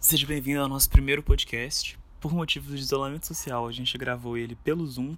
Seja 0.00 0.26
bem-vindo 0.26 0.62
ao 0.62 0.66
nosso 0.66 0.88
primeiro 0.88 1.22
podcast. 1.22 1.98
Por 2.22 2.32
motivos 2.32 2.74
de 2.74 2.80
isolamento 2.80 3.26
social, 3.26 3.68
a 3.68 3.70
gente 3.70 3.98
gravou 3.98 4.34
ele 4.34 4.56
pelo 4.56 4.86
Zoom 4.86 5.14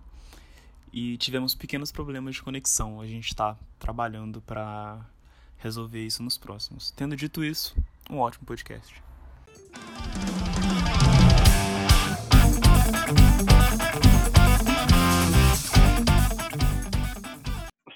e 0.92 1.16
tivemos 1.18 1.54
pequenos 1.54 1.92
problemas 1.92 2.34
de 2.34 2.42
conexão. 2.42 3.00
A 3.00 3.06
gente 3.06 3.28
está 3.28 3.56
trabalhando 3.78 4.42
para 4.42 4.98
resolver 5.56 6.04
isso 6.04 6.20
nos 6.20 6.36
próximos. 6.36 6.90
Tendo 6.90 7.14
dito 7.14 7.44
isso, 7.44 7.76
um 8.10 8.18
ótimo 8.18 8.44
podcast. 8.44 8.92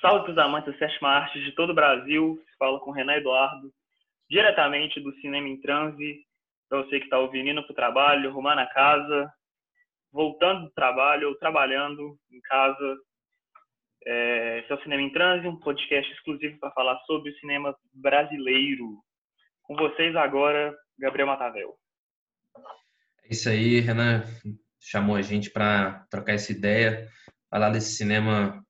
Salve 0.00 0.22
para 0.22 0.32
os 0.32 0.38
amantes 0.38 0.72
da 0.72 0.78
sétima 0.78 1.08
arte 1.08 1.42
de 1.42 1.50
todo 1.50 1.70
o 1.70 1.74
Brasil. 1.74 2.40
Se 2.48 2.56
fala 2.56 2.78
com 2.78 2.92
Renan 2.92 3.14
Eduardo, 3.14 3.72
diretamente 4.30 5.00
do 5.00 5.12
Cinema 5.16 5.48
em 5.48 5.60
Transe, 5.60 6.25
para 6.68 6.82
você 6.82 6.98
que 6.98 7.04
está 7.04 7.18
ouvindo, 7.18 7.48
indo 7.50 7.62
para 7.62 7.72
o 7.72 7.76
trabalho, 7.76 8.30
arrumando 8.30 8.58
a 8.60 8.66
casa, 8.66 9.30
voltando 10.12 10.66
do 10.66 10.70
trabalho 10.70 11.28
ou 11.28 11.38
trabalhando 11.38 12.18
em 12.30 12.40
casa. 12.42 12.96
É, 14.04 14.60
esse 14.60 14.72
é 14.72 14.74
o 14.74 14.82
Cinema 14.82 15.02
em 15.02 15.12
Transe, 15.12 15.48
um 15.48 15.58
podcast 15.58 16.10
exclusivo 16.12 16.58
para 16.58 16.70
falar 16.72 16.98
sobre 17.06 17.30
o 17.30 17.38
cinema 17.38 17.76
brasileiro. 17.92 19.02
Com 19.62 19.74
vocês 19.76 20.14
agora, 20.14 20.76
Gabriel 20.98 21.26
Matavel. 21.26 21.76
É 23.24 23.32
isso 23.32 23.48
aí, 23.48 23.80
Renan 23.80 24.22
chamou 24.80 25.16
a 25.16 25.22
gente 25.22 25.50
para 25.50 26.06
trocar 26.08 26.34
essa 26.34 26.52
ideia, 26.52 27.08
falar 27.50 27.70
desse 27.70 27.96
cinema 27.96 28.64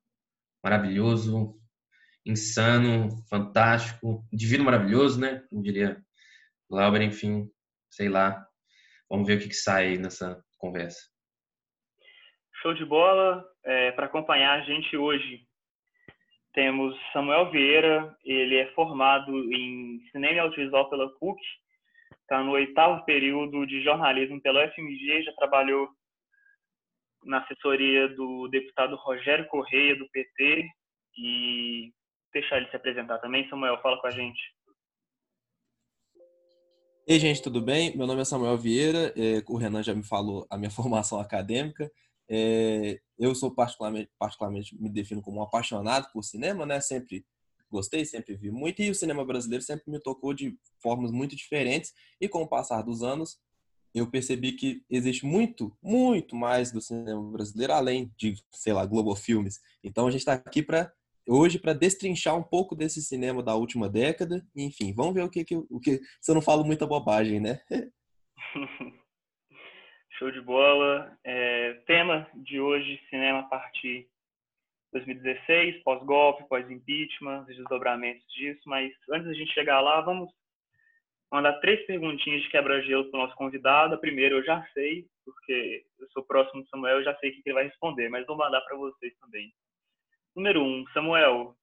maravilhoso, 0.64 1.54
insano, 2.24 3.22
fantástico, 3.28 4.26
divino 4.32 4.64
maravilhoso, 4.64 5.20
né? 5.20 5.44
Como 5.50 5.62
diria 5.62 6.02
Glauber, 6.68 7.02
enfim, 7.02 7.48
sei 7.96 8.10
lá. 8.10 8.46
Vamos 9.10 9.26
ver 9.26 9.38
o 9.38 9.40
que, 9.40 9.48
que 9.48 9.54
sai 9.54 9.96
nessa 9.96 10.38
conversa. 10.58 11.00
Show 12.60 12.74
de 12.74 12.84
bola. 12.84 13.44
É, 13.64 13.92
Para 13.92 14.06
acompanhar 14.06 14.60
a 14.60 14.64
gente 14.64 14.96
hoje, 14.96 15.46
temos 16.52 16.94
Samuel 17.12 17.50
Vieira. 17.50 18.14
Ele 18.24 18.56
é 18.56 18.72
formado 18.72 19.32
em 19.52 20.00
Cinema 20.12 20.42
Audiovisual 20.42 20.90
pela 20.90 21.08
PUC. 21.18 21.40
Está 22.20 22.42
no 22.42 22.52
oitavo 22.52 23.04
período 23.04 23.66
de 23.66 23.82
jornalismo 23.82 24.40
pela 24.42 24.66
UFMG. 24.66 25.22
Já 25.22 25.32
trabalhou 25.34 25.88
na 27.24 27.38
assessoria 27.38 28.08
do 28.08 28.48
deputado 28.48 28.94
Rogério 28.96 29.46
Correia, 29.48 29.96
do 29.96 30.08
PT. 30.10 30.68
E 31.18 31.92
deixar 32.32 32.58
ele 32.58 32.68
se 32.68 32.76
apresentar 32.76 33.18
também. 33.20 33.48
Samuel, 33.48 33.80
fala 33.80 33.98
com 34.00 34.06
a 34.06 34.10
gente. 34.10 34.55
Ei, 37.08 37.20
gente, 37.20 37.40
tudo 37.40 37.62
bem? 37.62 37.96
Meu 37.96 38.04
nome 38.04 38.22
é 38.22 38.24
Samuel 38.24 38.58
Vieira, 38.58 39.14
é, 39.16 39.40
o 39.46 39.56
Renan 39.56 39.80
já 39.80 39.94
me 39.94 40.02
falou 40.02 40.44
a 40.50 40.58
minha 40.58 40.70
formação 40.72 41.20
acadêmica. 41.20 41.88
É, 42.28 43.00
eu 43.16 43.32
sou 43.32 43.48
particularmente, 43.54 44.10
particularmente, 44.18 44.76
me 44.76 44.88
defino 44.90 45.22
como 45.22 45.38
um 45.38 45.42
apaixonado 45.42 46.10
por 46.12 46.24
cinema, 46.24 46.66
né? 46.66 46.80
Sempre 46.80 47.24
gostei, 47.70 48.04
sempre 48.04 48.34
vi 48.34 48.50
muito, 48.50 48.82
e 48.82 48.90
o 48.90 48.94
cinema 48.94 49.24
brasileiro 49.24 49.62
sempre 49.62 49.88
me 49.88 50.00
tocou 50.00 50.34
de 50.34 50.58
formas 50.82 51.12
muito 51.12 51.36
diferentes, 51.36 51.94
e 52.20 52.28
com 52.28 52.42
o 52.42 52.48
passar 52.48 52.82
dos 52.82 53.04
anos, 53.04 53.38
eu 53.94 54.10
percebi 54.10 54.52
que 54.52 54.82
existe 54.90 55.24
muito, 55.24 55.72
muito 55.80 56.34
mais 56.34 56.72
do 56.72 56.80
cinema 56.80 57.22
brasileiro, 57.30 57.72
além 57.72 58.12
de, 58.16 58.34
sei 58.50 58.72
lá, 58.72 58.84
Globo 58.84 59.14
Filmes. 59.14 59.60
Então 59.82 60.08
a 60.08 60.10
gente 60.10 60.22
está 60.22 60.32
aqui 60.32 60.60
para 60.60 60.92
hoje 61.26 61.58
para 61.58 61.72
destrinchar 61.72 62.36
um 62.36 62.42
pouco 62.42 62.74
desse 62.74 63.02
cinema 63.02 63.42
da 63.42 63.54
última 63.54 63.88
década. 63.88 64.40
Enfim, 64.56 64.94
vamos 64.94 65.14
ver 65.14 65.22
o 65.22 65.30
que, 65.30 65.44
o 65.70 65.80
que 65.80 66.00
se 66.20 66.30
eu 66.30 66.34
não 66.34 66.42
falo 66.42 66.64
muita 66.64 66.86
bobagem, 66.86 67.40
né? 67.40 67.60
Show 70.18 70.30
de 70.30 70.40
bola. 70.40 71.16
É, 71.24 71.74
tema 71.86 72.28
de 72.34 72.60
hoje, 72.60 73.00
cinema 73.10 73.40
a 73.40 73.44
partir 73.44 74.08
2016, 74.92 75.82
pós-golpe, 75.82 76.48
pós-impeachment, 76.48 77.42
os 77.42 77.56
desdobramentos 77.56 78.24
disso. 78.32 78.62
Mas 78.66 78.92
antes 79.10 79.26
da 79.26 79.34
gente 79.34 79.52
chegar 79.52 79.80
lá, 79.80 80.00
vamos 80.00 80.30
mandar 81.30 81.60
três 81.60 81.84
perguntinhas 81.86 82.42
de 82.42 82.48
quebra-gelo 82.48 83.10
para 83.10 83.18
o 83.18 83.22
nosso 83.22 83.36
convidado. 83.36 83.94
A 83.94 83.98
primeira 83.98 84.34
eu 84.34 84.44
já 84.44 84.64
sei, 84.72 85.06
porque 85.24 85.84
eu 85.98 86.08
sou 86.12 86.22
próximo 86.24 86.62
do 86.62 86.68
Samuel, 86.68 86.98
eu 86.98 87.04
já 87.04 87.14
sei 87.18 87.30
o 87.30 87.32
que 87.34 87.42
ele 87.44 87.54
vai 87.54 87.64
responder, 87.64 88.08
mas 88.08 88.26
vou 88.26 88.36
mandar 88.36 88.60
para 88.62 88.76
vocês 88.76 89.12
também. 89.18 89.52
Número 90.36 90.62
um, 90.62 90.84
Samuel, 90.92 91.56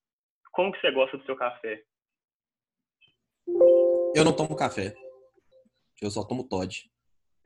como 0.51 0.71
que 0.71 0.81
você 0.81 0.89
gosta 0.89 1.15
do 1.15 1.23
seu 1.25 1.35
café? 1.35 1.83
Eu 4.15 4.25
não 4.25 4.35
tomo 4.35 4.55
café. 4.55 4.95
Eu 6.01 6.09
só 6.09 6.23
tomo 6.25 6.49
Todd. 6.49 6.89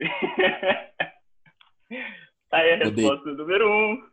tá 2.48 2.56
aí 2.56 2.72
a 2.72 2.76
resposta 2.76 3.30
número 3.32 3.70
um. 3.70 4.08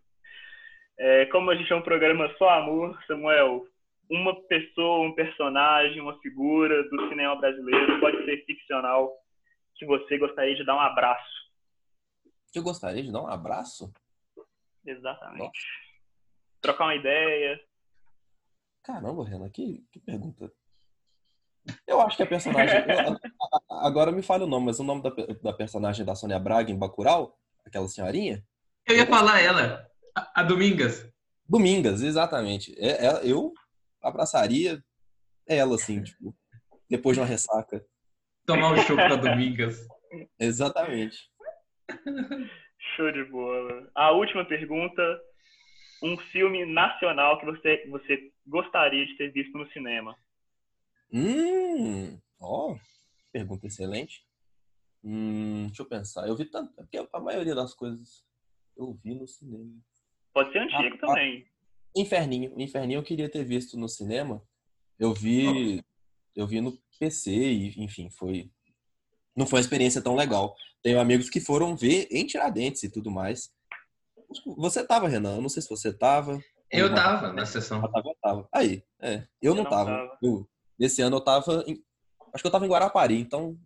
É, 1.00 1.26
como 1.28 1.52
a 1.52 1.56
gente 1.56 1.72
é 1.72 1.76
um 1.76 1.82
programa 1.82 2.28
só 2.38 2.50
amor, 2.50 3.02
Samuel, 3.08 3.66
uma 4.10 4.36
pessoa, 4.48 5.08
um 5.08 5.16
personagem, 5.16 6.02
uma 6.02 6.20
figura 6.20 6.84
do 6.90 7.08
cinema 7.08 7.38
brasileiro, 7.38 7.98
pode 8.02 8.26
ser 8.26 8.44
ficcional, 8.46 9.10
que 9.76 9.86
você 9.86 10.18
gostaria 10.18 10.56
de 10.56 10.66
dar 10.66 10.76
um 10.76 10.82
abraço. 10.82 11.46
Eu 12.54 12.62
gostaria 12.62 13.04
de 13.04 13.12
dar 13.12 13.22
um 13.22 13.28
abraço? 13.28 13.90
Exatamente. 14.86 15.40
Nossa 15.40 15.85
trocar 16.66 16.86
uma 16.86 16.96
ideia. 16.96 17.60
Caramba, 18.84 19.28
Renan, 19.28 19.50
que, 19.50 19.86
que 19.92 20.00
pergunta. 20.00 20.52
Eu 21.88 22.02
acho 22.02 22.18
que 22.18 22.24
a 22.24 22.28
personagem. 22.28 22.76
eu, 22.78 23.18
agora 23.80 24.12
me 24.12 24.22
fale 24.22 24.44
o 24.44 24.48
nome, 24.48 24.68
mas 24.68 24.80
o 24.80 24.84
nome 24.84 25.02
da, 25.02 25.10
da 25.42 25.54
personagem 25.54 26.06
da 26.06 26.16
Sônia 26.16 26.40
Braga 26.40 26.72
em 26.72 26.78
Bacurau, 26.78 27.38
aquela 27.66 27.88
senhorinha? 27.88 28.44
Eu 28.88 28.96
ia 28.96 29.08
falar 29.08 29.42
ela, 29.42 29.88
a, 30.16 30.42
a 30.42 30.44
Domingas. 30.44 31.10
Domingas, 31.48 32.02
exatamente. 32.02 32.76
É, 32.78 33.08
é, 33.08 33.22
eu 33.24 33.54
abraçaria 34.02 34.84
ela, 35.48 35.76
assim, 35.76 36.02
tipo, 36.04 36.36
depois 36.90 37.16
de 37.16 37.22
uma 37.22 37.28
ressaca. 37.28 37.84
Tomar 38.46 38.74
um 38.74 38.78
choco 38.78 38.96
da 38.96 39.16
Domingas. 39.16 39.88
Exatamente. 40.40 41.18
Show 42.96 43.12
de 43.12 43.26
bola. 43.26 43.90
A 43.96 44.12
última 44.12 44.46
pergunta 44.46 45.02
um 46.02 46.18
filme 46.18 46.66
nacional 46.66 47.40
que 47.40 47.46
você, 47.46 47.86
você 47.88 48.32
gostaria 48.46 49.06
de 49.06 49.16
ter 49.18 49.32
visto 49.32 49.58
no 49.58 49.70
cinema? 49.72 50.16
Hum, 51.12 52.20
ó, 52.40 52.72
oh, 52.72 52.80
pergunta 53.32 53.68
excelente. 53.68 54.26
Hum, 55.04 55.68
deixa 55.68 55.82
eu 55.82 55.88
pensar. 55.88 56.28
Eu 56.28 56.36
vi 56.36 56.46
tanto, 56.46 56.74
porque 56.74 56.98
a 56.98 57.20
maioria 57.20 57.56
das 57.56 57.74
coisas 57.74 58.26
eu 58.76 58.94
vi 59.04 59.14
no 59.14 59.28
cinema. 59.28 59.72
Pode 60.34 60.52
ser 60.52 60.60
antigo 60.60 60.96
ah, 60.96 61.08
também. 61.08 61.46
Inferninho, 61.96 62.54
Inferninho 62.60 63.00
eu 63.00 63.04
queria 63.04 63.30
ter 63.30 63.44
visto 63.44 63.78
no 63.78 63.88
cinema. 63.88 64.42
Eu 65.00 65.14
vi, 65.14 65.80
oh. 65.80 65.84
eu 66.36 66.48
vi 66.48 66.60
no 66.60 66.78
PC 67.00 67.32
e, 67.32 67.84
enfim, 67.84 68.10
foi 68.10 68.50
não 69.36 69.46
foi 69.46 69.58
uma 69.58 69.64
experiência 69.64 70.02
tão 70.02 70.16
legal. 70.16 70.56
Tenho 70.82 71.00
amigos 71.00 71.30
que 71.30 71.42
foram 71.42 71.76
ver 71.76 72.08
em 72.10 72.26
Tiradentes 72.26 72.84
e 72.84 72.90
tudo 72.90 73.12
mais. 73.12 73.54
Você 74.58 74.86
tava, 74.86 75.08
Renan. 75.08 75.36
Eu 75.36 75.42
não 75.42 75.50
sei 75.50 75.62
se 75.62 75.70
você 75.70 75.94
tava. 75.94 76.40
Eu 76.72 76.94
tava 76.94 77.32
na 77.32 77.46
sessão. 77.46 77.82
Eu 77.82 77.92
tava, 77.92 78.10
eu 78.10 78.18
tava. 78.22 78.50
Aí, 78.52 78.84
é. 79.02 79.16
Eu, 79.42 79.52
eu 79.52 79.56
não, 79.56 79.64
não 79.64 79.70
tava. 79.70 79.92
tava. 79.92 80.18
Eu, 80.22 80.48
esse 80.80 81.02
ano 81.02 81.18
eu 81.18 81.22
tava. 81.22 81.64
Em, 81.68 81.82
acho 82.34 82.44
que 82.44 82.48
eu 82.48 82.52
tava 82.52 82.66
em 82.66 82.70
Guarapari, 82.70 83.20
então. 83.20 83.58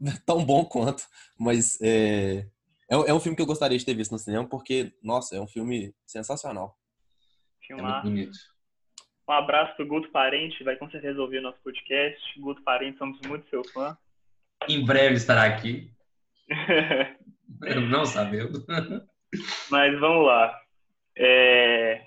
Tão 0.24 0.44
bom 0.44 0.64
quanto. 0.64 1.02
Mas 1.38 1.80
é, 1.80 2.46
é, 2.90 2.94
é, 2.94 3.14
um 3.14 3.20
filme 3.20 3.36
que 3.36 3.42
eu 3.42 3.46
gostaria 3.46 3.76
de 3.76 3.84
ter 3.84 3.94
visto 3.94 4.12
no 4.12 4.18
cinema, 4.18 4.48
porque, 4.48 4.92
nossa, 5.02 5.36
é 5.36 5.40
um 5.40 5.46
filme 5.48 5.94
sensacional. 6.06 6.76
Filmar. 7.60 8.00
É 8.00 8.02
muito 8.02 8.14
bonito. 8.14 8.38
Um 9.28 9.32
abraço 9.32 9.76
pro 9.76 9.86
Guto 9.86 10.10
Parente, 10.10 10.64
vai 10.64 10.76
com 10.76 10.90
certeza 10.90 11.20
ouvir 11.20 11.38
o 11.38 11.42
nosso 11.42 11.58
podcast. 11.62 12.40
Guto 12.40 12.62
Parente, 12.62 12.96
somos 12.96 13.20
muito 13.26 13.48
seu 13.50 13.62
fã. 13.74 13.96
Em 14.66 14.82
breve 14.84 15.16
estará 15.16 15.44
aqui. 15.44 15.92
eu 17.66 17.82
não 17.82 18.06
sabendo. 18.06 18.64
Mas 19.70 19.98
vamos 19.98 20.26
lá. 20.26 20.58
É, 21.16 22.06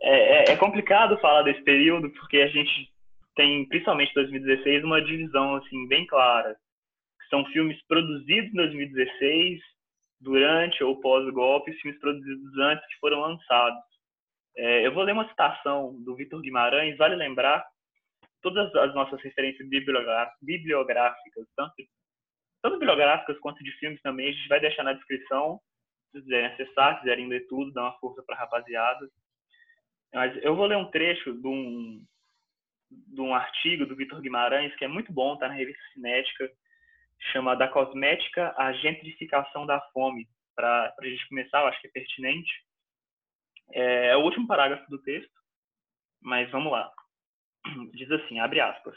é, 0.00 0.52
é, 0.52 0.56
complicado 0.56 1.18
falar 1.18 1.42
desse 1.42 1.62
período 1.62 2.10
porque 2.10 2.38
a 2.38 2.48
gente 2.48 2.92
tem, 3.34 3.66
principalmente 3.68 4.14
2016, 4.14 4.84
uma 4.84 5.02
divisão 5.02 5.56
assim 5.56 5.88
bem 5.88 6.06
clara. 6.06 6.56
São 7.30 7.44
filmes 7.46 7.80
produzidos 7.86 8.50
em 8.52 8.56
2016, 8.56 9.60
durante 10.20 10.84
ou 10.84 11.00
pós-golpe, 11.00 11.72
filmes 11.80 12.00
produzidos 12.00 12.58
antes 12.58 12.86
que 12.86 12.98
foram 13.00 13.20
lançados. 13.20 13.82
É, 14.56 14.86
eu 14.86 14.92
vou 14.92 15.02
ler 15.02 15.12
uma 15.12 15.28
citação 15.28 15.94
do 16.04 16.14
Vitor 16.14 16.40
Guimarães, 16.40 16.96
vale 16.96 17.16
lembrar, 17.16 17.64
todas 18.40 18.72
as 18.76 18.94
nossas 18.94 19.20
referências 19.22 19.66
bibliográficas, 19.68 21.46
tanto, 21.56 21.74
tanto 22.62 22.78
bibliográficas 22.78 23.38
quanto 23.38 23.64
de 23.64 23.72
filmes 23.78 24.00
também, 24.02 24.28
a 24.28 24.32
gente 24.32 24.48
vai 24.48 24.60
deixar 24.60 24.84
na 24.84 24.92
descrição 24.92 25.58
quiserem 26.22 26.46
acessar, 26.46 27.00
quiserem 27.00 27.28
ler 27.28 27.46
tudo, 27.48 27.72
dá 27.72 27.82
uma 27.82 27.98
força 27.98 28.22
para 28.22 28.36
a 28.36 28.38
rapaziada. 28.38 29.08
Mas 30.12 30.36
eu 30.42 30.54
vou 30.54 30.66
ler 30.66 30.76
um 30.76 30.90
trecho 30.90 31.32
de 31.32 31.46
um, 31.46 32.04
de 32.90 33.20
um 33.20 33.34
artigo 33.34 33.86
do 33.86 33.96
Vitor 33.96 34.20
Guimarães, 34.20 34.74
que 34.76 34.84
é 34.84 34.88
muito 34.88 35.12
bom, 35.12 35.34
está 35.34 35.48
na 35.48 35.54
revista 35.54 35.82
Cinética, 35.92 36.50
chama 37.32 37.56
Da 37.56 37.68
Cosmética 37.68 38.54
à 38.56 38.72
Gentrificação 38.72 39.66
da 39.66 39.80
Fome. 39.92 40.28
Para 40.54 40.94
a 41.00 41.06
gente 41.06 41.28
começar, 41.28 41.60
eu 41.60 41.66
acho 41.66 41.80
que 41.80 41.88
é 41.88 41.90
pertinente. 41.90 42.52
É, 43.72 44.06
é 44.08 44.16
o 44.16 44.22
último 44.22 44.46
parágrafo 44.46 44.88
do 44.88 45.02
texto, 45.02 45.32
mas 46.20 46.50
vamos 46.50 46.70
lá. 46.70 46.92
Diz 47.92 48.10
assim, 48.10 48.38
abre 48.38 48.60
aspas. 48.60 48.96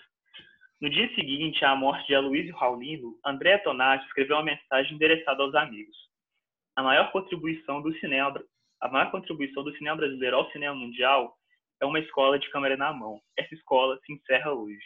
No 0.80 0.90
dia 0.90 1.14
seguinte 1.16 1.66
à 1.66 1.76
morte 1.76 2.06
de 2.06 2.14
Aloysio 2.14 2.56
Raulino, 2.56 3.20
André 3.26 3.58
Tonati 3.60 4.06
escreveu 4.06 4.36
uma 4.36 4.44
mensagem 4.44 4.94
endereçada 4.94 5.42
aos 5.42 5.56
amigos. 5.56 5.98
A 6.78 6.84
maior 6.84 7.12
contribuição 7.12 7.82
do 7.82 7.92
cinema, 7.98 8.40
a 8.80 8.88
maior 8.88 9.10
contribuição 9.10 9.64
do 9.64 9.76
cinema 9.78 9.98
brasileiro 9.98 10.36
ao 10.36 10.52
cinema 10.52 10.76
mundial 10.76 11.36
é 11.82 11.86
uma 11.88 12.00
escola 12.00 12.38
de 12.38 12.48
câmera 12.52 12.78
na 12.78 12.94
mão. 12.94 13.20
Essa 13.36 13.56
escola 13.56 14.00
se 14.06 14.14
encerra 14.14 14.54
hoje. 14.54 14.86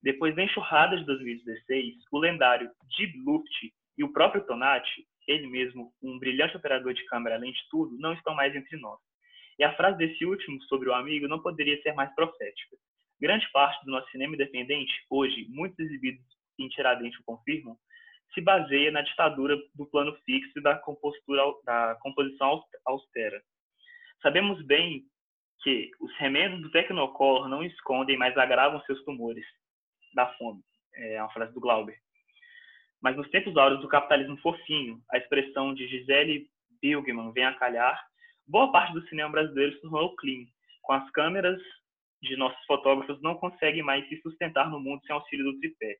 Depois 0.00 0.32
da 0.36 0.44
enxurrada 0.44 0.96
de 0.96 1.04
2016, 1.04 1.96
o 2.12 2.18
lendário 2.20 2.70
Dib 2.96 3.16
Luft 3.26 3.50
e 3.98 4.04
o 4.04 4.12
próprio 4.12 4.46
Tonati, 4.46 5.04
ele 5.26 5.48
mesmo 5.48 5.92
um 6.00 6.20
brilhante 6.20 6.56
operador 6.56 6.94
de 6.94 7.04
câmera 7.06 7.34
além 7.34 7.50
de 7.50 7.68
tudo, 7.68 7.98
não 7.98 8.12
estão 8.12 8.32
mais 8.32 8.54
entre 8.54 8.78
nós. 8.78 9.00
E 9.58 9.64
a 9.64 9.74
frase 9.74 9.98
desse 9.98 10.24
último 10.24 10.62
sobre 10.62 10.88
o 10.88 10.94
amigo 10.94 11.26
não 11.26 11.42
poderia 11.42 11.82
ser 11.82 11.94
mais 11.94 12.14
profética. 12.14 12.76
Grande 13.20 13.50
parte 13.50 13.84
do 13.84 13.90
nosso 13.90 14.08
cinema 14.10 14.34
independente, 14.34 14.92
hoje, 15.10 15.48
muitos 15.48 15.80
exibidos 15.80 16.24
em 16.60 16.68
Tiradentes 16.68 17.18
o 17.18 17.24
confirmam, 17.24 17.76
se 18.32 18.40
baseia 18.40 18.90
na 18.90 19.02
ditadura 19.02 19.56
do 19.74 19.86
plano 19.86 20.14
fixo 20.24 20.58
e 20.58 20.62
da, 20.62 20.80
da 21.64 21.94
composição 22.00 22.62
austera. 22.84 23.42
Sabemos 24.22 24.64
bem 24.64 25.04
que 25.62 25.90
os 26.00 26.14
remendos 26.16 26.60
do 26.62 26.70
Tecnocolor 26.70 27.48
não 27.48 27.62
escondem, 27.62 28.16
mas 28.16 28.36
agravam 28.36 28.80
seus 28.82 29.02
tumores 29.04 29.44
da 30.14 30.26
fome. 30.34 30.62
É 30.94 31.20
uma 31.20 31.32
frase 31.32 31.52
do 31.52 31.60
Glauber. 31.60 31.98
Mas 33.02 33.16
nos 33.16 33.28
tempos 33.30 33.56
áureos 33.56 33.82
do 33.82 33.88
capitalismo 33.88 34.36
fofinho, 34.38 35.00
a 35.10 35.18
expressão 35.18 35.74
de 35.74 35.86
Gisele 35.88 36.46
Bilgman 36.80 37.32
vem 37.32 37.44
a 37.44 37.54
calhar, 37.54 37.98
boa 38.46 38.70
parte 38.72 38.92
do 38.92 39.06
cinema 39.08 39.30
brasileiro 39.30 39.74
se 39.74 39.80
tornou 39.82 40.14
clean, 40.16 40.46
com 40.82 40.92
as 40.92 41.10
câmeras 41.10 41.60
de 42.22 42.36
nossos 42.36 42.64
fotógrafos 42.66 43.20
não 43.22 43.34
conseguem 43.34 43.82
mais 43.82 44.08
se 44.08 44.20
sustentar 44.22 44.70
no 44.70 44.80
mundo 44.80 45.02
sem 45.06 45.14
auxílio 45.14 45.44
do 45.44 45.58
tripé. 45.58 45.96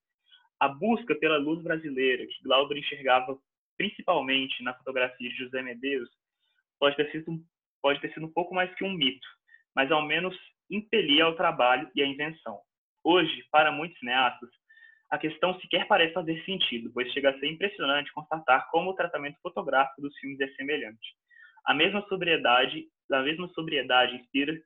A 0.60 0.68
busca 0.68 1.14
pela 1.16 1.36
luz 1.36 1.62
brasileira, 1.62 2.26
que 2.26 2.42
Glauber 2.42 2.78
enxergava 2.78 3.36
principalmente 3.76 4.62
na 4.62 4.74
fotografia 4.74 5.28
de 5.28 5.36
José 5.36 5.62
Medeiros, 5.62 6.08
pode 6.78 6.96
ter 6.96 7.10
sido, 7.10 7.40
pode 7.82 8.00
ter 8.00 8.12
sido 8.12 8.26
um 8.26 8.32
pouco 8.32 8.54
mais 8.54 8.72
que 8.74 8.84
um 8.84 8.92
mito, 8.92 9.26
mas 9.74 9.90
ao 9.90 10.02
menos 10.02 10.36
impelia 10.70 11.24
ao 11.24 11.36
trabalho 11.36 11.90
e 11.94 12.02
à 12.02 12.06
invenção. 12.06 12.60
Hoje, 13.02 13.44
para 13.50 13.72
muitos 13.72 13.98
cineastas, 13.98 14.48
a 15.10 15.18
questão 15.18 15.58
sequer 15.60 15.86
parece 15.86 16.14
fazer 16.14 16.42
sentido, 16.44 16.90
pois 16.92 17.12
chega 17.12 17.30
a 17.30 17.38
ser 17.38 17.46
impressionante 17.46 18.12
constatar 18.12 18.68
como 18.70 18.90
o 18.90 18.94
tratamento 18.94 19.38
fotográfico 19.40 20.00
dos 20.00 20.16
filmes 20.18 20.40
é 20.40 20.48
semelhante. 20.54 21.14
A 21.64 21.74
mesma 21.74 22.02
sobriedade, 22.08 22.86
a 23.12 23.20
mesma 23.20 23.48
sobriedade 23.48 24.16
inspira 24.16 24.58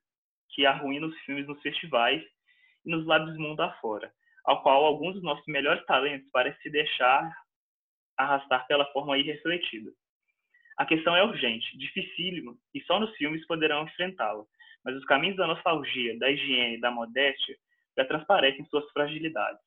que 0.50 0.64
arruína 0.64 1.06
os 1.06 1.19
filmes 1.20 1.46
nos 1.46 1.61
festivais 1.61 2.23
e 2.85 2.90
nos 2.90 3.05
lábios 3.06 3.37
mundo 3.37 3.61
afora, 3.61 4.12
ao 4.49 4.62
qual 4.62 4.83
alguns 4.83 5.12
dos 5.12 5.23
nossos 5.23 5.45
melhores 5.47 5.85
talentos 5.85 6.31
parecem 6.31 6.59
se 6.62 6.71
deixar 6.71 7.31
arrastar 8.17 8.67
pela 8.67 8.91
forma 8.93 9.19
irrefletida. 9.19 9.91
A 10.79 10.87
questão 10.87 11.15
é 11.15 11.23
urgente, 11.23 11.77
dificílima, 11.77 12.56
e 12.75 12.81
só 12.85 12.99
nos 12.99 13.15
filmes 13.17 13.47
poderão 13.47 13.85
enfrentá-la, 13.85 14.43
mas 14.83 14.97
os 14.97 15.05
caminhos 15.05 15.37
da 15.37 15.47
nostalgia, 15.47 16.19
da 16.19 16.31
higiene 16.31 16.81
da 16.81 16.91
modéstia 16.91 17.59
já 17.95 18.06
transparecem 18.06 18.65
suas 18.71 18.91
fragilidades. 18.91 19.61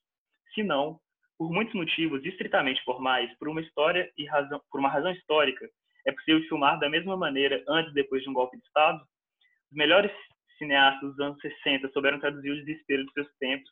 Se 0.51 0.63
não, 0.63 0.99
por 1.37 1.51
muitos 1.51 1.75
motivos 1.75 2.25
estritamente 2.25 2.83
formais, 2.83 3.31
por 3.37 3.49
uma 3.49 3.61
história 3.61 4.11
e 4.17 4.25
razão, 4.25 4.59
por 4.71 4.79
uma 4.79 4.89
razão 4.89 5.11
histórica, 5.11 5.69
é 6.07 6.11
possível 6.11 6.41
filmar 6.47 6.79
da 6.79 6.89
mesma 6.89 7.15
maneira 7.15 7.63
antes 7.69 7.91
e 7.91 7.95
depois 7.95 8.23
de 8.23 8.29
um 8.31 8.33
golpe 8.33 8.57
de 8.57 8.63
Estado? 8.63 8.99
Os 9.69 9.77
melhores 9.77 10.11
cineastas 10.57 11.11
dos 11.11 11.19
anos 11.19 11.39
60 11.39 11.87
souberam 11.89 12.19
traduzir 12.19 12.49
o 12.49 12.65
desespero 12.65 13.05
de 13.05 13.13
seus 13.13 13.31
tempos 13.37 13.69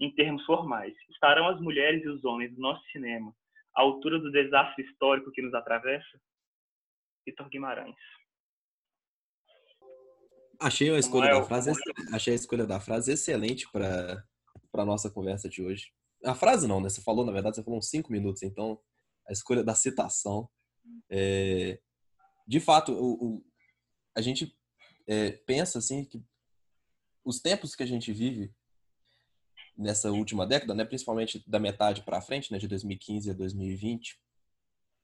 em 0.00 0.14
termos 0.14 0.44
formais. 0.44 0.94
Estarão 1.10 1.48
as 1.48 1.60
mulheres 1.60 2.04
e 2.04 2.08
os 2.08 2.24
homens 2.24 2.54
do 2.54 2.60
nosso 2.60 2.82
cinema 2.90 3.34
à 3.74 3.82
altura 3.82 4.18
do 4.18 4.32
desastre 4.32 4.84
histórico 4.84 5.30
que 5.30 5.42
nos 5.42 5.54
atravessa? 5.54 6.20
Vitor 7.24 7.48
Guimarães. 7.48 7.96
Achei 10.60 10.90
a 10.90 10.98
escolha 10.98 11.30
da 11.30 11.44
frase, 11.44 11.70
achei 12.12 12.32
a 12.32 12.36
escolha 12.36 12.66
da 12.66 12.80
frase 12.80 13.12
excelente 13.12 13.70
para 13.70 14.24
para 14.70 14.84
nossa 14.84 15.10
conversa 15.10 15.48
de 15.48 15.62
hoje. 15.62 15.90
A 16.24 16.34
frase 16.34 16.66
não, 16.66 16.80
né? 16.80 16.88
Você 16.88 17.00
falou, 17.00 17.24
na 17.24 17.32
verdade, 17.32 17.56
você 17.56 17.62
falou 17.62 17.78
uns 17.78 17.88
cinco 17.88 18.12
minutos, 18.12 18.42
então 18.42 18.78
a 19.26 19.32
escolha 19.32 19.64
da 19.64 19.74
citação. 19.74 20.48
É... 21.10 21.80
De 22.46 22.60
fato, 22.60 22.92
o, 22.92 23.24
o, 23.24 23.44
a 24.16 24.20
gente 24.20 24.56
é, 25.06 25.32
pensa 25.32 25.78
assim 25.78 26.04
que 26.04 26.22
os 27.24 27.40
tempos 27.40 27.74
que 27.74 27.82
a 27.82 27.86
gente 27.86 28.12
vive 28.12 28.52
nessa 29.78 30.10
última 30.10 30.46
década, 30.46 30.74
né, 30.74 30.84
principalmente 30.84 31.42
da 31.46 31.58
metade 31.58 32.02
para 32.02 32.20
frente, 32.20 32.52
né, 32.52 32.58
de 32.58 32.66
2015 32.66 33.30
a 33.30 33.34
2020, 33.34 34.18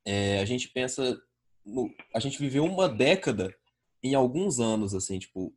é, 0.05 0.41
a 0.41 0.45
gente 0.45 0.69
pensa 0.69 1.19
no, 1.65 1.91
a 2.15 2.21
gente 2.21 2.39
viveu 2.39 2.65
uma 2.65 2.89
década 2.89 3.55
em 4.03 4.15
alguns 4.15 4.61
anos 4.61 4.95
assim, 4.95 5.19
tipo 5.19 5.55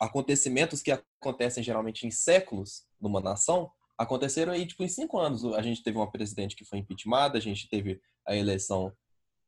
acontecimentos 0.00 0.82
que 0.82 0.90
acontecem 0.90 1.62
geralmente 1.62 2.06
em 2.06 2.10
séculos 2.10 2.84
numa 3.00 3.20
nação 3.20 3.70
aconteceram 3.96 4.52
aí 4.52 4.66
tipo 4.66 4.82
em 4.82 4.88
cinco 4.88 5.18
anos. 5.18 5.44
A 5.44 5.62
gente 5.62 5.82
teve 5.82 5.96
uma 5.96 6.10
presidente 6.10 6.54
que 6.54 6.64
foi 6.64 6.78
impeachmentada, 6.78 7.38
a 7.38 7.40
gente 7.40 7.68
teve 7.68 8.00
a 8.26 8.36
eleição 8.36 8.92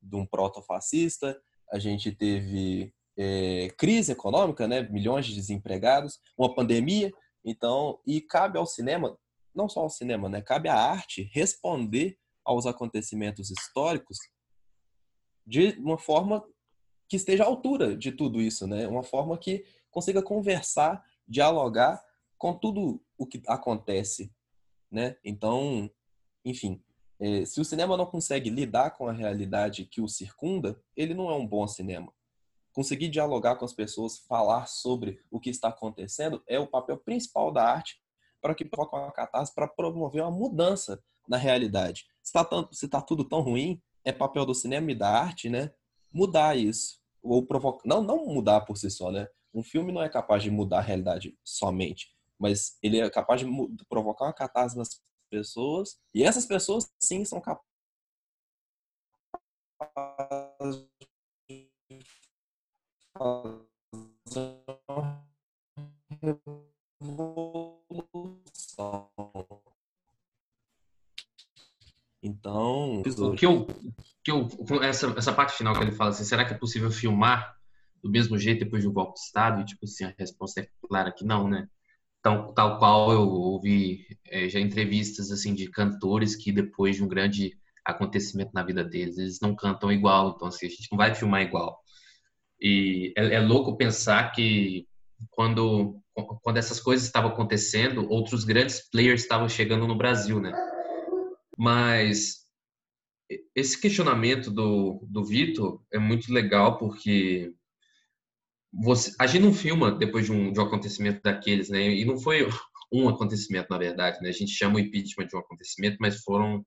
de 0.00 0.16
um 0.16 0.24
proto-fascista, 0.24 1.38
a 1.70 1.78
gente 1.78 2.12
teve 2.12 2.92
é, 3.16 3.68
crise 3.76 4.12
econômica, 4.12 4.66
né? 4.66 4.82
milhões 4.82 5.26
de 5.26 5.34
desempregados, 5.34 6.18
uma 6.36 6.54
pandemia. 6.54 7.12
Então, 7.48 7.98
e 8.06 8.20
cabe 8.20 8.58
ao 8.58 8.66
cinema, 8.66 9.18
não 9.54 9.68
só 9.68 9.80
ao 9.80 9.90
cinema, 9.90 10.28
né? 10.28 10.42
cabe 10.42 10.68
à 10.68 10.74
arte 10.74 11.30
responder 11.32 12.18
aos 12.44 12.66
acontecimentos 12.66 13.50
históricos 13.50 14.18
de 15.46 15.70
uma 15.78 15.96
forma 15.96 16.44
que 17.08 17.16
esteja 17.16 17.44
à 17.44 17.46
altura 17.46 17.96
de 17.96 18.12
tudo 18.12 18.40
isso, 18.40 18.66
né? 18.66 18.86
Uma 18.86 19.02
forma 19.02 19.38
que 19.38 19.64
consiga 19.90 20.22
conversar, 20.22 21.02
dialogar 21.26 22.02
com 22.36 22.52
tudo 22.52 23.02
o 23.16 23.26
que 23.26 23.42
acontece, 23.46 24.30
né? 24.90 25.16
Então, 25.24 25.90
enfim, 26.44 26.82
é, 27.18 27.46
se 27.46 27.62
o 27.62 27.64
cinema 27.64 27.96
não 27.96 28.04
consegue 28.04 28.50
lidar 28.50 28.90
com 28.90 29.08
a 29.08 29.12
realidade 29.12 29.86
que 29.86 30.02
o 30.02 30.08
circunda, 30.08 30.78
ele 30.94 31.14
não 31.14 31.30
é 31.30 31.34
um 31.34 31.46
bom 31.46 31.66
cinema 31.66 32.12
conseguir 32.78 33.08
dialogar 33.08 33.56
com 33.56 33.64
as 33.64 33.72
pessoas, 33.72 34.20
falar 34.20 34.66
sobre 34.66 35.20
o 35.32 35.40
que 35.40 35.50
está 35.50 35.66
acontecendo, 35.66 36.40
é 36.46 36.60
o 36.60 36.66
papel 36.68 36.96
principal 36.96 37.50
da 37.50 37.64
arte 37.64 38.00
para 38.40 38.54
que 38.54 38.64
provoque 38.64 38.94
uma 38.94 39.10
catástrofe, 39.10 39.56
para 39.56 39.66
promover 39.66 40.22
uma 40.22 40.30
mudança 40.30 41.02
na 41.28 41.36
realidade. 41.36 42.06
Se 42.22 42.38
está 42.38 42.44
tá 42.44 43.02
tudo 43.02 43.24
tão 43.24 43.40
ruim, 43.40 43.82
é 44.04 44.12
papel 44.12 44.46
do 44.46 44.54
cinema 44.54 44.92
e 44.92 44.94
da 44.94 45.10
arte, 45.10 45.50
né? 45.50 45.72
Mudar 46.12 46.56
isso. 46.56 47.00
Ou 47.20 47.44
provocar. 47.44 47.82
Não, 47.84 48.00
não 48.00 48.24
mudar 48.26 48.60
por 48.60 48.78
si 48.78 48.88
só, 48.92 49.10
né? 49.10 49.26
Um 49.52 49.64
filme 49.64 49.90
não 49.90 50.00
é 50.00 50.08
capaz 50.08 50.44
de 50.44 50.50
mudar 50.52 50.78
a 50.78 50.82
realidade 50.82 51.36
somente, 51.42 52.14
mas 52.38 52.78
ele 52.80 53.00
é 53.00 53.10
capaz 53.10 53.40
de 53.40 53.46
provocar 53.88 54.26
uma 54.26 54.32
catástrofe 54.32 54.78
nas 54.78 55.02
pessoas, 55.28 55.98
e 56.14 56.22
essas 56.22 56.46
pessoas, 56.46 56.88
sim, 57.00 57.24
são 57.24 57.40
capazes 57.40 57.66
revolução. 66.22 67.80
Então, 72.22 73.00
o 73.00 73.34
que 73.34 73.46
eu, 73.46 73.66
que 74.24 74.30
eu 74.30 74.48
essa, 74.82 75.06
essa 75.16 75.32
parte 75.32 75.56
final 75.56 75.74
que 75.74 75.80
ele 75.80 75.92
fala 75.92 76.10
assim, 76.10 76.24
será 76.24 76.44
que 76.44 76.52
é 76.52 76.58
possível 76.58 76.90
filmar 76.90 77.56
do 78.02 78.10
mesmo 78.10 78.36
jeito 78.38 78.64
depois 78.64 78.82
de 78.82 78.88
um 78.88 78.92
golpe 78.92 79.14
de 79.14 79.20
estado? 79.20 79.60
E 79.60 79.64
tipo 79.64 79.84
assim, 79.84 80.04
a 80.04 80.14
resposta 80.18 80.60
é 80.60 80.68
clara 80.88 81.12
que 81.12 81.24
não, 81.24 81.48
né? 81.48 81.68
Então, 82.20 82.52
tal 82.52 82.78
qual 82.78 83.12
eu 83.12 83.20
ouvi 83.20 84.04
é, 84.26 84.48
já 84.48 84.58
entrevistas 84.58 85.30
assim 85.30 85.54
de 85.54 85.70
cantores 85.70 86.34
que 86.34 86.50
depois 86.50 86.96
de 86.96 87.04
um 87.04 87.08
grande 87.08 87.56
acontecimento 87.84 88.50
na 88.52 88.62
vida 88.62 88.84
deles, 88.84 89.16
eles 89.16 89.40
não 89.40 89.54
cantam 89.54 89.90
igual, 89.90 90.34
então 90.34 90.48
assim, 90.48 90.66
a 90.66 90.68
gente 90.68 90.88
não 90.90 90.98
vai 90.98 91.14
filmar 91.14 91.42
igual. 91.42 91.80
E 92.60 93.12
é, 93.16 93.34
é 93.34 93.40
louco 93.40 93.76
pensar 93.76 94.32
que 94.32 94.86
quando, 95.30 96.00
quando 96.42 96.56
essas 96.56 96.80
coisas 96.80 97.06
estavam 97.06 97.30
acontecendo, 97.30 98.08
outros 98.10 98.44
grandes 98.44 98.88
players 98.90 99.22
estavam 99.22 99.48
chegando 99.48 99.86
no 99.86 99.96
Brasil, 99.96 100.40
né? 100.40 100.52
Mas 101.56 102.46
esse 103.54 103.80
questionamento 103.80 104.50
do, 104.50 105.04
do 105.08 105.24
Vitor 105.24 105.82
é 105.92 105.98
muito 105.98 106.32
legal 106.32 106.78
porque 106.78 107.52
você, 108.72 109.12
a 109.18 109.26
gente 109.26 109.42
não 109.42 109.52
filma 109.52 109.90
depois 109.90 110.26
de 110.26 110.32
um, 110.32 110.52
de 110.52 110.60
um 110.60 110.62
acontecimento 110.62 111.22
daqueles, 111.22 111.68
né? 111.68 111.82
E 111.90 112.04
não 112.04 112.18
foi 112.18 112.46
um 112.92 113.08
acontecimento, 113.08 113.68
na 113.70 113.78
verdade, 113.78 114.20
né? 114.20 114.28
A 114.28 114.32
gente 114.32 114.52
chama 114.52 114.76
o 114.76 114.80
impeachment 114.80 115.26
de 115.26 115.36
um 115.36 115.40
acontecimento, 115.40 115.96
mas 116.00 116.22
foram 116.22 116.64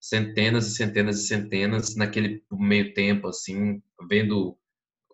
centenas 0.00 0.66
e 0.66 0.74
centenas 0.74 1.20
e 1.20 1.26
centenas 1.26 1.96
naquele 1.96 2.42
meio 2.52 2.92
tempo, 2.92 3.28
assim, 3.28 3.82
vendo 4.08 4.56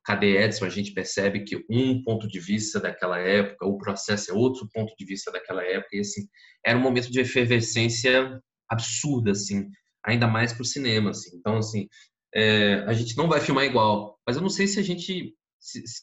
Cadê 0.04 0.42
Edson? 0.42 0.64
A 0.64 0.70
gente 0.70 0.92
percebe 0.92 1.44
que 1.44 1.64
um 1.70 2.02
ponto 2.02 2.26
de 2.28 2.40
vista 2.40 2.80
daquela 2.80 3.18
época, 3.18 3.66
o 3.66 3.78
processo 3.78 4.30
é 4.30 4.34
outro 4.34 4.68
ponto 4.72 4.94
de 4.96 5.04
vista 5.04 5.30
daquela 5.30 5.62
época, 5.64 5.96
e 5.96 6.00
assim, 6.00 6.22
era 6.64 6.78
um 6.78 6.82
momento 6.82 7.10
de 7.10 7.20
efervescência 7.20 8.40
absurda, 8.68 9.32
assim, 9.32 9.68
ainda 10.04 10.26
mais 10.26 10.52
para 10.52 10.62
o 10.62 10.66
cinema, 10.66 11.10
assim. 11.10 11.36
Então, 11.36 11.58
assim, 11.58 11.88
é, 12.34 12.84
a 12.86 12.92
gente 12.92 13.16
não 13.16 13.28
vai 13.28 13.40
filmar 13.40 13.64
igual, 13.64 14.18
mas 14.26 14.36
eu 14.36 14.42
não 14.42 14.50
sei 14.50 14.66
se 14.66 14.78
a 14.78 14.82
gente 14.82 15.34
se, 15.60 15.86
se, 15.86 16.02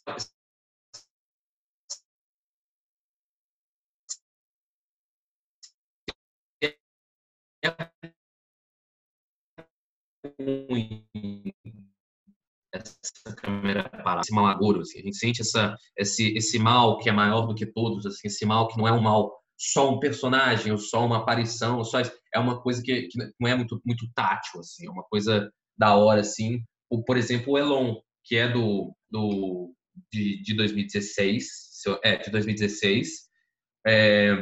essa 12.74 13.36
câmera 13.36 13.90
parada, 13.90 14.22
esse 14.22 14.34
mal 14.34 14.46
agouro, 14.46 14.82
assim, 14.82 15.00
a 15.00 15.04
gente 15.04 15.18
sente 15.18 15.42
essa, 15.42 15.76
esse, 15.98 16.34
esse 16.36 16.60
mal 16.60 16.98
que 17.00 17.10
é 17.10 17.12
maior 17.12 17.48
do 17.48 17.56
que 17.56 17.66
todos, 17.66 18.06
assim, 18.06 18.28
esse 18.28 18.46
mal 18.46 18.68
que 18.68 18.78
não 18.78 18.88
é 18.88 18.92
um 18.92 19.02
mal 19.02 19.36
só 19.60 19.92
um 19.92 20.00
personagem 20.00 20.72
ou 20.72 20.78
só 20.78 21.06
uma 21.06 21.18
aparição, 21.18 21.84
só 21.84 22.00
é 22.00 22.40
uma 22.40 22.62
coisa 22.62 22.82
que, 22.82 23.04
que 23.08 23.18
não 23.40 23.50
é 23.50 23.56
muito 23.56 23.82
muito 23.86 24.08
tátil, 24.14 24.60
assim, 24.60 24.86
é 24.86 24.90
uma 24.90 25.04
coisa 25.04 25.52
da 25.78 25.96
hora, 25.96 26.22
assim. 26.22 26.62
Ou, 26.90 27.04
por 27.04 27.18
exemplo, 27.18 27.54
o 27.54 27.58
Elon, 27.58 27.96
que 28.24 28.36
é 28.36 28.48
do, 28.48 28.96
do 29.10 29.74
de, 30.12 30.42
de 30.42 30.56
2016, 30.56 31.46
é, 32.04 32.18
de 32.18 32.32
2016. 32.32 33.28
É, 33.86 34.36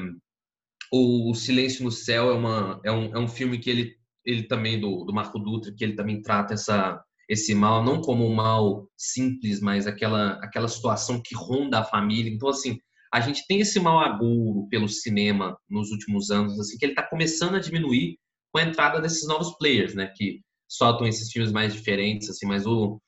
o 0.92 1.34
Silêncio 1.34 1.84
no 1.84 1.92
Céu 1.92 2.30
é, 2.30 2.34
uma, 2.34 2.82
é, 2.84 2.92
um, 2.92 3.16
é 3.16 3.20
um 3.20 3.28
filme 3.28 3.60
que 3.60 3.70
ele, 3.70 3.96
ele 4.24 4.44
também, 4.44 4.80
do, 4.80 5.04
do 5.04 5.14
Marco 5.14 5.40
Dutra, 5.40 5.74
que 5.76 5.84
ele 5.84 5.96
também 5.96 6.22
trata 6.22 6.54
essa, 6.54 7.04
esse 7.28 7.56
mal, 7.56 7.84
não 7.84 8.02
como 8.02 8.26
um 8.26 8.34
mal 8.34 8.88
simples, 8.98 9.60
mas 9.60 9.88
aquela, 9.88 10.34
aquela 10.44 10.68
situação 10.68 11.22
que 11.22 11.36
ronda 11.36 11.80
a 11.80 11.84
família. 11.84 12.32
Então, 12.32 12.50
assim, 12.50 12.80
a 13.14 13.20
gente 13.20 13.46
tem 13.48 13.60
esse 13.62 13.80
mal 13.80 14.00
agouro 14.00 14.68
pelo 14.70 14.88
cinema 14.88 15.58
nos 15.70 15.90
últimos 15.92 16.30
anos, 16.30 16.60
assim, 16.60 16.78
que 16.78 16.86
ele 16.86 16.92
está 16.92 17.04
começando 17.04 17.56
a 17.56 17.60
diminuir 17.60 18.18
com 18.52 18.60
a 18.60 18.64
entrada 18.64 19.02
desses 19.02 19.28
novos 19.28 19.58
players, 19.58 19.96
né, 19.96 20.12
que 20.16 20.42
soltam 20.68 21.08
esses 21.08 21.32
filmes 21.32 21.52
mais 21.52 21.74
diferentes, 21.74 22.30
assim, 22.30 22.46
mas 22.46 22.66
o, 22.66 23.00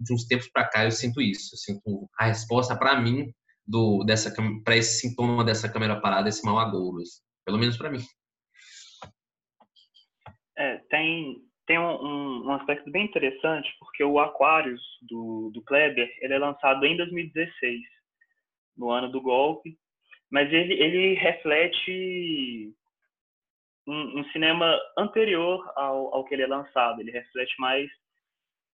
de 0.00 0.12
uns 0.12 0.24
tempos 0.26 0.48
para 0.48 0.68
cá 0.68 0.84
eu 0.84 0.90
sinto 0.90 1.20
isso, 1.20 1.54
eu 1.54 1.58
sinto 1.58 2.08
a 2.18 2.26
resposta 2.26 2.76
para 2.76 3.00
mim 3.00 3.32
do 3.66 4.04
dessa 4.04 4.32
para 4.64 4.76
esse 4.76 5.00
sintoma 5.00 5.44
dessa 5.44 5.68
câmera 5.68 6.00
parada, 6.00 6.28
esse 6.28 6.44
mal 6.44 6.58
agouro, 6.58 7.02
assim, 7.02 7.20
pelo 7.44 7.58
menos 7.58 7.76
para 7.76 7.90
mim. 7.90 8.04
É, 10.58 10.78
tem 10.88 11.42
tem 11.66 11.78
um, 11.78 12.46
um, 12.46 12.52
aspecto 12.52 12.90
bem 12.90 13.04
interessante 13.04 13.68
porque 13.78 14.04
o 14.04 14.18
Aquarius 14.18 14.82
do, 15.02 15.50
do 15.52 15.62
Kleber 15.62 16.08
ele 16.20 16.34
é 16.34 16.38
lançado 16.38 16.84
em 16.84 16.96
2016 16.96 17.80
no 18.76 18.90
ano 18.90 19.10
do 19.10 19.20
golpe 19.20 19.76
mas 20.30 20.52
ele 20.52 20.74
ele 20.74 21.14
reflete 21.14 22.72
um, 23.86 24.20
um 24.20 24.24
cinema 24.30 24.78
anterior 24.96 25.72
ao, 25.76 26.14
ao 26.14 26.24
que 26.24 26.34
ele 26.34 26.42
é 26.42 26.46
lançado 26.46 27.00
ele 27.00 27.10
reflete 27.10 27.54
mais 27.58 27.90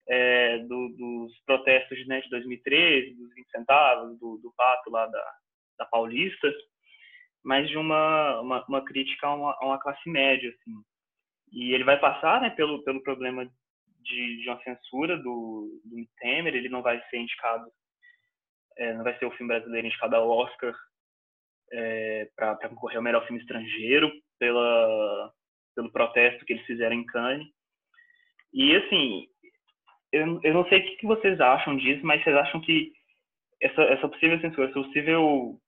é, 0.09 0.59
do, 0.61 0.89
dos 0.89 1.39
protestos 1.45 2.07
né, 2.07 2.21
de 2.23 2.31
2013, 2.31 3.15
dos 3.15 3.35
20 3.35 3.51
centavos, 3.51 4.19
do, 4.19 4.39
do 4.39 4.53
pato 4.57 4.91
lá 4.91 5.07
da, 5.07 5.35
da 5.79 5.85
Paulista, 5.85 6.51
mas 7.45 7.69
de 7.69 7.77
uma, 7.77 8.41
uma, 8.41 8.65
uma 8.67 8.85
crítica 8.85 9.27
a 9.27 9.35
uma, 9.35 9.57
a 9.61 9.67
uma, 9.67 9.79
classe 9.79 10.09
média, 10.09 10.49
assim. 10.49 10.73
E 11.53 11.73
ele 11.73 11.85
vai 11.85 11.99
passar 11.99 12.41
né, 12.41 12.51
pelo, 12.51 12.83
pelo 12.85 13.03
problema 13.03 13.45
de, 14.01 14.43
de 14.43 14.49
uma 14.49 14.61
censura 14.63 15.17
do, 15.17 15.81
do 15.85 16.07
Temer, 16.19 16.55
ele 16.55 16.69
não 16.69 16.83
vai 16.83 17.01
ser 17.09 17.19
indicado, 17.19 17.71
é, 18.77 18.95
não 18.95 19.05
vai 19.05 19.17
ser 19.19 19.27
o 19.27 19.31
filme 19.33 19.53
brasileiro 19.53 19.87
indicado 19.87 20.17
ao 20.17 20.29
Oscar 20.29 20.75
é, 21.73 22.29
para 22.37 22.69
concorrer 22.69 22.97
ao 22.97 23.03
melhor 23.03 23.27
filme 23.27 23.41
estrangeiro 23.41 24.11
pela, 24.39 25.33
pelo 25.75 25.93
protesto 25.93 26.45
que 26.45 26.55
eles 26.55 26.67
fizeram 26.67 26.97
em 26.97 27.07
Cannes. 27.07 27.47
E, 28.53 28.75
assim, 28.77 29.27
eu, 30.13 30.41
eu 30.43 30.55
não 30.55 30.67
sei 30.69 30.79
o 30.79 30.97
que 30.97 31.07
vocês 31.07 31.41
acham 31.41 31.77
disso, 31.77 32.05
mas 32.05 32.23
vocês 32.23 32.37
acham 32.37 32.61
que 32.61 32.93
essa, 33.61 33.83
essa 33.83 34.09
possível 34.09 34.41
censura, 34.41 34.69
essa 34.69 34.81
possível 34.81 35.61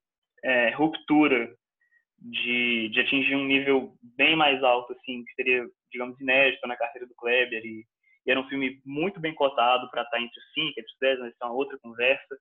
é, 0.43 0.69
ruptura 0.71 1.55
de, 2.21 2.89
de 2.89 2.99
atingir 3.01 3.35
um 3.35 3.45
nível 3.45 3.97
bem 4.01 4.35
mais 4.35 4.63
alto, 4.63 4.93
assim, 4.93 5.25
que 5.25 5.33
seria, 5.33 5.67
digamos, 5.91 6.19
inédito 6.21 6.67
na 6.67 6.77
carreira 6.77 7.07
do 7.07 7.15
Kleber, 7.15 7.65
e, 7.65 7.85
e 8.25 8.31
era 8.31 8.39
um 8.39 8.47
filme 8.47 8.79
muito 8.85 9.19
bem 9.19 9.33
cotado 9.33 9.89
para 9.89 10.03
estar 10.03 10.21
entre 10.21 10.39
os 10.39 10.53
cinco, 10.53 10.79
entre 10.79 10.91
os 10.91 10.99
dez, 10.99 11.19
mas 11.19 11.33
isso 11.33 11.43
é 11.43 11.45
uma 11.45 11.55
outra 11.55 11.77
conversa. 11.79 12.37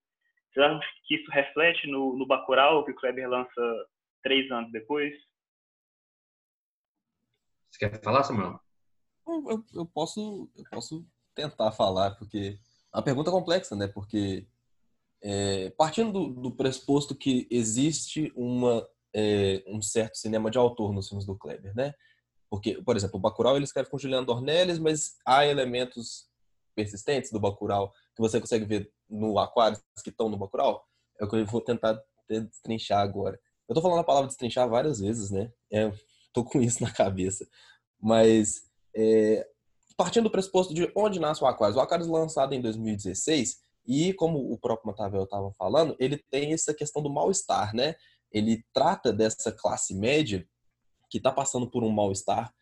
Vocês 0.53 0.67
acham 0.67 0.81
que 1.07 1.15
isso 1.15 1.31
reflete 1.31 1.87
no, 1.87 2.17
no 2.17 2.27
Bacurau, 2.27 2.85
que 2.85 2.91
o 2.91 2.95
Kleber 2.95 3.29
lança 3.29 3.87
três 4.23 4.51
anos 4.51 4.71
depois? 4.71 5.15
Você 7.71 7.89
quer 7.89 8.03
falar, 8.03 8.25
Samuel? 8.25 8.61
Eu, 9.27 9.65
eu, 9.75 9.87
posso, 9.87 10.51
eu 10.57 10.65
posso 10.71 11.07
tentar 11.35 11.73
falar, 11.73 12.17
porque 12.17 12.59
é 12.93 12.97
uma 12.97 13.05
pergunta 13.05 13.31
complexa, 13.31 13.77
né? 13.77 13.87
Porque 13.87 14.47
é, 15.23 15.71
partindo 15.71 16.13
do, 16.13 16.29
do, 16.29 16.51
pressuposto 16.51 17.15
que 17.15 17.47
existe 17.51 18.33
uma, 18.35 18.87
é, 19.15 19.63
um 19.67 19.81
certo 19.83 20.17
cinema 20.17 20.51
de 20.51 20.59
autor 20.59 20.93
nos 20.93 21.09
filmes 21.09 21.27
do 21.27 21.37
Kleber, 21.37 21.75
né? 21.75 21.95
Porque, 22.49 22.83
por 22.83 22.97
exemplo, 22.97 23.17
o 23.17 23.21
Bacurau 23.21 23.57
ele 23.57 23.65
escreve 23.65 23.89
com 23.89 23.99
Juliano 23.99 24.27
Dornelles, 24.27 24.79
mas 24.79 25.17
há 25.25 25.47
elementos 25.47 26.29
persistentes 26.75 27.31
do 27.31 27.41
Bacurau 27.41 27.93
que 28.15 28.21
você 28.21 28.41
consegue 28.41 28.65
ver 28.65 28.93
no 29.09 29.39
Aquários 29.39 29.81
que 30.03 30.11
estão 30.11 30.29
no 30.29 30.37
Bacurau. 30.37 30.85
É 31.21 31.25
o 31.25 31.29
que 31.29 31.37
eu 31.37 31.47
vou 31.47 31.61
tentar 31.61 32.01
destrinchar 32.29 33.01
agora. 33.01 33.39
Eu 33.69 33.75
tô 33.75 33.81
falando 33.81 34.01
a 34.01 34.05
palavra 34.05 34.29
destrinchar 34.29 34.69
várias 34.69 34.99
vezes, 34.99 35.31
né? 35.31 35.53
É, 35.73 35.93
tô 36.33 36.45
com 36.45 36.61
isso 36.61 36.83
na 36.83 36.91
cabeça. 36.91 37.47
Mas 38.01 38.65
é, 38.97 39.47
partindo 39.97 40.25
do 40.25 40.31
pressuposto 40.31 40.75
de 40.75 40.91
onde 40.97 41.21
nasce 41.21 41.45
o 41.45 41.47
Aquarius. 41.47 41.77
O 41.77 41.81
Aquarius 41.81 42.09
lançado 42.09 42.55
em 42.55 42.61
2016 42.61 43.61
e 43.87 44.13
como 44.15 44.53
o 44.53 44.59
próprio 44.59 44.89
Matavel 44.89 45.25
estava 45.25 45.53
falando, 45.53 45.95
ele 45.99 46.17
tem 46.31 46.53
essa 46.53 46.73
questão 46.73 47.03
do 47.03 47.11
mal-estar, 47.11 47.75
né? 47.75 47.95
Ele 48.33 48.65
trata 48.73 49.13
dessa 49.13 49.53
classe 49.53 49.95
média 49.95 50.47
que 51.09 51.19
está 51.19 51.33
passando 51.33 51.69
por 51.69 51.83
um 51.83 51.91
mal-estar 51.91 52.53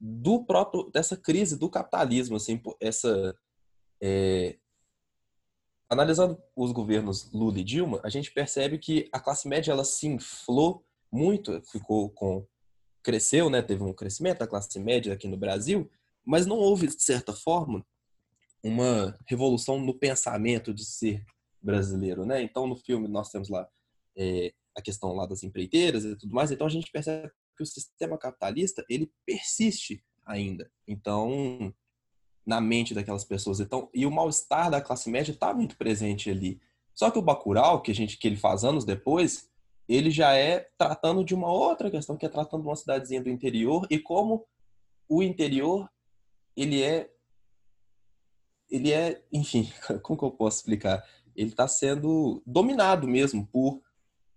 do 0.00 0.44
próprio 0.44 0.90
dessa 0.90 1.16
crise 1.16 1.58
do 1.58 1.68
capitalismo, 1.68 2.36
assim, 2.36 2.60
essa 2.80 3.36
é... 4.00 4.56
analisando 5.90 6.40
os 6.54 6.72
governos 6.72 7.30
Lula 7.32 7.58
e 7.58 7.64
Dilma, 7.64 8.00
a 8.04 8.08
gente 8.08 8.30
percebe 8.30 8.78
que 8.78 9.08
a 9.12 9.18
classe 9.18 9.48
média 9.48 9.72
ela 9.72 9.84
se 9.84 10.06
inflou 10.06 10.84
muito, 11.10 11.60
ficou 11.70 12.10
com 12.10 12.46
cresceu, 13.02 13.48
né? 13.48 13.62
Teve 13.62 13.82
um 13.82 13.92
crescimento 13.92 14.38
da 14.38 14.46
classe 14.46 14.78
média 14.78 15.12
aqui 15.12 15.26
no 15.26 15.36
Brasil, 15.36 15.90
mas 16.24 16.46
não 16.46 16.58
houve, 16.58 16.86
de 16.86 17.02
certa 17.02 17.32
forma, 17.32 17.84
uma 18.62 19.18
revolução 19.26 19.80
no 19.80 19.94
pensamento 19.94 20.74
de 20.74 20.84
ser 20.84 21.24
brasileiro, 21.60 22.26
né? 22.26 22.42
Então, 22.42 22.66
no 22.66 22.76
filme 22.76 23.08
nós 23.08 23.30
temos 23.30 23.48
lá 23.48 23.68
é, 24.16 24.52
a 24.78 24.82
questão 24.82 25.12
lá 25.12 25.26
das 25.26 25.42
empreiteiras 25.42 26.04
e 26.04 26.16
tudo 26.16 26.34
mais. 26.34 26.50
Então, 26.50 26.66
a 26.66 26.70
gente 26.70 26.90
percebe 26.90 27.30
que 27.56 27.62
o 27.62 27.66
sistema 27.66 28.16
capitalista 28.16 28.84
ele 28.88 29.10
persiste 29.26 30.02
ainda. 30.24 30.70
Então, 30.86 31.74
na 32.46 32.60
mente 32.60 32.94
daquelas 32.94 33.24
pessoas. 33.24 33.60
Então, 33.60 33.90
e 33.92 34.06
o 34.06 34.10
mal-estar 34.10 34.70
da 34.70 34.80
classe 34.80 35.10
média 35.10 35.32
está 35.32 35.52
muito 35.52 35.76
presente 35.76 36.30
ali. 36.30 36.60
Só 36.94 37.10
que 37.10 37.18
o 37.18 37.22
Bacurau, 37.22 37.82
que 37.82 37.90
a 37.90 37.94
gente 37.94 38.16
que 38.16 38.26
ele 38.26 38.36
faz 38.36 38.64
anos 38.64 38.84
depois, 38.84 39.48
ele 39.88 40.10
já 40.10 40.34
é 40.34 40.68
tratando 40.76 41.24
de 41.24 41.34
uma 41.34 41.52
outra 41.52 41.90
questão, 41.90 42.16
que 42.16 42.26
é 42.26 42.28
tratando 42.28 42.62
de 42.62 42.68
uma 42.68 42.76
cidadezinha 42.76 43.22
do 43.22 43.28
interior 43.28 43.86
e 43.90 43.98
como 43.98 44.46
o 45.08 45.22
interior 45.22 45.88
ele 46.56 46.82
é 46.82 47.10
ele 48.70 48.92
é, 48.92 49.24
enfim, 49.32 49.70
como 50.02 50.18
que 50.18 50.24
eu 50.24 50.30
posso 50.30 50.58
explicar? 50.58 51.02
Ele 51.34 51.50
está 51.50 51.66
sendo 51.66 52.42
dominado 52.46 53.08
mesmo 53.08 53.46
por 53.46 53.80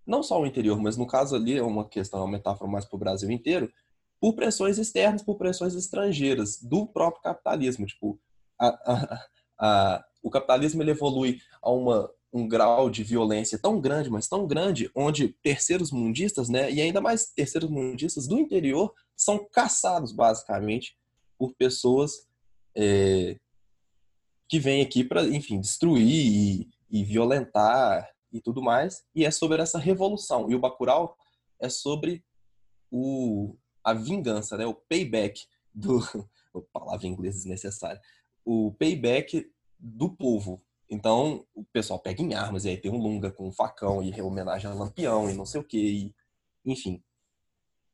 não 0.06 0.24
só 0.24 0.42
o 0.42 0.46
interior, 0.46 0.80
mas 0.80 0.98
no 0.98 1.08
caso 1.08 1.36
ali 1.36 1.58
é 1.58 1.64
uma 1.64 1.88
questão, 1.88 2.20
é 2.20 2.24
uma 2.24 2.32
metáfora 2.32 2.70
mais 2.70 2.86
para 2.86 2.96
o 2.96 3.00
Brasil 3.00 3.30
inteiro, 3.32 3.72
por 4.20 4.34
pressões 4.34 4.78
externas, 4.78 5.24
por 5.24 5.38
pressões 5.38 5.74
estrangeiras 5.74 6.62
do 6.62 6.86
próprio 6.86 7.24
capitalismo. 7.24 7.86
Tipo, 7.86 8.20
a, 8.60 8.68
a, 8.68 9.26
a, 9.60 10.06
o 10.22 10.30
capitalismo 10.30 10.82
ele 10.84 10.92
evolui 10.92 11.40
a 11.62 11.72
uma, 11.72 12.10
um 12.32 12.48
grau 12.48 12.90
de 12.90 13.04
violência 13.04 13.58
tão 13.58 13.80
grande, 13.82 14.10
mas 14.10 14.28
tão 14.28 14.48
grande, 14.48 14.90
onde 14.96 15.30
terceiros 15.44 15.92
mundistas, 15.92 16.50
né, 16.50 16.72
e 16.72 16.80
ainda 16.82 17.02
mais 17.02 17.32
terceiros 17.32 17.70
mundistas 17.70 18.28
do 18.28 18.40
interior, 18.40 18.94
são 19.16 19.44
caçados 19.52 20.12
basicamente 20.12 20.96
por 21.38 21.54
pessoas 21.56 22.28
é, 22.76 23.38
que 24.48 24.60
vêm 24.60 24.82
aqui 24.82 25.04
para, 25.04 25.24
enfim, 25.24 25.60
destruir 25.60 26.06
e, 26.06 26.70
e, 26.90 27.04
violentar 27.04 28.08
e 28.32 28.40
tudo 28.40 28.62
mais. 28.62 29.04
E 29.14 29.26
é 29.26 29.32
sobre 29.32 29.62
essa 29.62 29.80
revolução. 29.80 30.50
E 30.50 30.56
o 30.56 30.60
Bacurau 30.60 31.18
é 31.60 31.70
sobre 31.70 32.24
o, 32.92 33.56
a 33.84 33.94
vingança, 33.94 34.58
né? 34.58 34.66
o 34.66 34.74
payback 34.74 35.46
do, 35.74 36.00
palavra 36.74 37.08
em 37.08 37.12
inglês 37.12 37.36
desnecessária, 37.36 38.02
o 38.44 38.74
payback 38.78 39.50
do 39.80 40.10
povo. 40.10 40.62
Então, 40.90 41.46
o 41.56 41.64
pessoal 41.64 42.00
pega 42.00 42.22
em 42.22 42.34
armas, 42.34 42.66
e 42.66 42.70
aí 42.70 42.78
tem 42.78 42.92
um 42.92 42.98
Lunga 42.98 43.32
com 43.32 43.48
um 43.48 43.52
facão, 43.52 44.04
e 44.04 44.22
homenagem 44.22 44.70
a 44.70 44.74
Lampião, 44.74 45.30
e 45.30 45.34
não 45.34 45.46
sei 45.46 45.62
o 45.62 45.64
que, 45.64 46.14
enfim. 46.66 47.02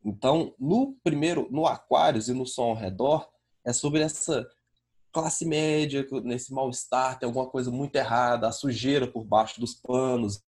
Então, 0.04 0.56
no 0.58 0.96
primeiro, 1.04 1.48
no 1.52 1.68
Aquários 1.68 2.28
e 2.28 2.34
no 2.34 2.46
Som 2.46 2.70
ao 2.70 2.76
Redor, 2.76 3.30
é 3.64 3.72
sobre 3.72 4.02
essa 4.02 4.50
classe 5.18 5.46
média, 5.48 6.06
nesse 6.24 6.54
mal-estar, 6.54 7.18
tem 7.18 7.26
alguma 7.26 7.50
coisa 7.50 7.72
muito 7.72 7.96
errada, 7.96 8.48
a 8.48 8.52
sujeira 8.52 9.12
por 9.12 9.26
baixo 9.26 9.60
dos 9.60 9.74
panos, 9.74 10.40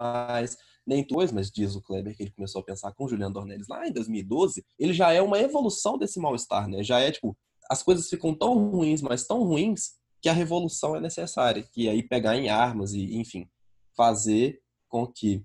mais. 0.00 0.58
Nem 0.84 1.06
dois, 1.06 1.30
mas 1.30 1.48
diz 1.48 1.76
o 1.76 1.80
Kleber 1.80 2.16
que 2.16 2.24
ele 2.24 2.32
começou 2.32 2.60
a 2.60 2.64
pensar 2.64 2.92
com 2.92 3.04
o 3.04 3.08
Juliano 3.08 3.32
Dornelles 3.32 3.68
lá 3.68 3.86
em 3.86 3.92
2012, 3.92 4.66
ele 4.80 4.92
já 4.92 5.12
é 5.12 5.22
uma 5.22 5.38
evolução 5.38 5.96
desse 5.96 6.18
mal-estar, 6.18 6.68
né? 6.68 6.82
Já 6.82 6.98
é 6.98 7.12
tipo, 7.12 7.36
as 7.70 7.84
coisas 7.84 8.08
ficam 8.08 8.34
tão 8.36 8.68
ruins, 8.68 9.00
mas 9.00 9.24
tão 9.24 9.44
ruins, 9.44 9.94
que 10.20 10.28
a 10.28 10.32
revolução 10.32 10.96
é 10.96 11.00
necessária. 11.00 11.62
Que 11.62 11.88
aí 11.88 12.02
pegar 12.02 12.36
em 12.36 12.48
armas 12.48 12.94
e, 12.94 13.14
enfim, 13.16 13.48
fazer 13.96 14.60
com 14.88 15.06
que 15.06 15.44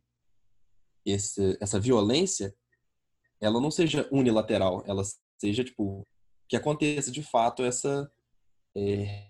esse, 1.05 1.55
essa 1.61 1.79
violência 1.79 2.53
ela 3.39 3.59
não 3.61 3.71
seja 3.71 4.07
unilateral, 4.11 4.83
ela 4.85 5.03
seja, 5.37 5.63
tipo, 5.63 6.05
que 6.47 6.55
aconteça 6.55 7.11
de 7.11 7.23
fato 7.23 7.63
essa 7.63 8.11
é, 8.75 9.27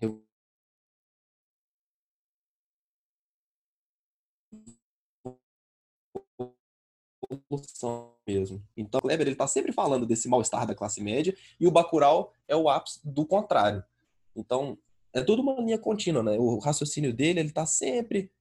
mesmo. 8.27 8.63
Então, 8.75 9.01
Kleber 9.01 9.27
ele 9.27 9.33
está 9.33 9.47
sempre 9.47 9.71
falando 9.71 10.05
desse 10.05 10.27
mal-estar 10.27 10.65
da 10.65 10.75
classe 10.75 11.01
média 11.01 11.35
e 11.59 11.67
o 11.67 11.71
Bacurau 11.71 12.33
é 12.47 12.55
o 12.55 12.69
ápice 12.69 12.99
do 13.03 13.25
contrário. 13.25 13.83
Então, 14.35 14.77
é 15.13 15.21
tudo 15.21 15.41
uma 15.41 15.59
linha 15.61 15.77
contínua, 15.77 16.23
né? 16.23 16.37
O 16.37 16.59
raciocínio 16.59 17.13
dele 17.13 17.39
ele 17.39 17.49
está 17.49 17.65
sempre 17.65 18.31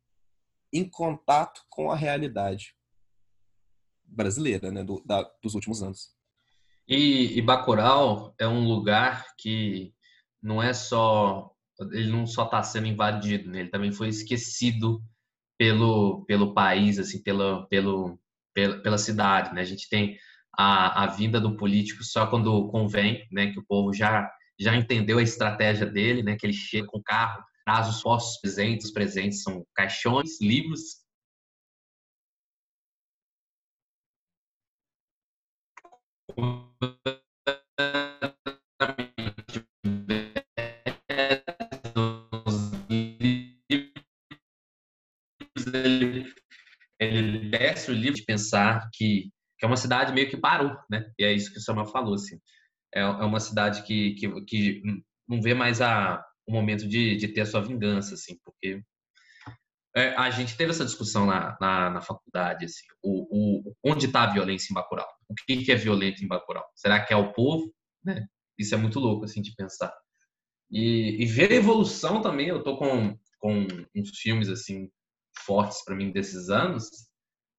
em 0.72 0.88
contato 0.88 1.64
com 1.68 1.90
a 1.90 1.96
realidade 1.96 2.77
brasileira, 4.08 4.70
né? 4.70 4.82
Do, 4.82 5.02
da, 5.04 5.28
dos 5.42 5.54
últimos 5.54 5.82
anos. 5.82 6.08
E, 6.88 7.38
e 7.38 7.42
Bacurau 7.42 8.34
é 8.38 8.48
um 8.48 8.66
lugar 8.66 9.26
que 9.36 9.92
não 10.42 10.62
é 10.62 10.72
só 10.72 11.52
ele 11.92 12.10
não 12.10 12.26
só 12.26 12.44
está 12.44 12.62
sendo 12.62 12.88
invadido, 12.88 13.48
né? 13.50 13.60
ele 13.60 13.70
também 13.70 13.92
foi 13.92 14.08
esquecido 14.08 15.00
pelo, 15.56 16.24
pelo 16.24 16.54
país, 16.54 16.98
assim, 16.98 17.22
pelo, 17.22 17.66
pelo, 17.68 18.18
pela, 18.54 18.80
pela 18.80 18.98
cidade, 18.98 19.54
né? 19.54 19.60
A 19.60 19.64
gente 19.64 19.88
tem 19.88 20.16
a, 20.56 21.04
a 21.04 21.06
vinda 21.06 21.40
do 21.40 21.56
político 21.56 22.02
só 22.04 22.26
quando 22.26 22.68
convém, 22.68 23.26
né? 23.30 23.52
Que 23.52 23.58
o 23.58 23.64
povo 23.64 23.92
já 23.92 24.30
já 24.60 24.74
entendeu 24.74 25.18
a 25.18 25.22
estratégia 25.22 25.86
dele, 25.86 26.22
né? 26.22 26.36
Que 26.36 26.46
ele 26.46 26.52
chega 26.52 26.86
com 26.86 26.98
o 26.98 27.02
carro, 27.02 27.44
traz 27.64 27.88
os 27.88 28.02
postos 28.02 28.40
presentes, 28.40 28.86
os 28.86 28.92
presentes 28.92 29.42
são 29.42 29.64
caixões, 29.74 30.40
livros. 30.40 30.80
Ele 45.74 46.32
ele 47.00 47.50
desce 47.50 47.90
o 47.90 47.94
livro 47.94 48.14
de 48.14 48.24
pensar 48.24 48.88
que, 48.92 49.30
que 49.58 49.64
é 49.64 49.66
uma 49.66 49.76
cidade 49.76 50.12
meio 50.12 50.28
que 50.28 50.36
parou, 50.36 50.76
né? 50.90 51.10
E 51.18 51.24
é 51.24 51.32
isso 51.32 51.52
que 51.52 51.58
o 51.58 51.62
Samuel 51.62 51.86
falou, 51.86 52.14
assim. 52.14 52.38
É, 52.94 53.00
é 53.00 53.04
uma 53.04 53.40
cidade 53.40 53.82
que, 53.84 54.14
que, 54.14 54.44
que 54.44 54.82
não 55.28 55.40
vê 55.40 55.54
mais 55.54 55.80
a, 55.80 56.24
o 56.46 56.52
momento 56.52 56.88
de, 56.88 57.16
de 57.16 57.28
ter 57.28 57.42
a 57.42 57.46
sua 57.46 57.60
vingança, 57.60 58.14
assim, 58.14 58.36
porque 58.44 58.82
é, 59.96 60.14
a 60.16 60.30
gente 60.30 60.56
teve 60.56 60.70
essa 60.70 60.84
discussão 60.84 61.26
na, 61.26 61.56
na, 61.60 61.90
na 61.90 62.00
faculdade, 62.00 62.64
assim, 62.64 62.84
o, 63.02 63.68
o, 63.68 63.74
onde 63.84 64.06
está 64.06 64.22
a 64.22 64.32
violência 64.32 64.70
em 64.70 64.74
Bacurau? 64.74 65.08
O 65.28 65.34
que, 65.34 65.64
que 65.64 65.72
é 65.72 65.76
violento 65.76 66.22
em 66.22 66.28
Bacurau? 66.28 66.64
Será 66.74 67.04
que 67.04 67.12
é 67.12 67.16
o 67.16 67.32
povo? 67.32 67.72
Né? 68.04 68.26
Isso 68.58 68.74
é 68.74 68.78
muito 68.78 69.00
louco, 69.00 69.24
assim, 69.24 69.42
de 69.42 69.54
pensar. 69.54 69.92
E, 70.70 71.22
e 71.22 71.26
ver 71.26 71.50
a 71.50 71.56
evolução 71.56 72.20
também, 72.20 72.48
eu 72.48 72.62
tô 72.62 72.76
com, 72.76 73.16
com 73.38 73.66
uns 73.94 74.10
filmes, 74.18 74.48
assim, 74.48 74.90
fortes 75.44 75.82
para 75.84 75.96
mim 75.96 76.12
desses 76.12 76.50
anos, 76.50 77.08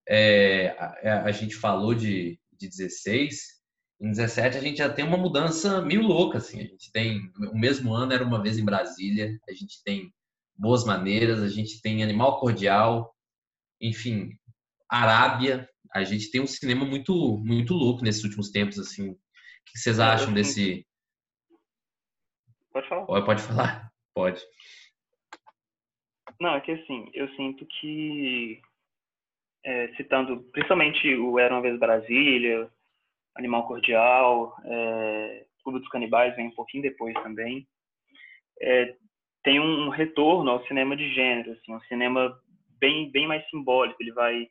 é, 0.07 0.69
a, 0.79 0.99
é, 1.01 1.11
a, 1.11 1.31
gente 1.31 1.55
falou 1.55 1.93
de, 1.93 2.39
de 2.53 2.67
16, 2.67 3.59
em 4.01 4.09
17 4.09 4.57
a 4.57 4.61
gente 4.61 4.77
já 4.77 4.91
tem 4.91 5.05
uma 5.05 5.17
mudança 5.17 5.81
meio 5.81 6.01
louca, 6.01 6.37
assim. 6.37 6.59
A 6.59 6.63
gente 6.63 6.91
tem, 6.91 7.19
o 7.51 7.57
mesmo 7.57 7.93
ano 7.93 8.13
era 8.13 8.23
uma 8.23 8.41
vez 8.41 8.57
em 8.57 8.65
Brasília, 8.65 9.37
a 9.47 9.53
gente 9.53 9.83
tem 9.83 10.11
Boas 10.59 10.83
Maneiras, 10.83 11.41
a 11.41 11.47
gente 11.47 11.81
tem 11.81 12.03
Animal 12.03 12.37
Cordial, 12.41 13.15
enfim, 13.79 14.37
Arábia, 14.89 15.69
a 15.95 16.03
gente 16.03 16.29
tem 16.29 16.41
um 16.41 16.47
cinema 16.47 16.83
muito 16.83 17.37
muito 17.45 17.73
louco 17.73 18.03
nesses 18.03 18.25
últimos 18.25 18.51
tempos, 18.51 18.77
assim. 18.77 19.11
O 19.11 19.15
que 19.65 19.79
vocês 19.79 19.99
acham 19.99 20.33
desse... 20.33 20.85
Pode 22.73 22.89
falar. 22.89 23.05
Pode 23.05 23.41
falar? 23.41 23.91
Pode. 24.13 24.41
Não, 26.41 26.55
é 26.55 26.61
que 26.61 26.71
assim, 26.71 27.09
eu 27.13 27.29
sinto 27.35 27.65
que, 27.65 28.61
é, 29.63 29.95
citando 29.95 30.43
principalmente 30.51 31.15
o 31.15 31.39
Era 31.39 31.53
uma 31.53 31.61
Vez 31.61 31.79
Brasília, 31.79 32.69
Animal 33.37 33.65
Cordial, 33.65 34.57
é, 34.65 35.45
Clube 35.63 35.79
dos 35.79 35.89
Canibais 35.89 36.35
vem 36.35 36.47
um 36.47 36.55
pouquinho 36.55 36.83
depois 36.83 37.13
também, 37.23 37.65
é, 38.61 38.97
tem 39.43 39.59
um 39.59 39.89
retorno 39.89 40.51
ao 40.51 40.65
cinema 40.67 40.95
de 40.95 41.13
gênero, 41.13 41.51
assim, 41.51 41.73
um 41.73 41.81
cinema 41.81 42.37
bem, 42.79 43.09
bem 43.11 43.27
mais 43.27 43.47
simbólico, 43.49 44.01
ele 44.01 44.11
vai... 44.11 44.47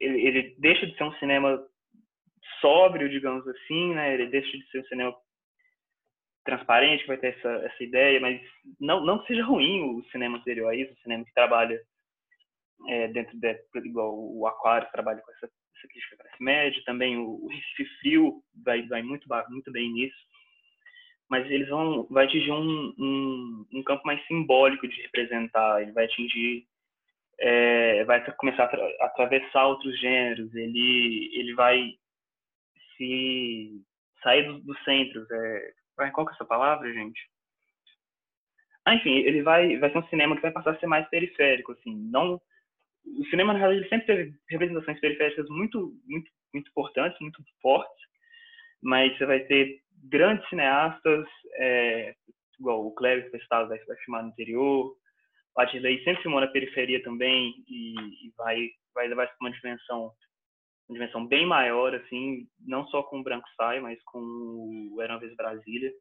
Ele, 0.00 0.20
ele 0.26 0.56
deixa 0.58 0.86
de 0.86 0.94
ser 0.96 1.04
um 1.04 1.14
cinema 1.14 1.58
sóbrio, 2.60 3.08
digamos 3.08 3.46
assim, 3.48 3.94
né? 3.94 4.14
Ele 4.14 4.26
deixa 4.26 4.56
de 4.56 4.70
ser 4.70 4.80
um 4.80 4.86
cinema 4.86 5.16
transparente, 6.44 7.02
que 7.02 7.08
vai 7.08 7.18
ter 7.18 7.36
essa, 7.36 7.48
essa 7.48 7.82
ideia, 7.82 8.20
mas 8.20 8.40
não, 8.78 9.04
não 9.04 9.18
que 9.18 9.26
seja 9.26 9.44
ruim 9.44 9.82
o 9.82 10.04
cinema 10.10 10.38
anterior 10.38 10.70
a 10.70 10.76
isso, 10.76 10.92
o 10.92 11.02
cinema 11.02 11.24
que 11.24 11.34
trabalha 11.34 11.78
é, 12.88 13.08
dentro 13.08 13.36
de, 13.38 13.60
igual 13.84 14.14
o 14.14 14.46
Aquário 14.46 14.88
trabalha 14.92 15.20
com 15.20 15.32
essa, 15.32 15.46
essa 15.46 15.88
crítica 15.88 16.16
classe 16.16 16.42
média, 16.42 16.82
também 16.86 17.18
o, 17.18 17.44
o 17.44 17.48
Recife 17.48 17.84
Frio 17.98 18.42
vai, 18.64 18.86
vai 18.86 19.02
muito, 19.02 19.26
muito 19.48 19.72
bem 19.72 19.92
nisso, 19.92 20.16
mas 21.28 21.50
eles 21.50 21.68
vão 21.68 22.06
vai 22.10 22.26
atingir 22.26 22.52
um, 22.52 22.94
um, 22.98 23.66
um 23.72 23.82
campo 23.82 24.02
mais 24.06 24.24
simbólico 24.26 24.86
de 24.88 25.00
representar, 25.02 25.82
ele 25.82 25.92
vai 25.92 26.04
atingir 26.04 26.66
é, 27.38 28.04
vai 28.04 28.24
começar 28.36 28.64
a 28.64 29.04
atravessar 29.06 29.66
outros 29.66 29.98
gêneros, 30.00 30.54
ele 30.54 31.30
ele 31.34 31.54
vai 31.54 31.92
se 32.96 33.82
sair 34.22 34.44
dos 34.44 34.64
do 34.64 34.78
centros, 34.84 35.30
é, 35.30 35.72
qual 36.12 36.26
que 36.26 36.32
é 36.32 36.34
essa 36.34 36.44
palavra, 36.44 36.92
gente? 36.92 37.20
Ah, 38.84 38.94
enfim, 38.94 39.16
ele 39.16 39.42
vai, 39.42 39.76
vai 39.78 39.90
ser 39.90 39.98
um 39.98 40.08
cinema 40.08 40.36
que 40.36 40.42
vai 40.42 40.52
passar 40.52 40.70
a 40.70 40.78
ser 40.78 40.86
mais 40.86 41.08
periférico, 41.08 41.72
assim. 41.72 41.92
Não, 42.10 42.40
o 43.04 43.24
cinema, 43.26 43.52
na 43.52 43.58
realidade, 43.58 43.88
sempre 43.88 44.06
teve 44.06 44.34
representações 44.48 45.00
periféricas 45.00 45.48
muito, 45.48 45.92
muito, 46.06 46.30
muito 46.54 46.68
importantes, 46.70 47.18
muito 47.20 47.42
fortes, 47.60 48.06
mas 48.80 49.16
você 49.16 49.26
vai 49.26 49.40
ter 49.40 49.80
grandes 50.08 50.48
cineastas, 50.48 51.26
é, 51.54 52.14
igual 52.58 52.86
o 52.86 52.94
Cleber 52.94 53.30
Festado 53.30 53.68
vai, 53.68 53.78
vai 53.84 53.96
filmar 53.98 54.22
no 54.22 54.30
interior, 54.30 54.94
o 55.56 55.60
Adley 55.60 56.02
sempre 56.04 56.22
filmou 56.22 56.40
na 56.40 56.48
periferia 56.48 57.02
também 57.02 57.54
e, 57.66 57.94
e 58.26 58.32
vai, 58.36 58.68
vai 58.94 59.08
levar 59.08 59.26
para 59.26 59.36
uma 59.40 59.50
dimensão 59.50 60.12
uma 60.88 60.98
dimensão 60.98 61.26
bem 61.26 61.44
maior, 61.44 61.94
assim, 61.96 62.46
não 62.60 62.86
só 62.86 63.02
com 63.02 63.18
o 63.18 63.22
Branco 63.22 63.48
Sai, 63.56 63.80
mas 63.80 64.00
com 64.04 64.20
o 64.20 65.02
Era 65.02 65.14
uma 65.14 65.18
Vez 65.18 65.34
Brasília, 65.34 65.92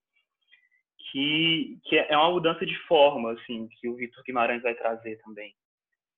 que, 1.12 1.80
que 1.86 1.98
é 1.98 2.16
uma 2.16 2.32
mudança 2.32 2.64
de 2.66 2.78
forma, 2.88 3.32
assim, 3.32 3.68
que 3.80 3.90
o 3.90 3.96
Victor 3.96 4.24
Guimarães 4.24 4.62
vai 4.62 4.76
trazer 4.76 5.18
também. 5.24 5.54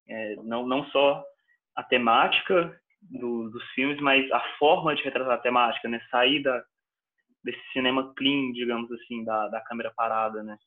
É, 0.10 0.36
não, 0.44 0.68
não 0.68 0.86
só 0.88 1.24
a 1.76 1.84
temática 1.84 2.78
do, 3.02 3.50
dos 3.50 3.64
filmes, 3.72 4.00
mas 4.02 4.30
a 4.32 4.40
forma 4.58 4.96
de 4.96 5.04
retratar 5.04 5.36
a 5.36 5.42
temática, 5.42 5.88
né? 5.88 6.02
Sair 6.10 6.42
da, 6.42 6.64
desse 7.48 7.72
cinema 7.72 8.14
clean, 8.14 8.52
digamos 8.52 8.92
assim, 8.92 9.24
da, 9.24 9.48
da 9.48 9.62
câmera 9.62 9.94
parada, 9.96 10.44
né? 10.44 10.58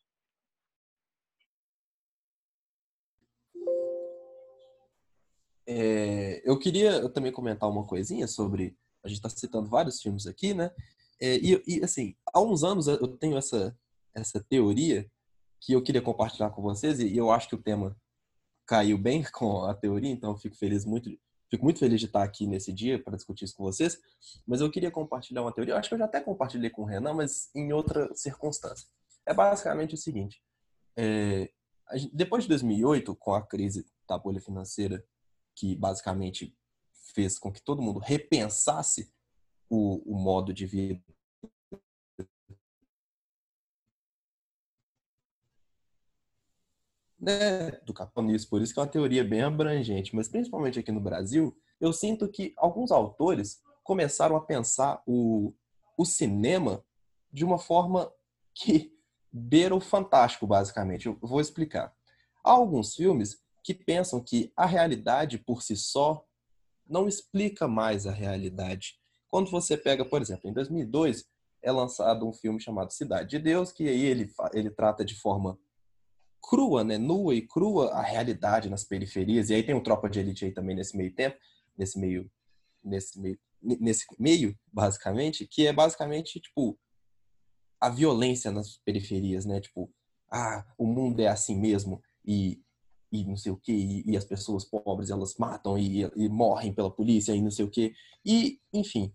É, 5.66 6.42
eu 6.42 6.58
queria 6.58 7.06
também 7.10 7.30
comentar 7.30 7.68
uma 7.68 7.86
coisinha 7.86 8.26
sobre. 8.26 8.74
A 9.04 9.08
gente 9.08 9.18
está 9.18 9.28
citando 9.28 9.68
vários 9.68 10.00
filmes 10.00 10.26
aqui, 10.26 10.54
né? 10.54 10.70
É, 11.20 11.36
e, 11.36 11.62
e, 11.66 11.84
assim, 11.84 12.16
há 12.32 12.40
uns 12.40 12.64
anos 12.64 12.86
eu 12.86 13.06
tenho 13.18 13.36
essa, 13.36 13.76
essa 14.14 14.42
teoria 14.42 15.06
que 15.60 15.74
eu 15.74 15.82
queria 15.82 16.00
compartilhar 16.00 16.48
com 16.50 16.62
vocês, 16.62 16.98
e 16.98 17.14
eu 17.14 17.30
acho 17.30 17.46
que 17.46 17.54
o 17.54 17.62
tema 17.62 17.94
caiu 18.66 18.96
bem 18.96 19.22
com 19.32 19.64
a 19.64 19.74
teoria, 19.74 20.10
então 20.10 20.30
eu 20.30 20.38
fico 20.38 20.56
feliz 20.56 20.86
muito 20.86 21.10
Fico 21.50 21.64
muito 21.64 21.80
feliz 21.80 21.98
de 21.98 22.06
estar 22.06 22.22
aqui 22.22 22.46
nesse 22.46 22.72
dia 22.72 23.02
para 23.02 23.16
discutir 23.16 23.44
isso 23.44 23.56
com 23.56 23.64
vocês, 23.64 24.00
mas 24.46 24.60
eu 24.60 24.70
queria 24.70 24.90
compartilhar 24.90 25.42
uma 25.42 25.52
teoria. 25.52 25.74
Eu 25.74 25.78
acho 25.78 25.88
que 25.88 25.94
eu 25.94 25.98
já 25.98 26.04
até 26.04 26.20
compartilhei 26.20 26.70
com 26.70 26.82
o 26.82 26.84
Renan, 26.84 27.12
mas 27.14 27.50
em 27.54 27.72
outra 27.72 28.08
circunstância. 28.14 28.86
É 29.26 29.34
basicamente 29.34 29.94
o 29.94 29.98
seguinte: 29.98 30.40
é, 30.96 31.50
depois 32.12 32.44
de 32.44 32.48
2008, 32.50 33.14
com 33.16 33.34
a 33.34 33.44
crise 33.44 33.84
da 34.08 34.16
bolha 34.16 34.40
financeira, 34.40 35.04
que 35.56 35.74
basicamente 35.74 36.56
fez 37.14 37.38
com 37.38 37.52
que 37.52 37.60
todo 37.60 37.82
mundo 37.82 37.98
repensasse 37.98 39.12
o, 39.68 40.14
o 40.14 40.16
modo 40.16 40.54
de 40.54 40.66
vida 40.66 41.02
né, 47.20 47.72
do 47.84 47.92
capitalismo, 47.92 48.48
por 48.48 48.62
isso 48.62 48.72
que 48.72 48.80
é 48.80 48.82
uma 48.82 48.88
teoria 48.88 49.22
bem 49.22 49.42
abrangente, 49.42 50.16
mas 50.16 50.28
principalmente 50.28 50.78
aqui 50.78 50.90
no 50.90 51.00
Brasil, 51.00 51.54
eu 51.80 51.92
sinto 51.92 52.28
que 52.28 52.54
alguns 52.56 52.90
autores 52.90 53.60
começaram 53.84 54.36
a 54.36 54.40
pensar 54.40 55.02
o, 55.06 55.52
o 55.96 56.04
cinema 56.04 56.84
de 57.32 57.44
uma 57.44 57.58
forma 57.58 58.10
que 58.54 58.92
beira 59.32 59.74
o 59.74 59.80
fantástico, 59.80 60.46
basicamente. 60.46 61.06
Eu 61.06 61.18
vou 61.20 61.40
explicar. 61.40 61.94
Há 62.42 62.52
alguns 62.52 62.94
filmes 62.94 63.38
que 63.62 63.74
pensam 63.74 64.22
que 64.22 64.52
a 64.56 64.66
realidade 64.66 65.38
por 65.38 65.62
si 65.62 65.76
só 65.76 66.24
não 66.88 67.06
explica 67.06 67.68
mais 67.68 68.06
a 68.06 68.12
realidade. 68.12 68.98
Quando 69.28 69.50
você 69.50 69.76
pega, 69.76 70.04
por 70.04 70.20
exemplo, 70.20 70.48
em 70.50 70.52
2002 70.52 71.24
é 71.62 71.70
lançado 71.70 72.26
um 72.26 72.32
filme 72.32 72.60
chamado 72.60 72.92
Cidade 72.92 73.30
de 73.30 73.38
Deus, 73.38 73.70
que 73.70 73.86
aí 73.86 74.04
ele, 74.04 74.32
ele 74.52 74.70
trata 74.70 75.04
de 75.04 75.14
forma 75.14 75.58
crua, 76.42 76.82
né, 76.84 76.98
nua 76.98 77.34
e 77.34 77.42
crua 77.42 77.90
a 77.92 78.02
realidade 78.02 78.70
nas 78.70 78.84
periferias. 78.84 79.50
E 79.50 79.54
aí 79.54 79.62
tem 79.62 79.74
o 79.74 79.82
Tropa 79.82 80.08
de 80.08 80.20
Elite 80.20 80.44
aí 80.44 80.52
também 80.52 80.76
nesse 80.76 80.96
meio 80.96 81.14
tempo, 81.14 81.36
nesse 81.76 81.98
meio 81.98 82.30
nesse 82.82 83.20
meio 83.20 83.38
nesse 83.62 84.06
meio, 84.18 84.56
basicamente, 84.72 85.46
que 85.46 85.66
é 85.66 85.72
basicamente 85.72 86.40
tipo 86.40 86.78
a 87.80 87.88
violência 87.88 88.50
nas 88.50 88.78
periferias, 88.78 89.46
né? 89.46 89.60
Tipo, 89.60 89.90
ah, 90.30 90.64
o 90.78 90.86
mundo 90.86 91.20
é 91.20 91.28
assim 91.28 91.58
mesmo 91.58 92.02
e 92.24 92.60
e 93.12 93.24
não 93.24 93.36
sei 93.36 93.50
o 93.50 93.56
que 93.56 93.72
e, 93.72 94.12
e, 94.12 94.16
as 94.16 94.24
pessoas 94.24 94.64
pobres 94.64 95.10
elas 95.10 95.34
matam 95.36 95.76
e, 95.76 96.02
e, 96.14 96.28
morrem 96.28 96.72
pela 96.72 96.88
polícia 96.88 97.34
e 97.34 97.42
não 97.42 97.50
sei 97.50 97.64
o 97.64 97.70
que 97.70 97.92
e 98.24 98.60
enfim 98.72 99.12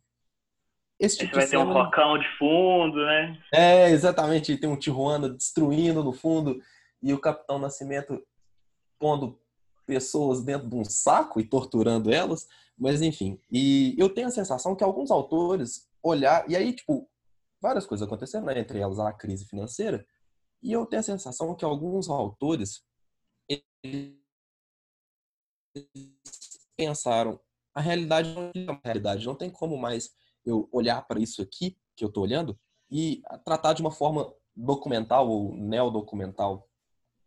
esse 0.99 1.19
tipo 1.19 1.33
vai 1.33 1.47
ter 1.47 1.55
um 1.55 1.71
rocão 1.71 2.17
de 2.19 2.27
fundo 2.37 3.05
né 3.05 3.39
é 3.53 3.89
exatamente 3.91 4.57
tem 4.57 4.69
um 4.69 4.75
Tijuana 4.75 5.29
destruindo 5.29 6.03
no 6.03 6.11
fundo 6.11 6.59
e 7.05 7.13
o 7.13 7.21
Capitão 7.21 7.59
Nascimento 7.59 8.19
pondo 8.97 9.39
pessoas 9.85 10.41
dentro 10.41 10.67
de 10.67 10.75
um 10.75 10.83
saco 10.83 11.39
e 11.39 11.47
torturando 11.47 12.11
elas, 12.11 12.47
mas 12.75 12.99
enfim. 12.99 13.39
E 13.51 13.93
eu 13.95 14.09
tenho 14.11 14.27
a 14.27 14.31
sensação 14.31 14.75
que 14.75 14.83
alguns 14.83 15.11
autores 15.11 15.87
olhar 16.01 16.49
e 16.49 16.55
aí 16.55 16.73
tipo 16.73 17.07
várias 17.61 17.85
coisas 17.85 18.05
aconteceram, 18.05 18.45
né? 18.45 18.59
entre 18.59 18.79
elas 18.79 18.97
a 18.97 19.13
crise 19.13 19.45
financeira, 19.45 20.05
e 20.63 20.71
eu 20.71 20.83
tenho 20.87 21.01
a 21.01 21.03
sensação 21.03 21.55
que 21.55 21.63
alguns 21.63 22.09
autores 22.09 22.83
pensaram 26.75 27.39
a 27.73 27.81
realidade 27.81 28.33
não 28.33 28.51
é 28.55 28.71
uma 28.71 28.81
realidade, 28.83 29.25
não 29.25 29.35
tem 29.35 29.51
como 29.51 29.77
mais 29.77 30.15
eu 30.43 30.67
olhar 30.71 31.05
para 31.07 31.19
isso 31.19 31.41
aqui 31.41 31.77
que 31.95 32.03
eu 32.03 32.07
estou 32.07 32.23
olhando 32.23 32.57
e 32.89 33.21
tratar 33.43 33.73
de 33.73 33.81
uma 33.81 33.91
forma 33.91 34.33
documental 34.55 35.29
ou 35.29 35.55
neodocumental 35.55 36.67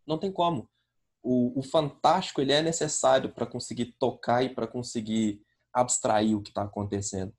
não 0.08 0.18
tem 0.18 0.32
como. 0.32 0.68
O, 1.22 1.60
o 1.60 1.62
fantástico 1.62 2.40
ele 2.40 2.52
é 2.52 2.62
necessário 2.62 3.32
para 3.32 3.46
conseguir 3.46 3.94
tocar 3.98 4.42
e 4.42 4.48
para 4.48 4.66
conseguir 4.66 5.42
abstrair 5.72 6.36
o 6.36 6.42
que 6.42 6.50
está 6.50 6.62
acontecendo. 6.62 7.32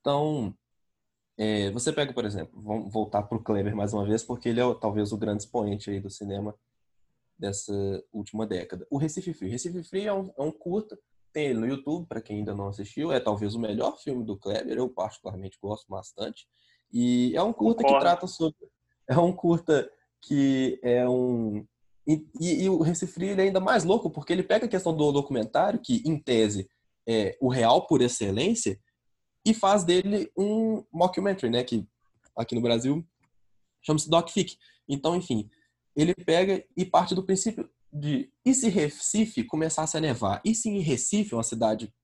Então, 0.00 0.54
é, 1.38 1.70
você 1.70 1.92
pega, 1.92 2.12
por 2.12 2.24
exemplo, 2.24 2.60
vamos 2.60 2.92
voltar 2.92 3.22
para 3.22 3.38
o 3.38 3.42
Kleber 3.42 3.74
mais 3.74 3.94
uma 3.94 4.04
vez, 4.04 4.22
porque 4.24 4.48
ele 4.48 4.60
é 4.60 4.74
talvez 4.74 5.12
o 5.12 5.18
grande 5.18 5.44
expoente 5.44 5.90
aí 5.90 6.00
do 6.00 6.10
cinema 6.10 6.54
dessa 7.38 7.72
última 8.12 8.46
década. 8.46 8.86
O 8.90 8.98
Recife 8.98 9.32
Free. 9.32 9.48
Recife 9.48 9.82
Free 9.84 10.06
é 10.06 10.12
um, 10.12 10.32
é 10.36 10.42
um 10.42 10.52
curta, 10.52 10.98
tem 11.32 11.46
ele 11.46 11.60
no 11.60 11.66
YouTube, 11.66 12.06
para 12.06 12.20
quem 12.20 12.38
ainda 12.38 12.54
não 12.54 12.68
assistiu, 12.68 13.12
é 13.12 13.20
talvez 13.20 13.54
o 13.54 13.60
melhor 13.60 13.96
filme 13.98 14.24
do 14.24 14.36
Kleber, 14.36 14.76
eu 14.76 14.88
particularmente 14.88 15.58
gosto 15.62 15.86
bastante. 15.88 16.46
E 16.92 17.34
é 17.36 17.42
um 17.42 17.52
curta 17.52 17.82
Concordo. 17.82 17.98
que 17.98 18.00
trata 18.00 18.26
sobre. 18.26 18.68
É 19.08 19.16
um 19.16 19.32
curta 19.32 19.90
que 20.20 20.78
é 20.82 21.08
um, 21.08 21.66
e, 22.10 22.26
e, 22.40 22.64
e, 22.64 22.68
o 22.68 22.82
Recife 22.82 23.24
é 23.24 23.40
ainda 23.40 23.60
mais 23.60 23.84
louco, 23.84 24.10
porque 24.10 24.32
ele 24.32 24.42
pega 24.42 24.66
a 24.66 24.68
questão 24.68 24.96
do 24.96 25.12
documentário, 25.12 25.80
que 25.80 26.02
em 26.04 26.18
tese 26.18 26.68
é 27.06 27.38
o 27.40 27.48
real 27.48 27.86
por 27.86 28.02
excelência, 28.02 28.80
e 29.46 29.54
faz 29.54 29.84
dele 29.84 30.30
um 30.36 30.84
mockumentary, 30.92 31.50
né? 31.52 31.62
Que 31.62 31.86
aqui 32.36 32.54
no 32.56 32.60
Brasil 32.60 33.06
chama-se 33.80 34.10
DocFic. 34.10 34.56
Então, 34.88 35.14
enfim, 35.14 35.48
ele 35.94 36.12
pega 36.14 36.64
e 36.76 36.84
parte 36.84 37.14
do 37.14 37.24
princípio 37.24 37.70
de 37.92 38.28
e 38.44 38.54
se 38.54 38.68
Recife 38.68 39.44
começasse 39.44 39.96
a 39.96 40.00
nevar? 40.00 40.40
E 40.44 40.52
se 40.52 40.68
em 40.68 40.80
Recife, 40.80 41.34
uma 41.34 41.44
cidade 41.44 41.94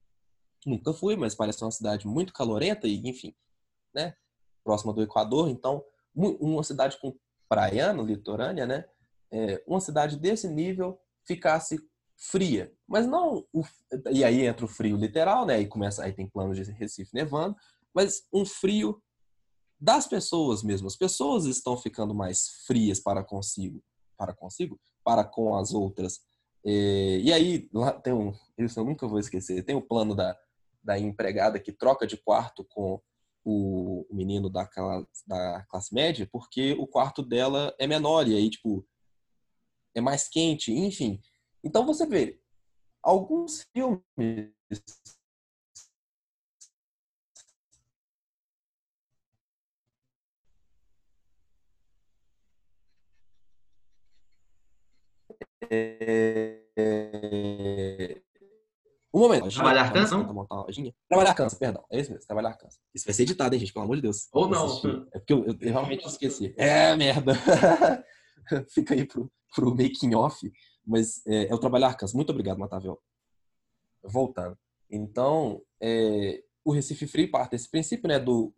nunca 0.65 0.93
fui, 0.93 1.17
mas 1.17 1.35
parece 1.35 1.63
uma 1.63 1.71
cidade 1.71 2.07
muito 2.07 2.31
calorenta 2.31 2.87
e, 2.87 2.95
enfim, 3.07 3.35
né? 3.93 4.15
Próxima 4.63 4.93
do 4.93 5.01
Equador, 5.01 5.49
então, 5.49 5.83
uma 6.15 6.63
cidade 6.63 6.97
com 6.99 7.13
praiano, 7.49 8.05
litorânea, 8.05 8.65
né? 8.65 8.85
É, 9.31 9.63
uma 9.67 9.79
cidade 9.79 10.17
desse 10.17 10.47
nível 10.47 10.99
ficasse 11.25 11.79
fria. 12.17 12.73
Mas 12.87 13.05
não. 13.05 13.45
O, 13.53 13.63
e 14.11 14.23
aí 14.23 14.45
entra 14.45 14.65
o 14.65 14.69
frio 14.69 14.97
literal, 14.97 15.45
né? 15.45 15.59
E 15.59 15.67
começa. 15.67 16.03
Aí 16.03 16.13
tem 16.13 16.27
planos 16.27 16.57
de 16.57 16.71
Recife 16.71 17.11
nevando. 17.13 17.55
Mas 17.93 18.23
um 18.33 18.45
frio 18.45 19.01
das 19.79 20.07
pessoas 20.07 20.63
mesmo. 20.63 20.87
As 20.87 20.95
pessoas 20.95 21.45
estão 21.45 21.77
ficando 21.77 22.13
mais 22.13 22.63
frias 22.65 22.99
para 22.99 23.23
consigo. 23.23 23.83
Para 24.17 24.33
consigo? 24.33 24.79
Para 25.03 25.23
com 25.23 25.55
as 25.55 25.73
outras. 25.73 26.19
É, 26.65 27.19
e 27.19 27.31
aí, 27.31 27.69
lá 27.73 27.93
tem 27.93 28.13
um. 28.13 28.33
Isso 28.57 28.79
eu 28.79 28.83
nunca 28.83 29.07
vou 29.07 29.19
esquecer. 29.19 29.63
Tem 29.63 29.75
o 29.75 29.81
plano 29.81 30.15
da, 30.15 30.35
da 30.83 30.97
empregada 30.97 31.59
que 31.59 31.71
troca 31.71 32.07
de 32.07 32.17
quarto 32.17 32.65
com 32.65 32.99
o 33.45 34.05
menino 34.11 34.49
da, 34.49 34.69
da 35.25 35.65
classe 35.69 35.93
média, 35.93 36.27
porque 36.29 36.73
o 36.73 36.85
quarto 36.85 37.23
dela 37.23 37.73
é 37.79 37.87
menor. 37.87 38.27
E 38.27 38.35
aí, 38.35 38.49
tipo, 38.49 38.85
é 39.97 40.01
mais 40.01 40.27
quente, 40.27 40.71
enfim. 40.71 41.19
Então 41.63 41.85
você 41.85 42.05
vê 42.05 42.39
alguns 43.03 43.67
filmes 43.73 44.51
É... 55.69 56.61
Um 59.13 59.19
momento. 59.21 59.49
Trabalhar 59.49 59.91
cansa? 59.91 60.15
Trabalhar 61.09 61.33
cansa, 61.33 61.55
perdão. 61.57 61.83
É 61.89 61.99
isso 61.99 62.11
mesmo, 62.11 62.27
trabalhar 62.27 62.53
cansa. 62.53 62.77
Isso 62.93 63.05
vai 63.05 63.13
ser 63.13 63.23
editado, 63.23 63.55
hein, 63.55 63.59
gente? 63.59 63.73
Pelo 63.73 63.85
amor 63.85 63.95
de 63.95 64.03
Deus. 64.03 64.27
Ou 64.31 64.47
não. 64.47 64.67
É 65.11 65.19
porque 65.19 65.33
eu, 65.33 65.45
eu, 65.45 65.57
eu 65.59 65.71
realmente 65.71 66.05
esqueci. 66.05 66.53
É, 66.57 66.95
merda. 66.95 67.33
Fica 68.69 68.93
aí 68.93 69.05
pro, 69.05 69.31
pro 69.55 69.71
making 69.71 70.15
off, 70.15 70.51
mas 70.85 71.25
é, 71.25 71.47
é 71.47 71.53
o 71.53 71.59
trabalhar 71.59 71.95
cansa. 71.95 72.15
Muito 72.15 72.31
obrigado, 72.31 72.57
Matavel. 72.57 72.99
Voltando. 74.03 74.57
Então, 74.89 75.61
é, 75.81 76.43
o 76.63 76.71
Recife 76.71 77.07
Free 77.07 77.27
parte 77.27 77.51
desse 77.51 77.69
princípio, 77.69 78.07
né, 78.07 78.19
do, 78.19 78.53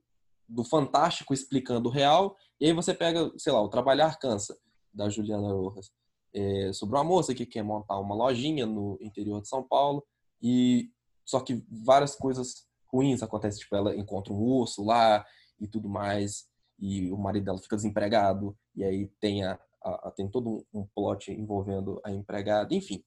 do 0.47 0.63
fantástico 0.63 1.33
explicando 1.33 1.89
o 1.89 1.91
real, 1.91 2.35
e 2.59 2.65
aí 2.65 2.73
você 2.73 2.93
pega, 2.93 3.31
sei 3.37 3.53
lá, 3.53 3.61
o 3.61 3.69
Trabalhar 3.69 4.17
Cansa, 4.19 4.57
da 4.93 5.09
Juliana 5.09 5.51
Rojas, 5.53 5.91
é, 6.33 6.71
sobre 6.73 6.95
uma 6.95 7.03
moça 7.03 7.33
que 7.33 7.45
quer 7.45 7.63
montar 7.63 7.99
uma 7.99 8.15
lojinha 8.15 8.65
no 8.65 8.97
interior 9.01 9.41
de 9.41 9.47
São 9.47 9.63
Paulo, 9.63 10.03
e 10.41 10.91
só 11.25 11.39
que 11.39 11.63
várias 11.69 12.15
coisas 12.15 12.67
ruins 12.91 13.21
acontecem, 13.21 13.61
tipo, 13.61 13.75
ela 13.75 13.95
encontra 13.95 14.33
um 14.33 14.41
urso 14.41 14.83
lá 14.83 15.25
e 15.59 15.67
tudo 15.67 15.87
mais, 15.87 16.47
e 16.79 17.11
o 17.11 17.17
marido 17.17 17.45
dela 17.45 17.59
fica 17.59 17.75
desempregado, 17.75 18.57
e 18.75 18.83
aí 18.83 19.07
tem 19.19 19.43
a, 19.43 19.59
a, 19.81 20.07
a, 20.07 20.11
tem 20.11 20.29
todo 20.29 20.49
um, 20.49 20.65
um 20.81 20.87
plot 20.87 21.31
envolvendo 21.31 21.99
a 22.03 22.11
empregada, 22.11 22.73
enfim. 22.73 23.03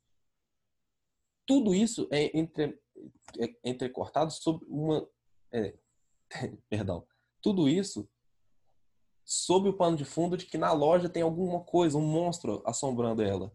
Tudo 1.47 1.75
isso 1.75 2.09
é, 2.11 2.37
entre, 2.39 2.79
é 3.39 3.55
entrecortado 3.65 4.33
sobre 4.33 4.67
uma. 4.69 5.09
É, 5.53 5.75
perdão. 6.69 7.07
Tudo 7.41 7.69
isso 7.69 8.09
sob 9.25 9.69
o 9.69 9.77
pano 9.77 9.97
de 9.97 10.05
fundo 10.05 10.37
de 10.37 10.47
que 10.47 10.59
na 10.59 10.73
loja 10.73 11.09
tem 11.09 11.23
alguma 11.23 11.61
coisa, 11.61 11.97
um 11.97 12.07
monstro 12.07 12.63
assombrando 12.67 13.23
ela. 13.23 13.53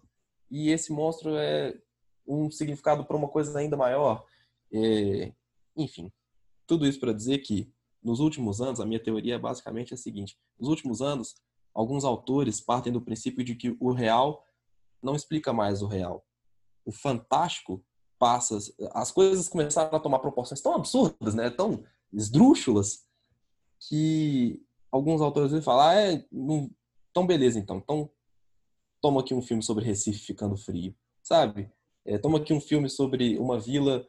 E 0.49 0.69
esse 0.69 0.91
monstro 0.91 1.35
é 1.35 1.77
um 2.25 2.49
significado 2.49 3.05
para 3.05 3.17
uma 3.17 3.27
coisa 3.27 3.57
ainda 3.57 3.77
maior. 3.77 4.25
É, 4.71 5.33
enfim, 5.75 6.11
tudo 6.65 6.85
isso 6.85 6.99
para 6.99 7.13
dizer 7.13 7.39
que 7.39 7.71
nos 8.03 8.19
últimos 8.19 8.61
anos, 8.61 8.79
a 8.79 8.85
minha 8.85 9.01
teoria 9.01 9.35
é 9.35 9.39
basicamente 9.39 9.93
a 9.93 9.97
seguinte: 9.97 10.37
nos 10.59 10.69
últimos 10.69 11.01
anos, 11.01 11.35
alguns 11.77 12.03
autores 12.03 12.59
partem 12.59 12.91
do 12.91 12.99
princípio 12.99 13.43
de 13.43 13.53
que 13.53 13.77
o 13.79 13.91
real 13.91 14.43
não 15.01 15.15
explica 15.15 15.53
mais 15.53 15.83
o 15.83 15.87
real. 15.87 16.25
O 16.83 16.91
fantástico 16.91 17.85
passa, 18.17 18.57
as 18.93 19.11
coisas 19.11 19.47
começaram 19.47 19.95
a 19.95 19.99
tomar 19.99 20.17
proporções 20.17 20.59
tão 20.59 20.73
absurdas, 20.73 21.35
né? 21.35 21.51
Tão 21.51 21.83
esdrúxulas, 22.11 23.05
que 23.87 24.59
alguns 24.91 25.21
autores 25.21 25.51
vão 25.51 25.61
falar, 25.61 25.91
ah, 25.91 26.01
é, 26.01 26.25
não, 26.31 26.67
então 27.11 27.27
beleza, 27.27 27.59
então. 27.59 27.77
Então, 27.77 28.09
toma 28.99 29.21
aqui 29.21 29.35
um 29.35 29.41
filme 29.41 29.61
sobre 29.61 29.85
Recife 29.85 30.25
ficando 30.25 30.57
frio, 30.57 30.95
sabe? 31.21 31.71
É, 32.03 32.17
toma 32.17 32.39
aqui 32.39 32.55
um 32.55 32.61
filme 32.61 32.89
sobre 32.89 33.37
uma 33.37 33.59
vila, 33.59 34.03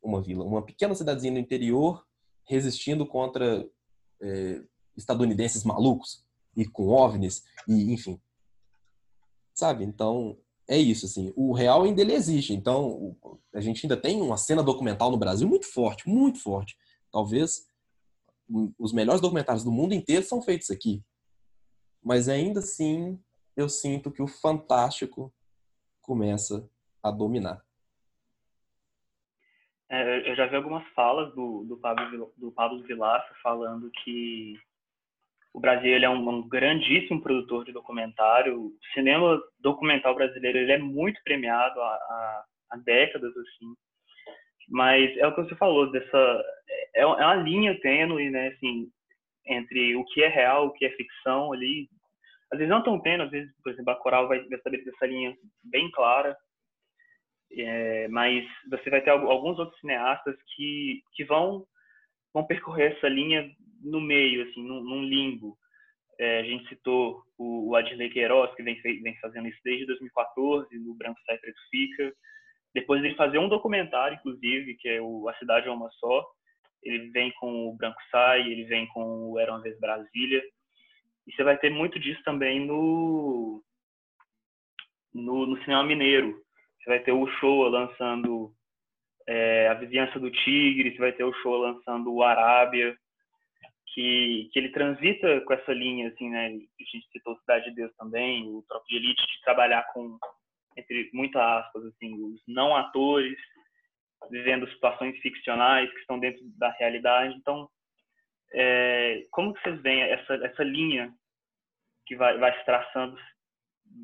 uma 0.00 0.22
vila, 0.22 0.44
uma 0.44 0.62
pequena 0.62 0.94
cidadezinha 0.94 1.32
no 1.32 1.40
interior 1.40 2.06
resistindo 2.44 3.04
contra 3.04 3.68
é, 4.22 4.62
estadunidenses 4.96 5.64
malucos 5.64 6.23
e 6.56 6.66
com 6.66 6.88
OVNIs 6.88 7.44
e 7.68 7.92
enfim, 7.92 8.20
sabe? 9.52 9.84
Então 9.84 10.38
é 10.68 10.78
isso 10.78 11.06
assim. 11.06 11.32
O 11.36 11.52
real 11.52 11.82
ainda 11.82 12.00
ele 12.00 12.14
existe. 12.14 12.52
Então 12.52 13.16
a 13.54 13.60
gente 13.60 13.84
ainda 13.84 13.96
tem 13.96 14.20
uma 14.20 14.36
cena 14.36 14.62
documental 14.62 15.10
no 15.10 15.18
Brasil 15.18 15.48
muito 15.48 15.66
forte, 15.66 16.08
muito 16.08 16.40
forte. 16.40 16.76
Talvez 17.10 17.66
os 18.78 18.92
melhores 18.92 19.20
documentários 19.20 19.64
do 19.64 19.72
mundo 19.72 19.94
inteiro 19.94 20.24
são 20.24 20.42
feitos 20.42 20.70
aqui. 20.70 21.02
Mas 22.02 22.28
ainda 22.28 22.60
assim, 22.60 23.18
eu 23.56 23.68
sinto 23.68 24.10
que 24.10 24.22
o 24.22 24.26
fantástico 24.26 25.32
começa 26.02 26.68
a 27.02 27.10
dominar. 27.10 27.64
É, 29.88 30.30
eu 30.30 30.34
já 30.34 30.46
vi 30.46 30.56
algumas 30.56 30.86
falas 30.88 31.34
do, 31.34 31.64
do, 31.64 31.76
Pablo, 31.76 32.32
do 32.36 32.50
Pablo 32.52 32.82
Vilaça 32.82 33.32
falando 33.42 33.90
que 34.02 34.58
o 35.54 35.60
Brasil 35.60 35.94
ele 35.94 36.04
é 36.04 36.10
um, 36.10 36.28
um, 36.28 36.48
grandíssimo 36.48 37.22
produtor 37.22 37.64
de 37.64 37.72
documentário. 37.72 38.60
O 38.60 38.72
cinema 38.92 39.40
documental 39.60 40.14
brasileiro 40.14 40.58
ele 40.58 40.72
é 40.72 40.78
muito 40.78 41.22
premiado 41.22 41.80
há, 41.80 41.94
há, 41.94 42.44
há 42.72 42.76
décadas 42.78 43.34
assim. 43.36 43.74
Mas 44.68 45.16
é 45.16 45.26
o 45.26 45.34
que 45.34 45.42
você 45.42 45.54
falou 45.54 45.90
dessa 45.92 46.44
é, 46.94 47.02
é 47.02 47.06
uma 47.06 47.36
linha 47.36 47.78
tênue, 47.80 48.30
né, 48.30 48.48
assim, 48.48 48.88
entre 49.46 49.94
o 49.94 50.04
que 50.06 50.24
é 50.24 50.28
real, 50.28 50.66
o 50.66 50.72
que 50.72 50.86
é 50.86 50.90
ficção 50.90 51.52
ali. 51.52 51.88
Às 52.52 52.58
vezes 52.58 52.70
não 52.70 52.82
tão 52.82 53.00
tênue, 53.00 53.24
às 53.24 53.30
vezes, 53.30 53.52
por 53.62 53.72
exemplo, 53.72 53.92
a 53.92 53.96
Coral 53.96 54.26
vai 54.26 54.38
estabelecer 54.38 54.92
essa 54.92 55.06
linha 55.06 55.36
bem 55.62 55.88
clara. 55.92 56.36
É, 57.56 58.08
mas 58.08 58.44
você 58.68 58.90
vai 58.90 59.00
ter 59.00 59.10
alguns 59.10 59.56
outros 59.60 59.78
cineastas 59.78 60.34
que, 60.56 61.00
que 61.12 61.24
vão, 61.24 61.64
vão 62.34 62.44
percorrer 62.44 62.92
essa 62.92 63.08
linha 63.08 63.48
no 63.80 64.00
meio, 64.00 64.42
assim, 64.42 64.62
num, 64.62 64.82
num 64.82 65.04
limbo. 65.04 65.56
É, 66.18 66.40
a 66.40 66.42
gente 66.42 66.68
citou 66.68 67.22
o, 67.38 67.72
o 67.72 68.10
Queiroz, 68.12 68.54
que 68.54 68.62
vem, 68.62 68.80
vem 68.82 69.16
fazendo 69.20 69.48
isso 69.48 69.60
desde 69.64 69.86
2014, 69.86 70.78
no 70.78 70.94
Branco 70.94 71.20
Sai 71.24 71.38
Preto 71.38 71.60
Fica. 71.70 72.12
Depois 72.74 73.02
ele 73.02 73.14
fazer 73.14 73.38
um 73.38 73.48
documentário, 73.48 74.16
inclusive, 74.16 74.76
que 74.76 74.88
é 74.88 75.00
o 75.00 75.28
A 75.28 75.34
Cidade 75.36 75.68
é 75.68 75.70
Uma 75.70 75.90
Só. 75.92 76.24
Ele 76.82 77.10
vem 77.10 77.32
com 77.38 77.68
o 77.68 77.76
Branco 77.76 78.00
Sai, 78.10 78.40
ele 78.40 78.64
vem 78.64 78.86
com 78.88 79.30
o 79.30 79.38
Era 79.38 79.52
Uma 79.52 79.62
Vez 79.62 79.78
Brasília. 79.78 80.42
E 81.26 81.32
você 81.32 81.42
vai 81.42 81.56
ter 81.56 81.70
muito 81.70 81.98
disso 81.98 82.22
também 82.24 82.66
no, 82.66 83.62
no, 85.12 85.46
no 85.46 85.62
cinema 85.62 85.84
mineiro. 85.84 86.42
Você 86.78 86.90
vai 86.90 87.00
ter 87.00 87.12
o 87.12 87.26
Showa 87.38 87.68
lançando 87.68 88.52
é, 89.26 89.68
A 89.68 89.74
Vizinhança 89.74 90.18
do 90.18 90.30
Tigre, 90.30 90.92
você 90.92 90.98
vai 90.98 91.12
ter 91.12 91.24
o 91.24 91.32
Showa 91.34 91.70
lançando 91.70 92.12
o 92.12 92.22
Arábia 92.22 92.96
que, 93.94 94.50
que 94.52 94.58
ele 94.58 94.70
transita 94.70 95.40
com 95.42 95.52
essa 95.52 95.72
linha, 95.72 96.08
assim, 96.08 96.28
né? 96.28 96.46
A 96.46 96.50
gente 96.50 97.08
citou 97.12 97.38
Cidade 97.38 97.66
de 97.66 97.76
Deus 97.76 97.94
também, 97.96 98.48
o 98.48 98.62
Tropa 98.68 98.84
de 98.88 98.96
Elite, 98.96 99.22
de 99.22 99.40
trabalhar 99.42 99.84
com, 99.92 100.18
entre 100.76 101.10
muitas 101.12 101.40
aspas, 101.40 101.84
assim, 101.86 102.12
os 102.20 102.42
não 102.48 102.76
atores, 102.76 103.38
vivendo 104.30 104.68
situações 104.70 105.16
ficcionais 105.20 105.90
que 105.92 106.00
estão 106.00 106.18
dentro 106.18 106.42
da 106.58 106.70
realidade. 106.72 107.36
Então, 107.36 107.68
é, 108.52 109.24
como 109.30 109.54
que 109.54 109.62
vocês 109.62 109.80
veem 109.80 110.02
essa, 110.02 110.34
essa 110.44 110.64
linha 110.64 111.14
que 112.06 112.16
vai, 112.16 112.36
vai 112.36 112.58
se 112.58 112.64
traçando 112.64 113.16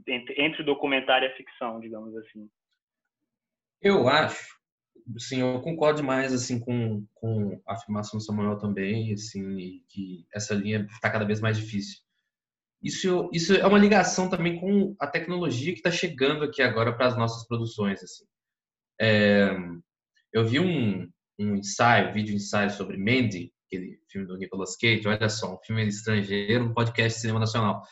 entre, 0.07 0.41
entre 0.41 0.63
o 0.63 0.67
documentário 0.67 1.29
e 1.29 1.33
a 1.33 1.37
ficção, 1.37 1.81
digamos 1.81 2.17
assim? 2.17 2.49
Eu 3.83 4.09
acho 4.09 4.60
sim, 5.19 5.41
eu 5.41 5.61
concordo 5.61 6.01
demais 6.01 6.33
assim 6.33 6.59
com, 6.59 7.07
com 7.15 7.61
a 7.67 7.75
afirmação 7.75 8.19
do 8.19 8.25
Samuel 8.25 8.59
também, 8.59 9.13
assim, 9.13 9.83
que 9.89 10.27
essa 10.33 10.55
linha 10.55 10.87
está 10.93 11.11
cada 11.11 11.25
vez 11.25 11.41
mais 11.41 11.59
difícil. 11.59 11.99
Isso, 12.83 13.29
isso 13.33 13.55
é 13.55 13.67
uma 13.67 13.79
ligação 13.79 14.31
também 14.31 14.59
com 14.59 14.95
a 14.99 15.07
tecnologia 15.07 15.73
que 15.73 15.81
está 15.81 15.91
chegando 15.91 16.45
aqui 16.45 16.63
agora 16.63 16.97
para 16.97 17.09
as 17.09 17.17
nossas 17.17 17.47
produções, 17.47 18.03
assim. 18.03 18.25
É, 19.01 19.51
eu 20.33 20.47
vi 20.47 20.61
um, 20.61 21.11
um 21.39 21.57
ensaio, 21.57 22.11
um 22.11 22.13
vídeo 22.13 22.35
ensaio 22.35 22.71
sobre 22.71 22.97
Mandy, 22.97 23.53
aquele 23.67 23.99
filme 24.11 24.27
do 24.27 24.37
Nicolas 24.37 24.77
Cage, 24.77 25.07
olha 25.07 25.29
só, 25.29 25.55
um 25.55 25.59
filme 25.59 25.87
estrangeiro, 25.87 26.65
um 26.65 26.75
podcast 26.75 27.17
de 27.17 27.21
cinema 27.21 27.41
nacional, 27.41 27.83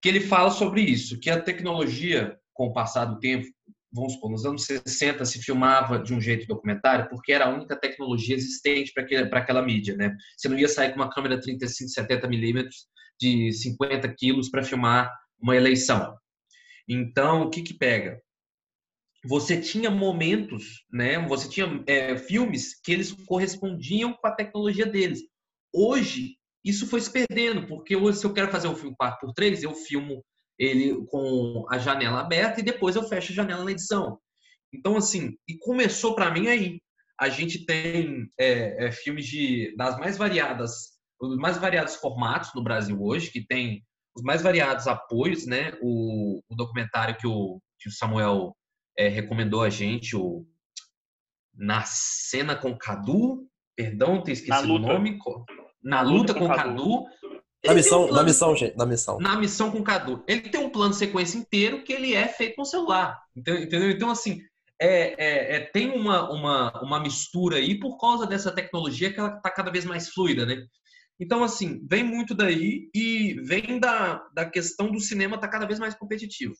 que 0.00 0.08
ele 0.08 0.20
fala 0.20 0.50
sobre 0.50 0.80
isso, 0.82 1.18
que 1.18 1.30
a 1.30 1.40
tecnologia, 1.40 2.38
com 2.52 2.66
o 2.66 2.72
passar 2.72 3.06
do 3.06 3.18
tempo, 3.18 3.46
vamos 3.94 4.14
supor, 4.14 4.30
nos 4.30 4.44
anos 4.44 4.64
60 4.64 5.24
se 5.24 5.40
filmava 5.40 5.98
de 6.00 6.12
um 6.12 6.20
jeito 6.20 6.46
documentário 6.46 7.08
porque 7.08 7.32
era 7.32 7.46
a 7.46 7.54
única 7.54 7.76
tecnologia 7.76 8.34
existente 8.34 8.92
para 8.92 9.38
aquela 9.38 9.62
mídia, 9.62 9.96
né? 9.96 10.14
Você 10.36 10.48
não 10.48 10.58
ia 10.58 10.68
sair 10.68 10.90
com 10.90 10.96
uma 10.96 11.10
câmera 11.10 11.40
35, 11.40 11.90
70 11.90 12.28
milímetros 12.28 12.86
de 13.20 13.52
50 13.52 14.12
quilos 14.16 14.50
para 14.50 14.64
filmar 14.64 15.10
uma 15.40 15.54
eleição. 15.54 16.16
Então, 16.88 17.42
o 17.42 17.50
que 17.50 17.62
que 17.62 17.74
pega? 17.74 18.20
Você 19.26 19.58
tinha 19.58 19.90
momentos, 19.90 20.84
né? 20.92 21.18
Você 21.28 21.48
tinha 21.48 21.82
é, 21.86 22.18
filmes 22.18 22.78
que 22.82 22.92
eles 22.92 23.12
correspondiam 23.12 24.12
com 24.12 24.26
a 24.26 24.34
tecnologia 24.34 24.84
deles. 24.84 25.20
Hoje, 25.72 26.36
isso 26.64 26.86
foi 26.86 27.00
se 27.00 27.10
perdendo, 27.10 27.66
porque 27.66 27.94
hoje, 27.94 28.18
se 28.18 28.26
eu 28.26 28.34
quero 28.34 28.50
fazer 28.50 28.68
um 28.68 28.76
filme 28.76 28.94
4x3, 29.00 29.62
eu 29.62 29.74
filmo 29.74 30.22
ele 30.58 31.04
com 31.06 31.64
a 31.70 31.78
janela 31.78 32.20
aberta 32.20 32.60
e 32.60 32.64
depois 32.64 32.96
eu 32.96 33.02
fecho 33.04 33.32
a 33.32 33.34
janela 33.34 33.64
na 33.64 33.70
edição. 33.70 34.18
Então, 34.72 34.96
assim, 34.96 35.36
e 35.48 35.56
começou 35.58 36.14
para 36.14 36.30
mim 36.30 36.48
aí. 36.48 36.80
A 37.18 37.28
gente 37.28 37.64
tem 37.64 38.28
é, 38.38 38.86
é, 38.86 38.92
filmes 38.92 39.26
de, 39.26 39.74
das 39.76 39.96
mais 39.98 40.18
variadas, 40.18 40.98
os 41.20 41.36
mais 41.36 41.56
variados 41.56 41.94
formatos 41.96 42.50
no 42.54 42.62
Brasil 42.62 43.00
hoje, 43.00 43.30
que 43.30 43.46
tem 43.46 43.84
os 44.16 44.22
mais 44.22 44.42
variados 44.42 44.88
apoios, 44.88 45.46
né? 45.46 45.76
O, 45.80 46.40
o 46.48 46.56
documentário 46.56 47.16
que 47.16 47.26
o, 47.26 47.60
que 47.78 47.88
o 47.88 47.92
Samuel 47.92 48.56
é, 48.98 49.08
recomendou 49.08 49.62
a 49.62 49.70
gente, 49.70 50.16
o 50.16 50.44
Na 51.54 51.82
Cena 51.84 52.56
com 52.56 52.76
Cadu, 52.76 53.46
perdão, 53.76 54.22
ter 54.22 54.32
esquecido 54.32 54.74
o 54.74 54.78
nome. 54.78 55.18
Na, 55.82 56.00
luta, 56.00 56.32
luta 56.32 56.34
com, 56.34 56.48
com 56.48 56.54
Cadu. 56.54 57.04
Cadu 57.04 57.04
na 57.66 57.74
missão, 57.74 58.06
um 58.06 58.12
na 58.12 58.22
missão, 58.22 58.56
gente, 58.56 58.76
na 58.76 58.86
missão. 58.86 59.18
Na 59.18 59.38
missão 59.38 59.70
com 59.70 59.78
o 59.78 59.84
Cadu. 59.84 60.22
Ele 60.26 60.42
tem 60.42 60.60
um 60.60 60.70
plano 60.70 60.90
de 60.90 60.96
sequência 60.96 61.38
inteiro 61.38 61.82
que 61.82 61.92
ele 61.92 62.14
é 62.14 62.28
feito 62.28 62.56
no 62.58 62.64
celular. 62.64 63.18
Entendeu? 63.36 63.90
Então, 63.90 64.10
assim, 64.10 64.40
é, 64.80 65.14
é, 65.18 65.56
é, 65.56 65.60
tem 65.60 65.90
uma, 65.90 66.30
uma, 66.30 66.82
uma 66.82 67.00
mistura 67.00 67.56
aí 67.56 67.78
por 67.78 67.98
causa 67.98 68.26
dessa 68.26 68.52
tecnologia 68.52 69.12
que 69.12 69.18
ela 69.18 69.36
está 69.36 69.50
cada 69.50 69.70
vez 69.70 69.84
mais 69.84 70.08
fluida, 70.08 70.44
né? 70.44 70.64
Então, 71.18 71.44
assim, 71.44 71.80
vem 71.88 72.02
muito 72.02 72.34
daí 72.34 72.90
e 72.94 73.34
vem 73.42 73.78
da, 73.78 74.20
da 74.34 74.44
questão 74.44 74.90
do 74.90 75.00
cinema 75.00 75.36
estar 75.36 75.46
tá 75.46 75.52
cada 75.52 75.66
vez 75.66 75.78
mais 75.78 75.94
competitivo. 75.94 76.54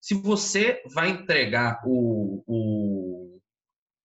Se 0.00 0.14
você 0.14 0.82
vai 0.92 1.10
entregar 1.10 1.80
o, 1.86 2.42
o 2.46 3.40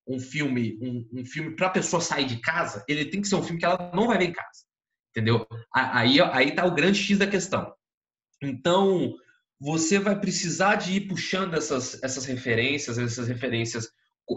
um 0.07 0.19
filme 0.19 0.77
um, 0.81 1.21
um 1.21 1.25
filme 1.25 1.55
para 1.55 1.67
a 1.67 1.71
pessoa 1.71 2.01
sair 2.01 2.25
de 2.25 2.39
casa, 2.39 2.83
ele 2.87 3.05
tem 3.05 3.21
que 3.21 3.27
ser 3.27 3.35
um 3.35 3.43
filme 3.43 3.59
que 3.59 3.65
ela 3.65 3.91
não 3.93 4.07
vai 4.07 4.17
ver 4.17 4.25
em 4.25 4.33
casa. 4.33 4.65
Entendeu? 5.15 5.47
Aí, 5.73 6.19
aí 6.19 6.51
tá 6.51 6.65
o 6.65 6.75
grande 6.75 6.99
X 6.99 7.17
da 7.17 7.25
questão. 7.25 7.73
Então, 8.43 9.15
você 9.57 9.97
vai 9.97 10.19
precisar 10.19 10.75
de 10.75 10.91
ir 10.91 11.07
puxando 11.07 11.53
essas, 11.53 12.03
essas 12.03 12.25
referências, 12.25 12.97
essas 12.97 13.29
referências 13.29 13.87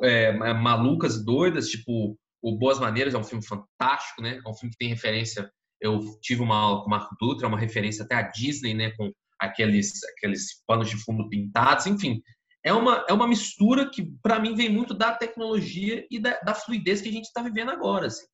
é, 0.04 0.32
malucas 0.54 1.16
e 1.16 1.24
doidas, 1.24 1.68
tipo 1.68 2.16
o 2.40 2.56
Boas 2.56 2.78
Maneiras 2.78 3.14
é 3.14 3.18
um 3.18 3.24
filme 3.24 3.44
fantástico, 3.44 4.22
né? 4.22 4.40
É 4.44 4.48
um 4.48 4.54
filme 4.54 4.70
que 4.70 4.78
tem 4.78 4.88
referência. 4.88 5.50
Eu 5.80 5.98
tive 6.20 6.40
uma 6.40 6.56
aula 6.56 6.80
com 6.80 6.86
o 6.86 6.90
Marco 6.90 7.16
Dutra, 7.18 7.48
uma 7.48 7.58
referência 7.58 8.04
até 8.04 8.14
a 8.14 8.22
Disney, 8.22 8.74
né? 8.74 8.92
Com 8.92 9.10
aqueles, 9.40 10.04
aqueles 10.16 10.62
panos 10.64 10.88
de 10.88 10.96
fundo 10.98 11.28
pintados, 11.28 11.86
enfim. 11.86 12.22
É 12.64 12.72
uma, 12.72 13.04
é 13.08 13.12
uma 13.12 13.26
mistura 13.26 13.90
que, 13.90 14.08
para 14.22 14.38
mim, 14.38 14.54
vem 14.54 14.68
muito 14.68 14.94
da 14.94 15.12
tecnologia 15.16 16.06
e 16.08 16.20
da, 16.20 16.38
da 16.40 16.54
fluidez 16.54 17.00
que 17.00 17.08
a 17.08 17.12
gente 17.12 17.24
está 17.24 17.42
vivendo 17.42 17.72
agora. 17.72 18.06
Assim 18.06 18.24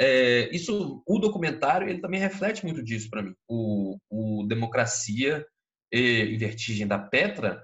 é, 0.00 0.48
isso, 0.50 1.02
o 1.06 1.18
documentário, 1.18 1.86
ele 1.86 2.00
também 2.00 2.18
reflete 2.18 2.64
muito 2.64 2.82
disso 2.82 3.10
para 3.10 3.22
mim. 3.22 3.34
O, 3.46 3.98
o 4.08 4.46
Democracia 4.46 5.44
e, 5.92 6.38
Vertigem 6.38 6.86
da 6.86 6.98
Petra, 6.98 7.62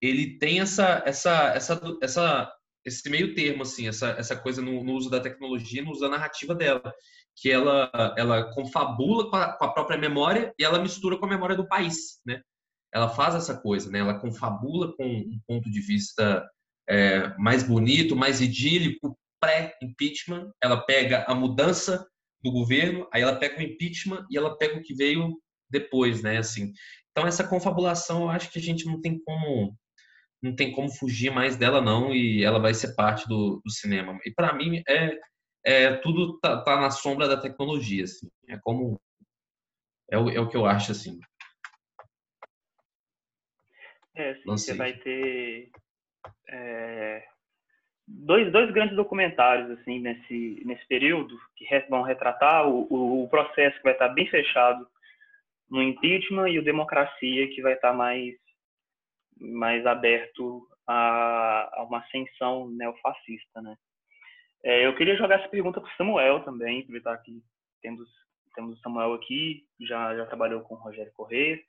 ele 0.00 0.38
tem 0.38 0.60
essa, 0.60 1.02
essa, 1.06 1.54
essa, 1.54 1.80
essa, 2.02 2.52
esse 2.84 3.08
meio 3.08 3.34
termo, 3.34 3.62
assim, 3.62 3.88
essa, 3.88 4.10
essa 4.10 4.36
coisa 4.36 4.60
no, 4.60 4.84
no 4.84 4.92
uso 4.92 5.08
da 5.08 5.18
tecnologia, 5.18 5.82
no 5.82 5.90
uso 5.90 6.02
da 6.02 6.10
narrativa 6.10 6.54
dela, 6.54 6.92
que 7.34 7.50
ela, 7.50 7.90
ela 8.18 8.52
confabula 8.52 9.30
com 9.30 9.36
a, 9.36 9.52
com 9.56 9.64
a 9.64 9.72
própria 9.72 9.96
memória 9.96 10.52
e 10.58 10.64
ela 10.64 10.82
mistura 10.82 11.16
com 11.16 11.24
a 11.24 11.30
memória 11.30 11.56
do 11.56 11.66
país, 11.66 12.20
né? 12.26 12.42
Ela 12.92 13.08
faz 13.08 13.34
essa 13.34 13.56
coisa, 13.56 13.90
né? 13.90 14.00
Ela 14.00 14.20
confabula 14.20 14.94
com 14.94 15.06
um 15.06 15.40
ponto 15.46 15.70
de 15.70 15.80
vista 15.80 16.46
é, 16.86 17.34
mais 17.38 17.62
bonito, 17.62 18.14
mais 18.14 18.42
idílico, 18.42 19.16
pré-impeachment. 19.40 20.50
Ela 20.62 20.84
pega 20.84 21.24
a 21.28 21.34
mudança 21.34 22.06
do 22.42 22.52
governo, 22.52 23.08
aí 23.12 23.22
ela 23.22 23.36
pega 23.36 23.58
o 23.58 23.62
impeachment 23.62 24.26
e 24.30 24.36
ela 24.36 24.56
pega 24.56 24.78
o 24.78 24.82
que 24.82 24.94
veio 24.94 25.36
depois, 25.70 26.22
né? 26.22 26.38
Assim, 26.38 26.72
então 27.10 27.26
essa 27.26 27.46
confabulação, 27.46 28.22
eu 28.22 28.30
acho 28.30 28.50
que 28.50 28.58
a 28.58 28.62
gente 28.62 28.86
não 28.86 29.00
tem 29.00 29.18
como 29.22 29.76
não 30.40 30.54
tem 30.54 30.70
como 30.70 30.88
fugir 30.88 31.32
mais 31.32 31.56
dela 31.56 31.80
não 31.80 32.14
e 32.14 32.44
ela 32.44 32.60
vai 32.60 32.72
ser 32.72 32.94
parte 32.94 33.26
do, 33.28 33.60
do 33.64 33.70
cinema. 33.72 34.16
E 34.24 34.32
para 34.32 34.52
mim 34.54 34.80
é, 34.88 35.18
é 35.64 35.96
tudo 35.96 36.38
tá, 36.38 36.62
tá, 36.62 36.80
na 36.80 36.92
sombra 36.92 37.26
da 37.26 37.36
tecnologia, 37.36 38.04
assim. 38.04 38.28
É 38.48 38.56
como 38.62 39.00
é 40.08 40.16
o, 40.16 40.30
é 40.30 40.38
o 40.38 40.48
que 40.48 40.56
eu 40.56 40.64
acho 40.64 40.92
assim. 40.92 41.18
É, 44.14 44.34
sim, 44.34 44.42
você 44.44 44.74
vai 44.74 44.96
ter 44.96 45.70
é, 46.48 47.24
dois, 48.08 48.50
dois 48.50 48.70
grandes 48.70 48.96
documentários 48.96 49.70
assim 49.78 50.00
nesse 50.00 50.62
nesse 50.64 50.86
período 50.86 51.38
que 51.56 51.66
vão 51.88 52.02
retratar 52.02 52.66
o, 52.66 53.22
o, 53.24 53.28
processo 53.28 53.76
que 53.76 53.82
vai 53.82 53.92
estar 53.92 54.08
bem 54.08 54.26
fechado 54.28 54.86
no 55.70 55.82
impeachment 55.82 56.48
e 56.48 56.58
o 56.58 56.64
democracia 56.64 57.48
que 57.48 57.60
vai 57.60 57.74
estar 57.74 57.92
mais 57.92 58.34
mais 59.38 59.84
aberto 59.86 60.66
a, 60.86 61.68
a 61.74 61.84
uma 61.84 61.98
ascensão 61.98 62.68
neofascista, 62.70 63.60
né? 63.60 63.76
É, 64.64 64.86
eu 64.86 64.96
queria 64.96 65.16
jogar 65.16 65.38
essa 65.38 65.48
pergunta 65.48 65.80
para 65.80 65.88
o 65.88 65.96
Samuel 65.96 66.40
também, 66.40 66.80
aproveitar 66.80 67.16
que 67.18 67.40
temos 67.82 68.08
temos 68.54 68.76
o 68.76 68.80
Samuel 68.80 69.12
aqui, 69.12 69.64
já 69.80 70.16
já 70.16 70.26
trabalhou 70.26 70.62
com 70.62 70.74
o 70.74 70.78
Rogério 70.78 71.12
Corrêa. 71.12 71.60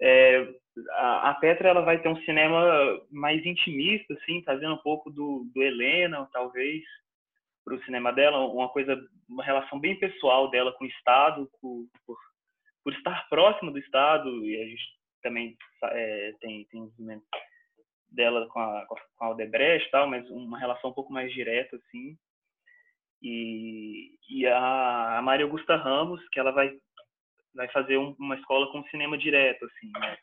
É, 0.00 0.48
a, 0.90 1.34
Petra 1.34 1.68
ela 1.68 1.82
vai 1.82 2.00
ter 2.00 2.08
um 2.08 2.20
cinema 2.24 3.00
mais 3.10 3.44
intimista, 3.44 4.14
assim, 4.14 4.42
trazendo 4.42 4.74
um 4.74 4.82
pouco 4.82 5.10
do, 5.10 5.46
do 5.54 5.62
Helena, 5.62 6.28
talvez, 6.32 6.82
para 7.64 7.74
o 7.74 7.84
cinema 7.84 8.12
dela, 8.12 8.38
uma 8.46 8.68
coisa, 8.68 8.96
uma 9.28 9.44
relação 9.44 9.78
bem 9.78 9.98
pessoal 9.98 10.50
dela 10.50 10.72
com 10.72 10.84
o 10.84 10.88
Estado, 10.88 11.48
com, 11.60 11.88
por, 12.06 12.18
por 12.82 12.92
estar 12.92 13.28
próximo 13.28 13.70
do 13.70 13.78
Estado, 13.78 14.44
e 14.44 14.60
a 14.60 14.66
gente 14.66 14.82
também 15.22 15.56
é, 15.84 16.32
tem, 16.40 16.66
tem 16.66 16.80
movimento 16.80 17.24
dela 18.10 18.46
com 18.48 18.60
a, 18.60 18.86
com 18.86 18.96
a 19.24 19.26
Aldebrecht 19.26 19.90
tal, 19.90 20.08
mas 20.08 20.28
uma 20.30 20.58
relação 20.58 20.90
um 20.90 20.94
pouco 20.94 21.12
mais 21.12 21.32
direta, 21.32 21.76
assim. 21.76 22.16
E, 23.22 24.18
e 24.28 24.46
a, 24.46 25.18
a 25.18 25.22
Maria 25.22 25.46
Augusta 25.46 25.76
Ramos, 25.76 26.20
que 26.28 26.38
ela 26.38 26.52
vai, 26.52 26.76
vai 27.54 27.68
fazer 27.68 27.96
um, 27.96 28.14
uma 28.18 28.36
escola 28.36 28.70
com 28.72 28.84
cinema 28.88 29.16
direto, 29.16 29.64
assim, 29.64 29.90
né? 29.98 30.16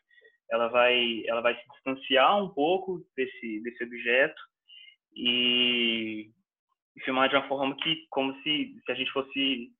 Ela 0.50 0.68
vai, 0.68 1.22
ela 1.26 1.40
vai 1.40 1.54
se 1.54 1.68
distanciar 1.70 2.42
um 2.42 2.48
pouco 2.50 3.04
desse, 3.16 3.60
desse 3.62 3.84
objeto 3.84 4.40
e, 5.14 6.30
e 6.96 7.00
filmar 7.04 7.28
de 7.28 7.36
uma 7.36 7.48
forma 7.48 7.74
que, 7.76 8.06
como 8.10 8.34
se, 8.42 8.76
se 8.84 8.92
a 8.92 8.94
gente 8.94 9.10
fosse 9.12 9.72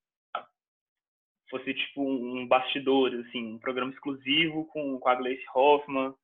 fosse 1.51 1.75
tipo 1.75 2.03
um 2.03 2.49
bastidor, 2.49 3.13
assim, 3.27 3.55
um 3.55 3.59
programa 3.59 3.93
exclusivo 3.93 4.65
com, 4.69 4.99
com 4.99 5.09
a 5.11 5.15
Gleice 5.15 5.45
Hoffman, 5.55 6.15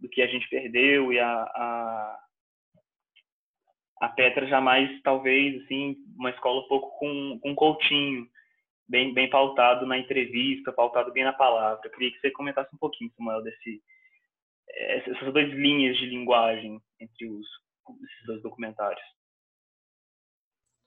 do 0.00 0.08
que 0.08 0.22
a 0.22 0.26
gente 0.26 0.48
perdeu 0.48 1.12
e 1.12 1.18
a, 1.18 1.30
a, 1.30 2.18
a 4.00 4.08
Petra 4.08 4.46
jamais, 4.46 5.00
talvez, 5.02 5.62
assim, 5.62 5.96
uma 6.16 6.30
escola 6.30 6.60
um 6.60 6.68
pouco 6.68 6.98
com, 6.98 7.38
com 7.42 7.54
Coutinho, 7.54 8.26
bem, 8.88 9.12
bem 9.12 9.28
pautado 9.28 9.86
na 9.86 9.98
entrevista, 9.98 10.72
pautado 10.72 11.12
bem 11.12 11.24
na 11.24 11.32
palavra. 11.32 11.80
Eu 11.84 11.90
queria 11.90 12.10
que 12.10 12.20
você 12.20 12.30
comentasse 12.30 12.74
um 12.74 12.78
pouquinho, 12.78 13.12
Samuel, 13.16 13.42
desse, 13.42 13.82
essas 14.68 15.32
duas 15.32 15.48
linhas 15.50 15.96
de 15.96 16.06
linguagem 16.06 16.80
entre 17.00 17.28
os, 17.28 17.46
esses 18.04 18.26
dois 18.26 18.42
documentários. 18.42 19.02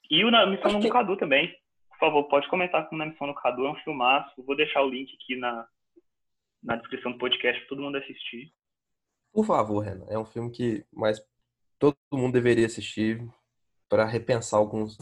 E 0.10 0.26
o 0.26 0.32
na 0.32 0.46
Missão 0.46 0.80
do 0.80 0.90
Cadu 0.90 1.16
também 1.16 1.56
favor, 2.02 2.24
pode 2.24 2.50
comentar 2.50 2.90
com 2.90 2.98
Na 2.98 3.06
Missão 3.06 3.28
no 3.28 3.36
Cadu, 3.36 3.68
é 3.68 3.72
um 3.72 3.76
filmaço. 3.76 4.44
Vou 4.44 4.56
deixar 4.56 4.82
o 4.82 4.90
link 4.90 5.14
aqui 5.14 5.36
na, 5.36 5.68
na 6.64 6.76
descrição 6.76 7.12
do 7.12 7.20
podcast 7.20 7.60
para 7.62 7.70
todo 7.70 7.84
mundo 7.84 7.98
assistir. 7.98 8.52
Por 9.32 9.46
favor, 9.46 9.80
Renan. 9.82 10.08
É 10.10 10.18
um 10.18 10.26
filme 10.26 10.52
que 10.52 10.84
mais 10.92 11.24
todo 11.78 11.96
mundo 12.12 12.34
deveria 12.34 12.66
assistir 12.66 13.24
para 13.88 14.06
repensar 14.06 14.58
alguns, 14.58 14.98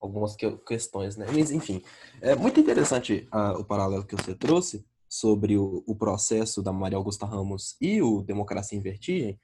algumas 0.00 0.34
questões, 0.66 1.16
né? 1.16 1.26
Mas, 1.32 1.50
enfim, 1.50 1.82
é 2.20 2.34
muito 2.34 2.58
interessante 2.58 3.28
uh, 3.32 3.60
o 3.60 3.64
paralelo 3.64 4.04
que 4.04 4.16
você 4.16 4.34
trouxe 4.34 4.84
sobre 5.08 5.58
o, 5.58 5.82
o, 5.86 5.94
processo 5.94 6.62
da 6.62 6.72
Maria 6.72 6.96
Augusta 6.96 7.26
Ramos 7.26 7.76
e 7.80 8.00
o 8.00 8.22
Democracia 8.22 8.78
em 8.78 8.80
Vertigem, 8.80 9.38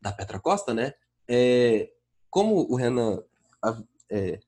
da 0.00 0.12
Petra 0.12 0.38
Costa, 0.38 0.72
né? 0.72 0.92
É, 1.26 1.90
como 2.30 2.70
o 2.70 2.76
Renan 2.76 3.22
é, 4.10 4.38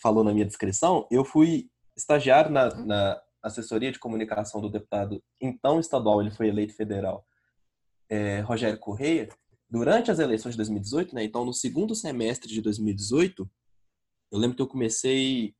falou 0.00 0.22
na 0.22 0.32
minha 0.32 0.46
descrição, 0.46 1.06
eu 1.10 1.24
fui 1.24 1.70
estagiário 1.96 2.50
na, 2.50 2.74
na, 2.74 3.22
assessoria 3.42 3.90
de 3.90 3.98
comunicação 3.98 4.60
do 4.60 4.68
deputado 4.68 5.22
então 5.40 5.80
estadual, 5.80 6.20
ele 6.20 6.30
foi 6.30 6.48
eleito 6.48 6.74
federal, 6.74 7.26
é, 8.08 8.40
Rogério 8.40 8.78
Correia, 8.78 9.28
durante 9.68 10.10
as 10.10 10.18
eleições 10.18 10.52
de 10.52 10.58
2018, 10.58 11.14
né? 11.14 11.24
Então, 11.24 11.44
no 11.44 11.52
segundo 11.52 11.94
semestre 11.94 12.50
de 12.50 12.60
2018, 12.60 13.50
eu 14.30 14.38
lembro 14.38 14.56
que 14.56 14.62
eu 14.62 14.66
comecei 14.66 15.54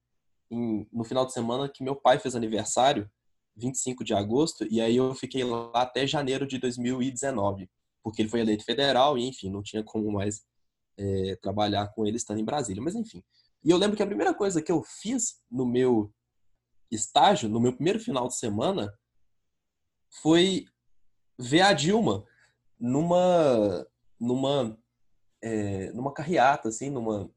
em, 0.51 0.87
no 0.93 1.05
final 1.05 1.27
de 1.27 1.33
semana 1.33 1.69
que 1.69 1.83
meu 1.83 1.97
pai 1.97 2.19
fez 2.19 2.35
aniversário, 2.35 3.11
25 3.57 4.05
de 4.05 4.15
agosto, 4.15 4.67
e 4.71 4.81
aí 4.81 4.97
eu 4.97 5.15
fiquei 5.15 5.45
lá 5.45 5.71
até 5.75 6.07
janeiro 6.07 6.47
de 6.47 6.59
2019, 6.59 7.69
porque 8.03 8.23
ele 8.23 8.29
foi 8.29 8.41
eleito 8.41 8.65
federal 8.65 9.19
e, 9.19 9.27
enfim, 9.27 9.51
não 9.51 9.63
tinha 9.63 9.83
como 9.83 10.11
mais 10.11 10.45
é, 10.97 11.37
trabalhar 11.37 11.89
com 11.89 12.07
ele 12.07 12.17
estando 12.17 12.41
em 12.41 12.45
Brasília. 12.45 12.83
Mas 12.83 12.95
enfim. 12.95 13.23
E 13.63 13.71
eu 13.71 13.77
lembro 13.77 13.97
que 13.97 14.03
a 14.03 14.07
primeira 14.07 14.35
coisa 14.35 14.63
que 14.63 14.73
eu 14.73 14.83
fiz 14.83 15.41
no 15.51 15.67
meu 15.67 16.13
estágio, 16.91 17.49
no 17.49 17.61
meu 17.61 17.73
primeiro 17.73 18.01
final 18.01 18.27
de 18.27 18.37
semana, 18.37 18.93
foi 20.23 20.67
ver 21.39 21.63
a 21.63 21.73
Dilma 21.73 22.25
numa 22.79 23.87
numa 24.19 24.79
é, 25.43 25.93
numa 25.93 26.13
carreata 26.13 26.69
assim 26.69 26.91
numa 26.91 27.31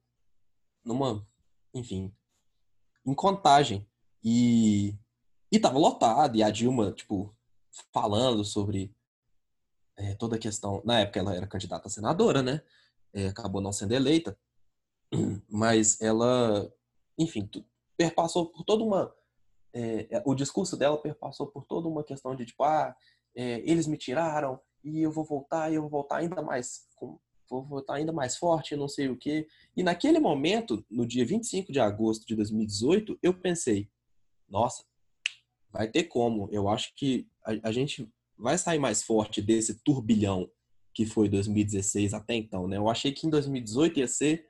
numa 0.84 1.26
enfim 1.74 2.14
em 3.06 3.14
contagem. 3.14 3.88
E 4.24 4.96
e 5.52 5.60
tava 5.60 5.78
lotado 5.78 6.36
e 6.36 6.44
a 6.44 6.50
Dilma 6.50 6.92
tipo 6.92 7.36
falando 7.92 8.44
sobre 8.44 8.96
é, 9.98 10.16
toda 10.16 10.36
a 10.36 10.40
questão. 10.40 10.82
Na 10.86 11.00
época 11.00 11.20
ela 11.20 11.36
era 11.36 11.48
candidata 11.48 11.88
a 11.88 11.92
senadora 11.92 12.42
né? 12.42 12.62
É, 13.14 13.28
acabou 13.28 13.62
não 13.62 13.72
sendo 13.72 13.94
eleita, 13.94 14.38
mas 15.48 16.02
ela, 16.02 16.72
enfim, 17.18 17.48
perpassou 17.96 18.48
por 18.48 18.64
toda 18.64 18.84
uma. 18.84 19.14
É, 19.72 20.18
é, 20.18 20.24
o 20.26 20.36
discurso 20.36 20.76
dela 20.78 20.98
perpassou 20.98 21.48
por 21.48 21.66
toda 21.66 21.88
uma 21.88 22.04
questão 22.04 22.36
de 22.36 22.46
tipo, 22.46 22.64
ah, 22.64 22.96
é, 23.36 23.60
eles 23.70 23.88
me 23.88 23.98
tiraram 23.98 24.60
e 24.84 25.02
eu 25.02 25.12
vou 25.12 25.24
voltar 25.24 25.72
e 25.72 25.76
eu 25.76 25.82
vou 25.82 25.90
voltar 25.90 26.18
ainda 26.18 26.42
mais, 26.42 26.88
com, 26.96 27.20
vou 27.54 27.64
voltar 27.64 27.96
ainda 27.96 28.12
mais 28.12 28.36
forte, 28.36 28.76
não 28.76 28.88
sei 28.88 29.10
o 29.10 29.18
quê. 29.18 29.48
E 29.78 29.84
naquele 29.84 30.20
momento, 30.20 30.84
no 30.90 31.06
dia 31.06 31.26
25 31.26 31.72
de 31.72 31.80
agosto 31.80 32.26
de 32.26 32.36
2018, 32.36 33.20
eu 33.22 33.34
pensei, 33.34 33.88
nossa, 34.50 34.84
vai 35.72 35.88
ter 35.88 36.06
como. 36.06 36.50
Eu 36.52 36.68
acho 36.68 36.94
que 36.96 37.28
a, 37.46 37.70
a 37.70 37.72
gente 37.72 38.10
vai 38.38 38.58
sair 38.58 38.80
mais 38.80 39.04
forte 39.04 39.42
desse 39.42 39.76
turbilhão 39.84 40.50
que 40.94 41.06
foi 41.06 41.30
2016 41.30 42.14
até 42.14 42.36
então, 42.36 42.68
né? 42.68 42.78
Eu 42.78 42.90
achei 42.90 43.12
que 43.12 43.26
em 43.26 43.30
2018 43.30 44.00
ia 44.00 44.08
ser 44.08 44.48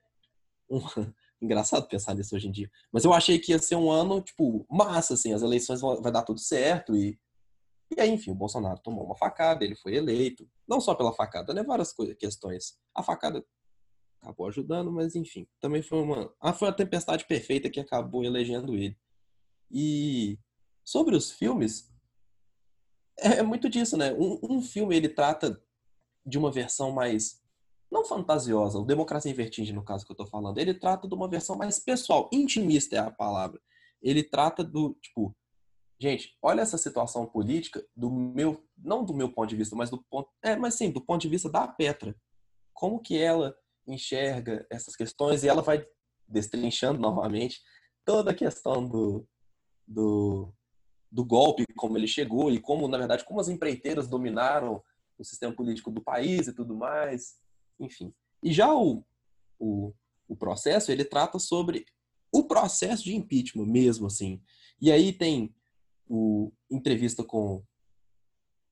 um... 0.70 0.80
engraçado 1.42 1.88
pensar 1.90 2.16
nisso 2.16 2.36
hoje 2.36 2.48
em 2.48 2.52
dia, 2.52 2.72
mas 2.90 3.04
eu 3.04 3.12
achei 3.12 3.38
que 3.38 3.52
ia 3.52 3.60
ser 3.60 3.76
um 3.76 3.92
ano 3.92 4.22
tipo 4.22 4.66
massa, 4.70 5.14
assim, 5.14 5.34
as 5.34 5.42
eleições 5.42 5.82
vão, 5.82 6.02
vai 6.02 6.10
dar 6.10 6.24
tudo 6.24 6.40
certo 6.40 6.96
e 6.96 7.20
e 7.96 8.02
aí, 8.02 8.10
enfim, 8.10 8.32
o 8.32 8.36
Bolsonaro 8.36 8.80
tomou 8.80 9.06
uma 9.06 9.16
facada, 9.16 9.64
ele 9.64 9.76
foi 9.76 9.96
eleito, 9.96 10.48
não 10.68 10.80
só 10.80 10.96
pela 10.96 11.14
facada, 11.14 11.54
né? 11.54 11.64
Várias 11.64 11.94
coisas, 11.94 12.16
questões. 12.18 12.78
A 12.96 13.04
facada 13.04 13.44
acabou 14.22 14.48
ajudando, 14.48 14.92
mas 14.92 15.16
enfim, 15.16 15.48
também 15.60 15.82
foi 15.82 16.00
uma, 16.02 16.34
ah, 16.40 16.54
foi 16.54 16.68
uma 16.68 16.76
tempestade 16.76 17.26
perfeita 17.26 17.70
que 17.70 17.80
acabou 17.80 18.24
elegendo 18.24 18.76
ele. 18.76 18.98
E 19.70 20.40
sobre 20.84 21.16
os 21.16 21.32
filmes, 21.32 21.92
é, 23.20 23.40
é 23.40 23.44
muito 23.44 23.70
disso, 23.70 23.98
né? 23.98 24.14
Um, 24.14 24.40
um 24.44 24.62
filme 24.62 24.96
ele 24.96 25.10
trata 25.10 25.62
de 26.26 26.38
uma 26.38 26.52
versão 26.52 26.92
mais 26.92 27.44
não 27.92 28.04
fantasiosa, 28.04 28.80
o 28.80 28.86
Democracia 28.86 29.30
em 29.32 29.36
Vertigem, 29.36 29.76
no 29.76 29.84
caso 29.84 30.04
que 30.04 30.12
eu 30.12 30.16
tô 30.16 30.26
falando, 30.26 30.58
ele 30.58 30.74
trata 30.74 31.08
de 31.08 31.14
uma 31.14 31.30
versão 31.30 31.56
mais 31.56 31.78
pessoal, 31.78 32.28
intimista 32.34 32.96
é 32.96 33.00
a 33.00 33.12
palavra. 33.12 33.62
Ele 34.02 34.24
trata 34.24 34.64
do, 34.64 34.98
tipo, 35.00 35.36
gente, 36.04 36.38
olha 36.42 36.60
essa 36.60 36.78
situação 36.78 37.26
política 37.26 37.82
do 37.96 38.12
meu, 38.12 38.62
não 38.78 39.06
do 39.06 39.14
meu 39.14 39.32
ponto 39.32 39.50
de 39.50 39.56
vista, 39.56 39.74
mas 39.74 39.90
do 39.90 40.04
ponto, 40.10 40.30
é, 40.44 40.54
mas 40.54 40.76
sim, 40.76 40.92
do 40.92 41.00
ponto 41.00 41.22
de 41.22 41.30
vista 41.30 41.50
da 41.50 41.66
Petra. 41.66 42.14
Como 42.74 43.00
que 43.00 43.18
ela 43.18 43.56
enxerga 43.88 44.68
essas 44.70 44.98
questões 44.98 45.44
e 45.44 45.48
ela 45.48 45.62
vai 45.62 45.86
destrinchando 46.28 47.00
novamente 47.00 47.62
toda 48.04 48.32
a 48.32 48.36
questão 48.36 48.86
do, 48.86 49.26
do, 49.88 50.54
do 51.10 51.24
golpe, 51.24 51.64
como 51.78 51.98
ele 51.98 52.08
chegou 52.08 52.52
e 52.52 52.60
como, 52.60 52.86
na 52.90 52.98
verdade, 52.98 53.24
como 53.24 53.40
as 53.40 53.48
empreiteiras 53.48 54.06
dominaram 54.06 54.84
o 55.18 55.24
sistema 55.24 55.56
político 55.56 55.90
do 55.90 56.04
país 56.04 56.48
e 56.48 56.54
tudo 56.54 56.76
mais. 56.76 57.40
enfim. 57.80 58.14
E 58.44 58.52
já 58.52 58.76
o, 58.76 59.06
o, 59.58 59.94
o 60.28 60.36
processo, 60.36 60.92
ele 60.92 61.06
trata 61.06 61.40
sobre 61.40 61.86
o 62.30 62.44
processo 62.44 63.06
de 63.06 63.16
impeachment 63.16 63.68
mesmo, 63.68 64.08
assim. 64.08 64.42
E 64.82 64.92
aí 64.92 65.14
tem 65.14 65.56
o 66.08 66.52
entrevista 66.70 67.24
com 67.24 67.64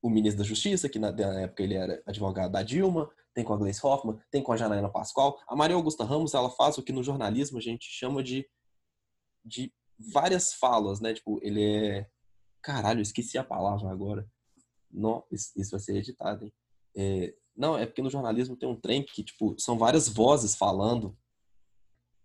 o 0.02 0.10
ministro 0.10 0.42
da 0.42 0.48
Justiça, 0.48 0.88
que 0.88 0.98
na, 0.98 1.12
na, 1.12 1.40
época 1.40 1.62
ele 1.62 1.74
era 1.74 2.02
advogado 2.04 2.50
da 2.50 2.62
Dilma, 2.62 3.08
tem 3.32 3.44
com 3.44 3.54
a 3.54 3.56
Gleice 3.56 3.86
Hoffmann, 3.86 4.18
tem 4.30 4.42
com 4.42 4.52
a 4.52 4.56
Janaína 4.56 4.90
Pascoal. 4.90 5.38
A 5.46 5.54
Maria 5.54 5.76
Augusta 5.76 6.04
Ramos, 6.04 6.34
ela 6.34 6.50
faz 6.50 6.76
o 6.76 6.82
que 6.82 6.92
no 6.92 7.02
jornalismo 7.02 7.58
a 7.58 7.60
gente 7.60 7.86
chama 7.88 8.22
de, 8.22 8.46
de 9.44 9.72
várias 10.12 10.52
falas, 10.54 11.00
né? 11.00 11.14
Tipo, 11.14 11.38
ele 11.42 11.62
é... 11.62 12.10
Caralho, 12.60 13.00
esqueci 13.00 13.38
a 13.38 13.44
palavra 13.44 13.90
agora. 13.90 14.28
Não, 14.90 15.24
isso, 15.30 15.70
vai 15.70 15.80
ser 15.80 15.96
editado, 15.96 16.44
hein? 16.44 16.52
É... 16.96 17.34
Não, 17.56 17.76
é 17.76 17.86
porque 17.86 18.02
no 18.02 18.10
jornalismo 18.10 18.56
tem 18.56 18.68
um 18.68 18.78
trem 18.78 19.04
que, 19.04 19.22
tipo, 19.22 19.54
são 19.58 19.78
várias 19.78 20.08
vozes 20.08 20.54
falando 20.54 21.16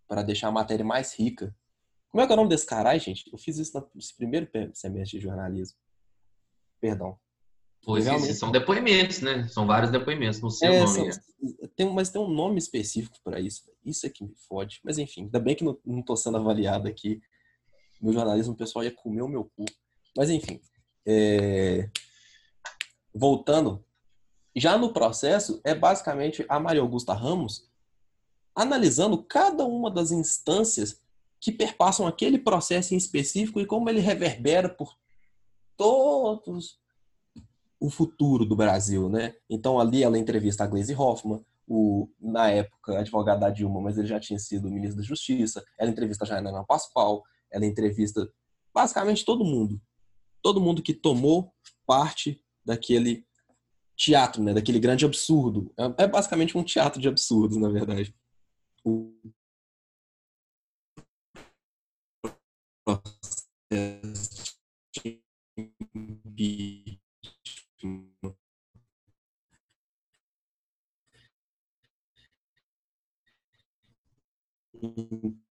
para 0.07 0.23
deixar 0.23 0.47
a 0.47 0.51
matéria 0.51 0.85
mais 0.85 1.13
rica. 1.13 1.55
Como 2.11 2.23
é 2.23 2.25
que 2.25 2.31
é 2.31 2.35
o 2.35 2.37
nome 2.37 2.49
desse 2.49 2.65
caralho, 2.65 2.99
gente? 2.99 3.29
Eu 3.31 3.37
fiz 3.37 3.57
isso 3.57 3.77
no 3.77 3.89
primeiro 4.17 4.49
semestre 4.73 5.19
de 5.19 5.23
jornalismo. 5.23 5.77
Perdão. 6.79 7.17
Pois 7.83 8.05
Realmente... 8.05 8.33
são 8.33 8.51
depoimentos, 8.51 9.21
né? 9.21 9.47
São 9.47 9.65
vários 9.65 9.91
depoimentos 9.91 10.41
no 10.41 10.49
seu 10.49 10.71
é, 10.71 10.83
nome. 10.83 11.13
São, 11.13 11.23
tem, 11.75 11.89
mas 11.93 12.09
tem 12.09 12.21
um 12.21 12.27
nome 12.27 12.57
específico 12.57 13.17
para 13.23 13.39
isso. 13.39 13.63
Isso 13.85 14.05
é 14.05 14.09
que 14.09 14.23
me 14.23 14.35
fode. 14.47 14.79
Mas 14.83 14.97
enfim, 14.97 15.23
ainda 15.23 15.39
bem 15.39 15.55
que 15.55 15.63
não, 15.63 15.77
não 15.85 16.01
tô 16.01 16.15
sendo 16.15 16.37
avaliado 16.37 16.87
aqui. 16.87 17.21
Meu 18.01 18.13
jornalismo, 18.13 18.53
o 18.53 18.57
pessoal 18.57 18.83
ia 18.83 18.91
comer 18.91 19.21
o 19.21 19.27
meu 19.27 19.45
cu. 19.45 19.65
Mas 20.15 20.29
enfim. 20.29 20.59
É... 21.05 21.89
Voltando. 23.13 23.83
Já 24.55 24.77
no 24.77 24.91
processo, 24.91 25.61
é 25.63 25.75
basicamente 25.75 26.45
a 26.49 26.59
Maria 26.59 26.81
Augusta 26.81 27.13
Ramos 27.13 27.69
analisando 28.55 29.23
cada 29.23 29.63
uma 29.65 29.91
das 29.91 30.11
instâncias 30.11 30.99
que 31.39 31.51
perpassam 31.51 32.07
aquele 32.07 32.37
processo 32.37 32.93
em 32.93 32.97
específico 32.97 33.59
e 33.59 33.65
como 33.65 33.89
ele 33.89 33.99
reverbera 33.99 34.69
por 34.69 34.97
todos 35.75 36.79
o 37.79 37.89
futuro 37.89 38.43
do 38.43 38.55
Brasil, 38.55 39.07
né? 39.07 39.35
Então 39.49 39.79
ali 39.79 40.03
ela 40.03 40.17
entrevista 40.17 40.63
a 40.63 40.67
Gleisi 40.67 40.95
Hoffmann, 40.95 41.45
o, 41.67 42.09
na 42.19 42.49
época, 42.49 42.97
advogado 42.97 43.41
da 43.41 43.49
Dilma, 43.49 43.81
mas 43.81 43.97
ele 43.97 44.07
já 44.07 44.19
tinha 44.19 44.39
sido 44.39 44.71
ministro 44.71 44.97
da 45.01 45.07
Justiça, 45.07 45.63
ela 45.77 45.91
entrevista 45.91 46.23
a 46.23 46.27
Janaina 46.27 46.63
Pascoal, 46.63 47.23
ela 47.51 47.65
entrevista 47.65 48.27
basicamente 48.73 49.25
todo 49.25 49.43
mundo. 49.43 49.79
Todo 50.41 50.61
mundo 50.61 50.81
que 50.81 50.93
tomou 50.93 51.53
parte 51.85 52.41
daquele 52.65 53.25
teatro, 53.95 54.41
né? 54.41 54.53
Daquele 54.53 54.79
grande 54.79 55.05
absurdo. 55.05 55.73
É, 55.77 56.03
é 56.03 56.07
basicamente 56.07 56.57
um 56.57 56.63
teatro 56.63 57.01
de 57.01 57.07
absurdos, 57.07 57.57
na 57.57 57.69
verdade. 57.69 58.15
O 58.83 59.11
processo 62.87 64.55
de 64.95 65.21
então, 74.73 75.46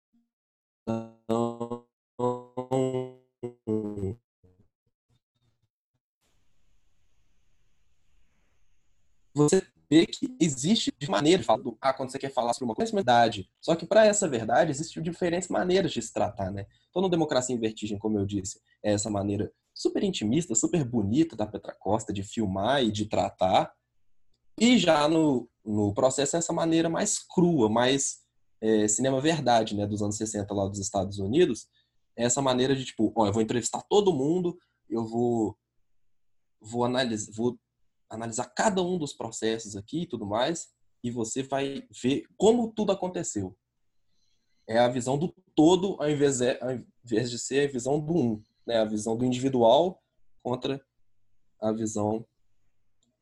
de 11.06 11.12
maneira 11.12 11.40
de 11.40 11.46
falar 11.46 11.62
do, 11.62 11.78
ah, 11.82 11.94
quando 11.94 12.12
você 12.12 12.20
quer 12.20 12.32
falar 12.32 12.54
sobre 12.54 12.66
uma 12.66 12.76
coisa, 12.76 12.92
é 12.92 12.96
verdade. 12.96 13.50
Só 13.62 13.76
que 13.76 13.86
para 13.86 14.06
essa 14.06 14.28
verdade 14.28 14.72
existem 14.72 15.02
diferentes 15.02 15.50
maneiras 15.50 15.92
de 15.92 16.02
se 16.02 16.14
tratar, 16.14 16.52
né? 16.52 16.66
Então, 16.90 17.02
no 17.02 17.10
Democracia 17.10 17.56
em 17.56 17.60
Vertigem, 17.60 17.98
como 17.98 18.18
eu 18.18 18.26
disse, 18.26 18.60
é 18.84 18.94
essa 18.94 19.10
maneira 19.10 19.52
super 19.74 20.04
intimista, 20.04 20.56
super 20.56 20.84
bonita 20.84 21.36
da 21.36 21.46
Petra 21.46 21.74
Costa 21.74 22.14
de 22.14 22.24
filmar 22.24 22.84
e 22.84 22.92
de 22.92 23.06
tratar. 23.06 23.74
E 24.60 24.78
já 24.78 25.08
no, 25.08 25.50
no 25.64 25.94
processo, 25.94 26.36
é 26.36 26.40
essa 26.40 26.54
maneira 26.54 26.90
mais 26.90 27.20
crua, 27.20 27.70
mais 27.70 28.26
é, 28.62 28.88
cinema 28.88 29.20
verdade, 29.20 29.76
né, 29.76 29.86
dos 29.86 30.02
anos 30.02 30.18
60 30.18 30.54
lá 30.54 30.68
dos 30.68 30.80
Estados 30.80 31.20
Unidos, 31.20 31.68
é 32.18 32.24
essa 32.24 32.42
maneira 32.42 32.76
de 32.76 32.86
tipo, 32.86 33.12
ó, 33.16 33.28
eu 33.28 33.34
vou 33.34 33.42
entrevistar 33.42 33.82
todo 33.90 34.14
mundo, 34.14 34.58
eu 34.90 35.06
vou 35.06 35.58
vou 36.62 36.84
analisar, 36.84 37.32
vou 37.34 37.60
analisar 38.10 38.46
cada 38.46 38.82
um 38.82 38.98
dos 38.98 39.14
processos 39.14 39.76
aqui 39.76 40.04
e 40.04 40.08
tudo 40.08 40.26
mais, 40.26 40.70
e 41.06 41.12
você 41.12 41.44
vai 41.44 41.88
ver 41.92 42.26
como 42.36 42.72
tudo 42.72 42.92
aconteceu. 42.92 43.56
É 44.68 44.80
a 44.80 44.88
visão 44.88 45.20
do 45.20 45.32
todo 45.54 46.02
ao 46.02 46.10
invés 46.10 46.40
de, 46.40 46.58
ao 46.60 46.72
invés 47.06 47.30
de 47.30 47.38
ser 47.38 47.70
a 47.70 47.72
visão 47.72 48.00
do 48.00 48.18
um 48.18 48.44
né, 48.66 48.78
a 48.78 48.86
visão 48.86 49.16
do 49.16 49.24
individual 49.24 50.02
contra 50.42 50.84
a 51.62 51.72
visão 51.72 52.26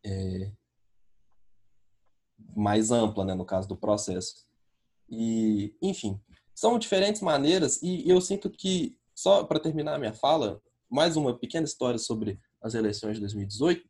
é, 0.06 0.50
mais 2.56 2.90
ampla, 2.90 3.26
né, 3.26 3.34
no 3.36 3.44
caso 3.44 3.68
do 3.68 3.76
processo. 3.76 4.48
E, 5.10 5.76
enfim, 5.82 6.18
são 6.56 6.80
diferentes 6.80 7.22
maneiras 7.22 7.82
e 7.84 8.10
eu 8.10 8.22
sinto 8.22 8.50
que, 8.50 8.98
só 9.14 9.44
para 9.44 9.60
terminar 9.60 10.00
minha 10.00 10.14
fala, 10.14 10.62
mais 10.90 11.18
uma 11.18 11.38
pequena 11.38 11.66
história 11.66 12.00
sobre 12.00 12.40
as 12.62 12.76
eleições 12.76 13.16
de 13.16 13.20
2018, 13.20 13.86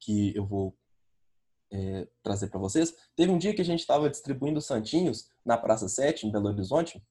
que 0.00 0.36
eu 0.36 0.44
vou 0.44 0.76
é, 1.72 2.06
trazer 2.22 2.48
para 2.48 2.60
vocês. 2.60 2.94
Teve 3.16 3.30
um 3.30 3.38
dia 3.38 3.54
que 3.54 3.62
a 3.62 3.64
gente 3.64 3.80
estava 3.80 4.08
distribuindo 4.08 4.60
santinhos 4.60 5.28
na 5.44 5.56
Praça 5.56 5.88
7, 5.88 6.26
em 6.26 6.32
Belo 6.32 6.48
Horizonte, 6.48 7.02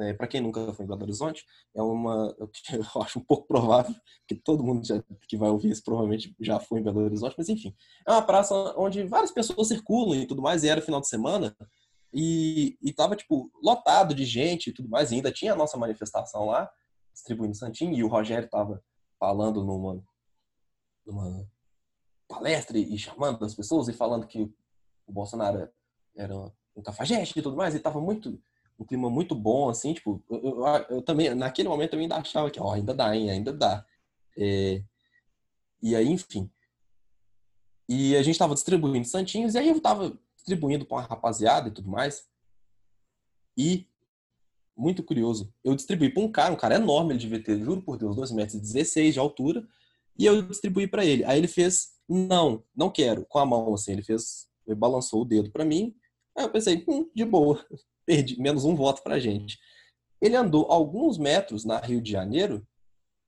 é, 0.00 0.12
para 0.12 0.28
quem 0.28 0.40
nunca 0.40 0.72
foi 0.72 0.84
em 0.84 0.88
Belo 0.88 1.02
Horizonte, 1.02 1.44
é 1.74 1.82
uma, 1.82 2.34
eu 2.72 3.02
acho 3.02 3.18
um 3.18 3.24
pouco 3.24 3.48
provável 3.48 3.94
que 4.28 4.34
todo 4.34 4.62
mundo 4.62 4.86
já, 4.86 5.02
que 5.28 5.36
vai 5.36 5.50
ouvir 5.50 5.70
isso 5.70 5.82
provavelmente 5.82 6.34
já 6.40 6.60
foi 6.60 6.80
em 6.80 6.84
Belo 6.84 7.00
Horizonte, 7.00 7.34
mas 7.36 7.48
enfim, 7.48 7.74
é 8.06 8.12
uma 8.12 8.22
praça 8.22 8.54
onde 8.76 9.02
várias 9.04 9.32
pessoas 9.32 9.68
circulam 9.68 10.14
e 10.14 10.26
tudo 10.26 10.40
mais, 10.40 10.62
e 10.62 10.68
era 10.68 10.80
final 10.80 11.00
de 11.00 11.08
semana, 11.08 11.56
e, 12.12 12.78
e 12.80 12.92
tava, 12.92 13.16
tipo, 13.16 13.50
lotado 13.62 14.14
de 14.14 14.24
gente 14.24 14.70
e 14.70 14.72
tudo 14.72 14.88
mais, 14.88 15.10
e 15.10 15.16
ainda 15.16 15.32
tinha 15.32 15.52
a 15.52 15.56
nossa 15.56 15.76
manifestação 15.76 16.46
lá, 16.46 16.70
distribuindo 17.12 17.56
Santinho, 17.56 17.94
e 17.94 18.04
o 18.04 18.08
Rogério 18.08 18.48
tava 18.48 18.82
falando 19.18 19.64
numa, 19.64 20.00
numa 21.04 21.44
palestra 22.28 22.78
e 22.78 22.96
chamando 22.98 23.44
as 23.44 23.54
pessoas 23.54 23.88
e 23.88 23.92
falando 23.92 24.26
que 24.26 24.42
o 25.06 25.12
Bolsonaro 25.12 25.68
era 26.14 26.36
um 26.76 26.82
cafajeste 26.82 27.38
e 27.38 27.42
tudo 27.42 27.56
mais, 27.56 27.74
e 27.74 27.80
tava 27.80 28.00
muito 28.00 28.38
um 28.78 28.84
clima 28.84 29.10
muito 29.10 29.34
bom, 29.34 29.68
assim, 29.68 29.92
tipo, 29.92 30.22
eu, 30.30 30.38
eu, 30.38 30.66
eu, 30.90 31.02
também, 31.02 31.34
naquele 31.34 31.68
momento 31.68 31.94
eu 31.94 32.00
ainda 32.00 32.16
achava 32.16 32.48
que, 32.48 32.60
ó, 32.60 32.72
ainda 32.72 32.94
dá, 32.94 33.14
hein, 33.16 33.28
ainda 33.28 33.52
dá. 33.52 33.84
É, 34.36 34.82
e 35.82 35.96
aí, 35.96 36.06
enfim. 36.06 36.48
E 37.88 38.14
a 38.14 38.22
gente 38.22 38.34
estava 38.34 38.54
distribuindo 38.54 39.08
santinhos, 39.08 39.54
e 39.54 39.58
aí 39.58 39.68
eu 39.68 39.78
estava 39.78 40.16
distribuindo 40.36 40.86
para 40.86 40.98
uma 40.98 41.06
rapaziada 41.06 41.68
e 41.68 41.72
tudo 41.72 41.88
mais. 41.88 42.28
E, 43.56 43.88
muito 44.76 45.02
curioso, 45.02 45.52
eu 45.64 45.74
distribuí 45.74 46.08
para 46.08 46.22
um 46.22 46.30
cara, 46.30 46.54
um 46.54 46.56
cara 46.56 46.76
enorme, 46.76 47.12
ele 47.12 47.18
devia 47.18 47.42
ter, 47.42 47.58
juro 47.58 47.82
por 47.82 47.98
Deus, 47.98 48.16
2,16 48.16 48.34
metros 48.34 48.62
de 49.14 49.18
altura, 49.18 49.66
e 50.16 50.24
eu 50.24 50.40
distribuí 50.42 50.86
para 50.86 51.04
ele. 51.04 51.24
Aí 51.24 51.36
ele 51.36 51.48
fez, 51.48 51.97
não, 52.08 52.64
não 52.74 52.90
quero, 52.90 53.26
com 53.26 53.38
a 53.38 53.46
mão, 53.46 53.74
assim, 53.74 53.92
ele 53.92 54.02
fez, 54.02 54.48
ele 54.66 54.76
balançou 54.76 55.22
o 55.22 55.24
dedo 55.24 55.50
para 55.50 55.64
mim, 55.64 55.94
aí 56.36 56.44
eu 56.44 56.50
pensei, 56.50 56.84
hum, 56.88 57.10
de 57.14 57.24
boa 57.24 57.64
perdi, 58.06 58.40
menos 58.40 58.64
um 58.64 58.74
voto 58.74 59.02
para 59.02 59.18
gente. 59.18 59.58
Ele 60.20 60.34
andou 60.34 60.66
alguns 60.70 61.18
metros 61.18 61.64
na 61.64 61.78
Rio 61.78 62.00
de 62.00 62.10
Janeiro, 62.10 62.66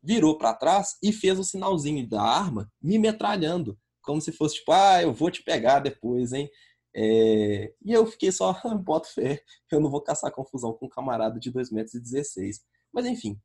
virou 0.02 0.38
para 0.38 0.54
trás 0.54 0.96
e 1.02 1.12
fez 1.12 1.38
o 1.38 1.44
sinalzinho 1.44 2.08
da 2.08 2.22
arma 2.22 2.72
me 2.82 2.98
metralhando, 2.98 3.78
como 4.02 4.20
se 4.20 4.32
fosse 4.32 4.56
tipo, 4.56 4.72
ah, 4.72 5.02
eu 5.02 5.12
vou 5.12 5.30
te 5.30 5.42
pegar 5.42 5.80
depois, 5.80 6.32
hein? 6.32 6.50
É... 6.96 7.72
E 7.84 7.92
eu 7.92 8.06
fiquei 8.06 8.32
só, 8.32 8.58
boto 8.82 9.12
fé, 9.12 9.42
eu 9.70 9.80
não 9.80 9.90
vou 9.90 10.00
caçar 10.00 10.32
confusão 10.32 10.72
com 10.72 10.86
um 10.86 10.88
camarada 10.88 11.38
de 11.38 11.52
2,16 11.52 11.72
metros. 11.72 12.60
Mas 12.92 13.06
enfim, 13.06 13.38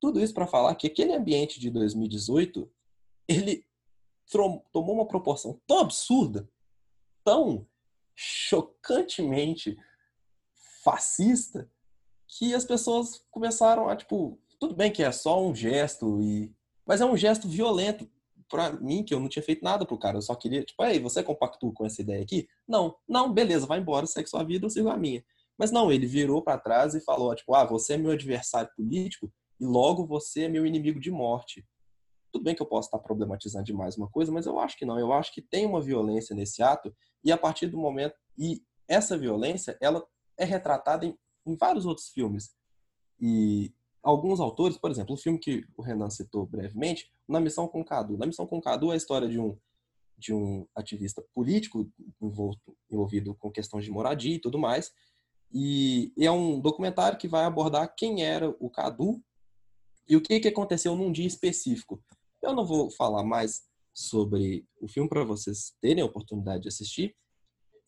tudo 0.00 0.20
isso 0.20 0.32
para 0.32 0.46
falar 0.46 0.74
que 0.76 0.86
aquele 0.86 1.12
ambiente 1.12 1.60
de 1.60 1.70
2018, 1.70 2.70
ele 3.28 3.64
tomou 4.30 4.94
uma 4.94 5.06
proporção 5.06 5.60
tão 5.66 5.80
absurda, 5.80 6.48
tão 7.24 7.66
chocantemente 8.14 9.76
fascista 10.82 11.70
que 12.26 12.54
as 12.54 12.64
pessoas 12.64 13.24
começaram 13.30 13.88
a, 13.88 13.96
tipo, 13.96 14.38
tudo 14.58 14.74
bem 14.74 14.92
que 14.92 15.02
é 15.02 15.10
só 15.12 15.42
um 15.42 15.54
gesto, 15.54 16.20
e 16.20 16.54
mas 16.86 17.00
é 17.00 17.04
um 17.04 17.16
gesto 17.16 17.46
violento 17.46 18.08
para 18.48 18.72
mim, 18.72 19.04
que 19.04 19.12
eu 19.12 19.20
não 19.20 19.28
tinha 19.28 19.42
feito 19.42 19.62
nada 19.62 19.84
pro 19.84 19.98
cara, 19.98 20.16
eu 20.16 20.22
só 20.22 20.34
queria, 20.34 20.64
tipo, 20.64 20.82
aí, 20.82 20.98
você 20.98 21.22
compactua 21.22 21.72
com 21.72 21.84
essa 21.84 22.00
ideia 22.00 22.22
aqui? 22.22 22.48
Não, 22.66 22.96
não, 23.06 23.32
beleza, 23.32 23.66
vai 23.66 23.78
embora, 23.78 24.06
segue 24.06 24.28
sua 24.28 24.42
vida, 24.42 24.66
eu 24.66 24.70
sigo 24.70 24.88
a 24.88 24.96
minha. 24.96 25.22
Mas 25.58 25.70
não, 25.70 25.92
ele 25.92 26.06
virou 26.06 26.42
para 26.42 26.58
trás 26.58 26.94
e 26.94 27.00
falou, 27.00 27.34
tipo, 27.34 27.54
ah, 27.54 27.64
você 27.64 27.94
é 27.94 27.98
meu 27.98 28.12
adversário 28.12 28.70
político 28.74 29.30
e 29.60 29.66
logo 29.66 30.06
você 30.06 30.44
é 30.44 30.48
meu 30.48 30.64
inimigo 30.64 30.98
de 30.98 31.10
morte. 31.10 31.66
Tudo 32.30 32.44
bem 32.44 32.54
que 32.54 32.62
eu 32.62 32.66
posso 32.66 32.88
estar 32.88 32.98
problematizando 32.98 33.64
demais 33.64 33.96
uma 33.96 34.08
coisa, 34.08 34.30
mas 34.30 34.46
eu 34.46 34.58
acho 34.58 34.76
que 34.76 34.84
não. 34.84 34.98
Eu 34.98 35.12
acho 35.12 35.32
que 35.32 35.42
tem 35.42 35.66
uma 35.66 35.80
violência 35.80 36.34
nesse 36.34 36.62
ato 36.62 36.94
e 37.24 37.32
a 37.32 37.38
partir 37.38 37.66
do 37.66 37.78
momento 37.78 38.14
e 38.36 38.62
essa 38.86 39.16
violência 39.16 39.76
ela 39.80 40.04
é 40.36 40.44
retratada 40.44 41.04
em, 41.04 41.16
em 41.46 41.56
vários 41.56 41.86
outros 41.86 42.08
filmes. 42.08 42.54
E 43.20 43.72
alguns 44.02 44.40
autores, 44.40 44.78
por 44.78 44.90
exemplo, 44.90 45.14
o 45.14 45.18
filme 45.18 45.38
que 45.38 45.66
o 45.76 45.82
Renan 45.82 46.10
citou 46.10 46.46
brevemente, 46.46 47.10
Na 47.26 47.40
Missão 47.40 47.66
com 47.66 47.84
Cadu. 47.84 48.16
Na 48.16 48.26
Missão 48.26 48.46
com 48.46 48.60
Cadu 48.60 48.90
é 48.90 48.94
a 48.94 48.96
história 48.96 49.28
de 49.28 49.38
um 49.38 49.56
de 50.18 50.34
um 50.34 50.66
ativista 50.74 51.22
político 51.32 51.88
envolto, 52.20 52.76
envolvido 52.90 53.36
com 53.36 53.52
questões 53.52 53.84
de 53.84 53.90
moradia 53.90 54.34
e 54.34 54.40
tudo 54.40 54.58
mais. 54.58 54.92
E 55.52 56.12
é 56.18 56.30
um 56.30 56.60
documentário 56.60 57.16
que 57.16 57.28
vai 57.28 57.44
abordar 57.44 57.94
quem 57.96 58.24
era 58.24 58.50
o 58.58 58.68
Cadu 58.68 59.22
e 60.08 60.16
o 60.16 60.20
que, 60.20 60.40
que 60.40 60.48
aconteceu 60.48 60.96
num 60.96 61.12
dia 61.12 61.26
específico. 61.26 62.02
Eu 62.42 62.54
não 62.54 62.64
vou 62.64 62.90
falar 62.90 63.24
mais 63.24 63.62
sobre 63.92 64.64
o 64.80 64.88
filme 64.88 65.08
para 65.08 65.24
vocês 65.24 65.74
terem 65.80 66.02
a 66.02 66.06
oportunidade 66.06 66.62
de 66.62 66.68
assistir, 66.68 67.16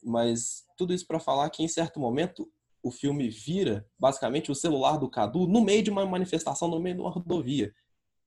mas 0.03 0.65
tudo 0.77 0.93
isso 0.93 1.07
para 1.07 1.21
falar 1.21 1.49
que 1.51 1.63
em 1.63 1.69
certo 1.69 2.01
momento 2.01 2.51
o 2.83 2.91
filme 2.91 3.29
vira 3.29 3.87
basicamente 3.99 4.51
o 4.51 4.55
celular 4.55 4.97
do 4.97 5.11
Cadu 5.11 5.47
no 5.47 5.61
meio 5.61 5.83
de 5.83 5.91
uma 5.91 6.05
manifestação 6.07 6.69
no 6.69 6.81
meio 6.81 6.97
de 6.97 7.01
uma 7.03 7.11
rodovia. 7.11 7.73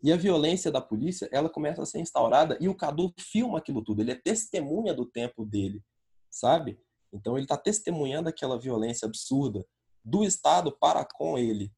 E 0.02 0.12
a 0.12 0.18
violência 0.18 0.72
da 0.72 0.82
polícia, 0.82 1.28
ela 1.32 1.50
começa 1.50 1.82
a 1.82 1.86
ser 1.86 2.00
instaurada 2.00 2.58
e 2.62 2.70
o 2.70 2.76
Cadu 2.76 3.14
filma 3.20 3.58
aquilo 3.58 3.84
tudo, 3.84 4.02
ele 4.02 4.12
é 4.12 4.16
testemunha 4.16 4.94
do 4.94 5.06
tempo 5.06 5.46
dele, 5.46 5.84
sabe? 6.30 6.80
Então 7.12 7.36
ele 7.36 7.46
está 7.46 7.58
testemunhando 7.58 8.30
aquela 8.30 8.60
violência 8.60 9.06
absurda 9.06 9.66
do 10.04 10.24
Estado 10.24 10.72
para 10.78 11.06
com 11.06 11.38
ele. 11.38 11.72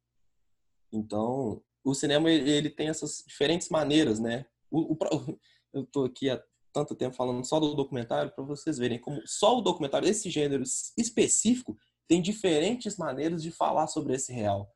Então 0.91 1.61
o 1.85 1.93
cinema 1.93 2.29
ele 2.29 2.69
tem 2.69 2.89
essas 2.89 3.23
diferentes 3.27 3.69
maneiras, 3.69 4.19
né? 4.19 4.45
O, 4.69 4.93
o, 4.93 4.97
eu 5.73 5.83
estou 5.83 6.05
aqui 6.05 6.29
há 6.29 6.41
tanto 6.73 6.95
tempo 6.95 7.15
falando 7.15 7.45
só 7.45 7.59
do 7.59 7.75
documentário 7.75 8.31
para 8.31 8.43
vocês 8.43 8.77
verem 8.77 8.99
como 8.99 9.21
só 9.25 9.57
o 9.57 9.61
documentário 9.61 10.09
esse 10.09 10.29
gênero 10.29 10.63
específico 10.97 11.77
tem 12.07 12.21
diferentes 12.21 12.97
maneiras 12.97 13.41
de 13.41 13.51
falar 13.51 13.87
sobre 13.87 14.13
esse 14.15 14.33
real. 14.33 14.69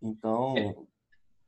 Então 0.00 0.56
é, 0.56 0.74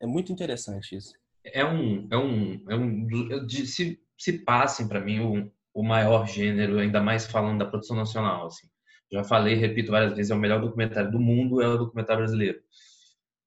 é 0.02 0.06
muito 0.06 0.32
interessante 0.32 0.96
isso. 0.96 1.14
É 1.44 1.64
um 1.64 2.06
é 2.10 2.18
um 2.18 2.64
é 2.68 2.76
um 2.76 3.48
se 3.48 3.98
se 4.18 4.38
passem 4.40 4.86
para 4.86 5.00
mim 5.00 5.20
um, 5.20 5.50
o 5.72 5.82
maior 5.82 6.26
gênero, 6.26 6.78
ainda 6.78 7.00
mais 7.00 7.26
falando 7.26 7.60
da 7.60 7.66
produção 7.66 7.96
nacional. 7.96 8.46
Assim. 8.46 8.68
Já 9.10 9.24
falei, 9.24 9.54
repito 9.54 9.90
várias 9.90 10.12
vezes, 10.14 10.30
é 10.30 10.34
o 10.34 10.38
melhor 10.38 10.60
documentário 10.60 11.10
do 11.10 11.18
mundo, 11.18 11.62
é 11.62 11.68
o 11.68 11.78
documentário 11.78 12.22
brasileiro. 12.22 12.60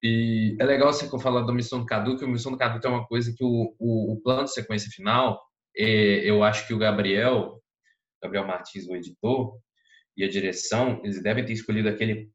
E 0.03 0.57
é 0.59 0.65
legal 0.65 0.91
você 0.91 1.07
falar 1.17 1.43
da 1.43 1.53
Missão 1.53 1.79
do 1.79 1.85
Cadu, 1.85 2.17
que 2.17 2.25
a 2.25 2.27
Missão 2.27 2.51
do 2.51 2.57
Cadu 2.57 2.81
tem 2.81 2.91
uma 2.91 3.07
coisa 3.07 3.33
que 3.33 3.43
o, 3.43 3.73
o, 3.79 4.13
o 4.13 4.21
plano 4.21 4.43
de 4.43 4.53
sequência 4.53 4.91
final, 4.91 5.41
é, 5.77 6.29
eu 6.29 6.43
acho 6.43 6.67
que 6.67 6.73
o 6.73 6.77
Gabriel, 6.77 7.63
Gabriel 8.21 8.45
Martins, 8.45 8.85
o 8.85 8.95
editor, 8.97 9.57
e 10.17 10.25
a 10.25 10.29
direção, 10.29 10.99
eles 11.03 11.23
devem 11.23 11.45
ter 11.45 11.53
escolhido 11.53 11.87
aquele 11.87 12.29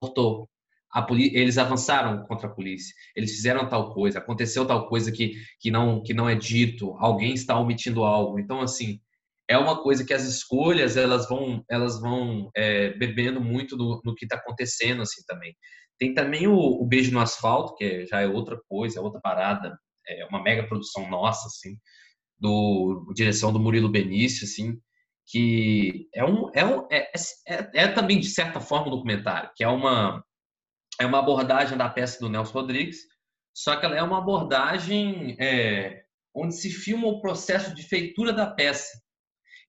Voltou. 0.00 0.48
Eles 1.10 1.58
avançaram 1.58 2.24
contra 2.26 2.48
a 2.48 2.50
polícia, 2.50 2.94
eles 3.14 3.32
fizeram 3.32 3.68
tal 3.68 3.92
coisa, 3.92 4.18
aconteceu 4.18 4.66
tal 4.66 4.88
coisa 4.88 5.12
que, 5.12 5.34
que, 5.60 5.70
não, 5.70 6.02
que 6.02 6.14
não 6.14 6.28
é 6.28 6.34
dito, 6.34 6.94
alguém 6.98 7.34
está 7.34 7.58
omitindo 7.58 8.04
algo. 8.04 8.38
Então, 8.38 8.60
assim, 8.60 9.00
é 9.48 9.56
uma 9.56 9.82
coisa 9.82 10.04
que 10.04 10.12
as 10.12 10.24
escolhas 10.24 10.96
elas 10.96 11.28
vão 11.28 11.64
elas 11.70 12.00
vão 12.00 12.50
é, 12.54 12.90
bebendo 12.90 13.40
muito 13.40 13.76
no, 13.76 14.00
no 14.04 14.14
que 14.14 14.26
está 14.26 14.36
acontecendo 14.36 15.02
assim 15.02 15.22
também. 15.26 15.56
Tem 15.98 16.14
também 16.14 16.46
o, 16.46 16.54
o, 16.54 16.86
Beijo 16.86 17.12
no 17.12 17.20
Asfalto, 17.20 17.74
que 17.74 18.06
já 18.06 18.20
é 18.20 18.28
outra 18.28 18.60
coisa, 18.68 19.00
outra 19.00 19.20
parada, 19.20 19.76
é 20.06 20.24
uma 20.26 20.42
mega 20.42 20.66
produção 20.66 21.08
nossa, 21.10 21.46
assim, 21.48 21.76
do 22.38 23.12
direção 23.14 23.52
do 23.52 23.58
Murilo 23.58 23.88
Benício, 23.88 24.44
assim, 24.44 24.78
que 25.26 26.08
é 26.14 26.24
um, 26.24 26.50
é, 26.54 26.64
um 26.64 26.86
é, 26.90 27.10
é, 27.48 27.70
é, 27.74 27.88
também 27.88 28.20
de 28.20 28.28
certa 28.28 28.60
forma 28.60 28.86
um 28.86 28.90
documentário, 28.90 29.50
que 29.56 29.64
é 29.64 29.68
uma 29.68 30.22
é 31.00 31.06
uma 31.06 31.20
abordagem 31.20 31.76
da 31.76 31.88
peça 31.88 32.18
do 32.20 32.28
Nelson 32.28 32.52
Rodrigues, 32.52 32.98
só 33.54 33.76
que 33.76 33.86
ela 33.86 33.96
é 33.96 34.02
uma 34.02 34.18
abordagem 34.18 35.36
é, 35.40 36.02
onde 36.34 36.54
se 36.54 36.70
filma 36.70 37.08
o 37.08 37.20
processo 37.20 37.74
de 37.74 37.82
feitura 37.82 38.32
da 38.32 38.46
peça. 38.46 38.98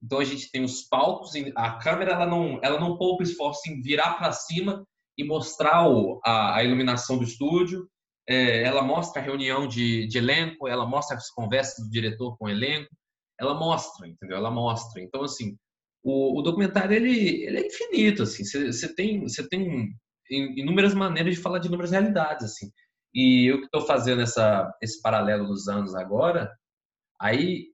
Então 0.02 0.20
a 0.20 0.24
gente 0.24 0.50
tem 0.52 0.64
os 0.64 0.84
palcos, 0.84 1.32
a 1.56 1.78
câmera 1.78 2.14
ela 2.14 2.26
não, 2.26 2.60
ela 2.64 2.80
não 2.80 2.98
poupa 2.98 3.24
esforço 3.24 3.70
em 3.70 3.82
virar 3.82 4.14
para 4.14 4.32
cima 4.32 4.86
e 5.18 5.24
mostrar 5.24 5.90
o, 5.90 6.20
a, 6.24 6.58
a, 6.58 6.64
iluminação 6.64 7.18
do 7.18 7.24
estúdio. 7.26 7.88
É, 8.28 8.64
ela 8.64 8.82
mostra 8.82 9.22
a 9.22 9.26
reunião 9.26 9.68
de, 9.68 10.08
de, 10.08 10.18
elenco, 10.18 10.68
ela 10.68 10.86
mostra 10.86 11.18
as 11.18 11.30
conversas 11.32 11.84
do 11.84 11.92
diretor 11.92 12.38
com 12.38 12.46
o 12.46 12.50
elenco, 12.50 12.90
ela 13.40 13.54
mostra, 13.54 14.08
entendeu? 14.08 14.38
Ela 14.38 14.52
mostra. 14.52 15.02
Então 15.02 15.24
assim, 15.24 15.58
o, 16.04 16.40
o 16.40 16.42
documentário 16.42 16.96
ele, 16.96 17.44
ele 17.44 17.58
é 17.58 17.68
infinito, 17.68 18.24
assim. 18.24 18.44
Você 18.46 18.96
tem, 18.96 19.22
você 19.22 19.48
tem 19.48 19.94
inúmeras 20.30 20.94
maneiras 20.94 21.36
de 21.36 21.42
falar 21.42 21.60
de 21.60 21.68
inúmeras 21.68 21.92
realidades, 21.92 22.46
assim. 22.46 22.72
E 23.14 23.52
eu 23.52 23.60
que 23.60 23.66
estou 23.66 23.82
fazendo 23.82 24.22
essa, 24.22 24.72
esse 24.82 25.02
paralelo 25.02 25.48
dos 25.48 25.68
anos 25.68 25.96
agora, 25.96 26.52
aí 27.20 27.68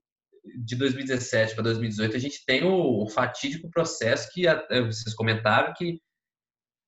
de 0.64 0.76
2017 0.76 1.54
para 1.54 1.64
2018 1.64 2.16
a 2.16 2.18
gente 2.18 2.44
tem 2.44 2.64
o, 2.64 3.08
fatídico 3.08 3.70
processo 3.70 4.30
que 4.32 4.44
vocês 4.86 5.14
comentaram 5.14 5.72
que 5.74 6.00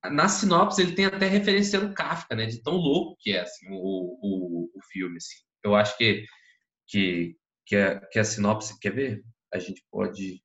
na 0.05 0.29
sinopse 0.29 0.81
ele 0.81 0.95
tem 0.95 1.07
até 1.07 1.27
referenciando 1.27 1.93
Kafka, 1.93 2.37
né? 2.37 2.47
De 2.47 2.63
tão 2.63 2.75
louco 2.75 3.17
que 3.19 3.33
é 3.33 3.41
assim, 3.41 3.67
o, 3.71 4.19
o, 4.23 4.71
o 4.73 4.81
filme. 4.93 5.17
Assim. 5.17 5.35
Eu 5.65 5.75
acho 5.75 5.97
que, 5.99 6.25
que, 6.87 7.37
que, 7.67 7.77
a, 7.77 8.01
que 8.07 8.19
a 8.19 8.25
sinopse, 8.25 8.79
quer 8.79 8.95
ver? 8.95 9.25
A 9.53 9.59
gente 9.59 9.83
pode 9.91 10.41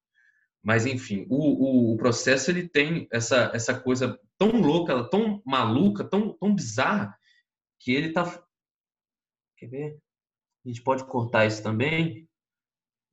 mas, 0.64 0.86
enfim, 0.86 1.28
o, 1.30 1.92
o, 1.92 1.94
o, 1.94 1.98
processo 1.98 2.50
ele 2.50 2.70
tem 2.70 3.06
essa, 3.12 3.52
essa 3.54 3.78
coisa 3.78 4.18
tão 4.38 4.62
louca, 4.62 5.04
tão 5.10 5.42
maluca, 5.46 6.06
tão, 6.06 6.38
tão 6.38 6.56
bizarra, 6.56 7.14
que 7.82 7.92
ele 7.92 8.14
tá. 8.14 8.24
Quer 9.58 9.68
ver? 9.68 10.00
A 10.66 10.70
gente 10.70 10.82
pode 10.82 11.06
cortar 11.06 11.46
isso 11.46 11.62
também. 11.62 12.30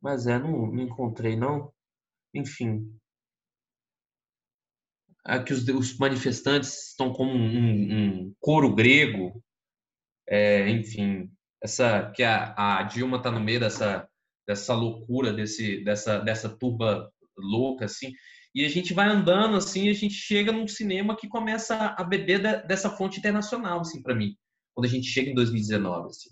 Mas 0.01 0.27
é, 0.27 0.39
não, 0.39 0.67
não 0.67 0.83
encontrei, 0.83 1.37
não. 1.37 1.73
Enfim. 2.35 2.97
Aqui 5.25 5.53
os, 5.53 5.69
os 5.69 5.99
manifestantes 5.99 6.91
estão 6.91 7.13
como 7.13 7.33
um, 7.33 8.25
um 8.25 8.35
coro 8.41 8.75
grego. 8.75 9.43
É, 10.27 10.69
enfim, 10.71 11.31
essa 11.63 12.11
que 12.13 12.23
a, 12.23 12.79
a 12.79 12.83
Dilma 12.85 13.19
está 13.19 13.31
no 13.31 13.41
meio 13.41 13.61
dessa, 13.61 14.09
dessa 14.47 14.75
loucura, 14.75 15.33
desse, 15.33 15.85
dessa, 15.85 16.19
dessa 16.21 16.49
turba 16.49 17.13
louca, 17.37 17.85
assim. 17.85 18.13
E 18.55 18.65
a 18.65 18.69
gente 18.69 18.93
vai 18.93 19.09
andando, 19.09 19.57
assim, 19.57 19.89
a 19.89 19.93
gente 19.93 20.15
chega 20.15 20.51
num 20.51 20.67
cinema 20.67 21.17
que 21.17 21.29
começa 21.29 21.95
a 21.97 22.03
beber 22.03 22.67
dessa 22.67 22.91
fonte 22.91 23.19
internacional, 23.19 23.81
assim, 23.81 24.03
para 24.03 24.15
mim. 24.15 24.37
Quando 24.75 24.87
a 24.87 24.89
gente 24.89 25.07
chega 25.07 25.31
em 25.31 25.35
2019, 25.35 26.09
assim. 26.09 26.31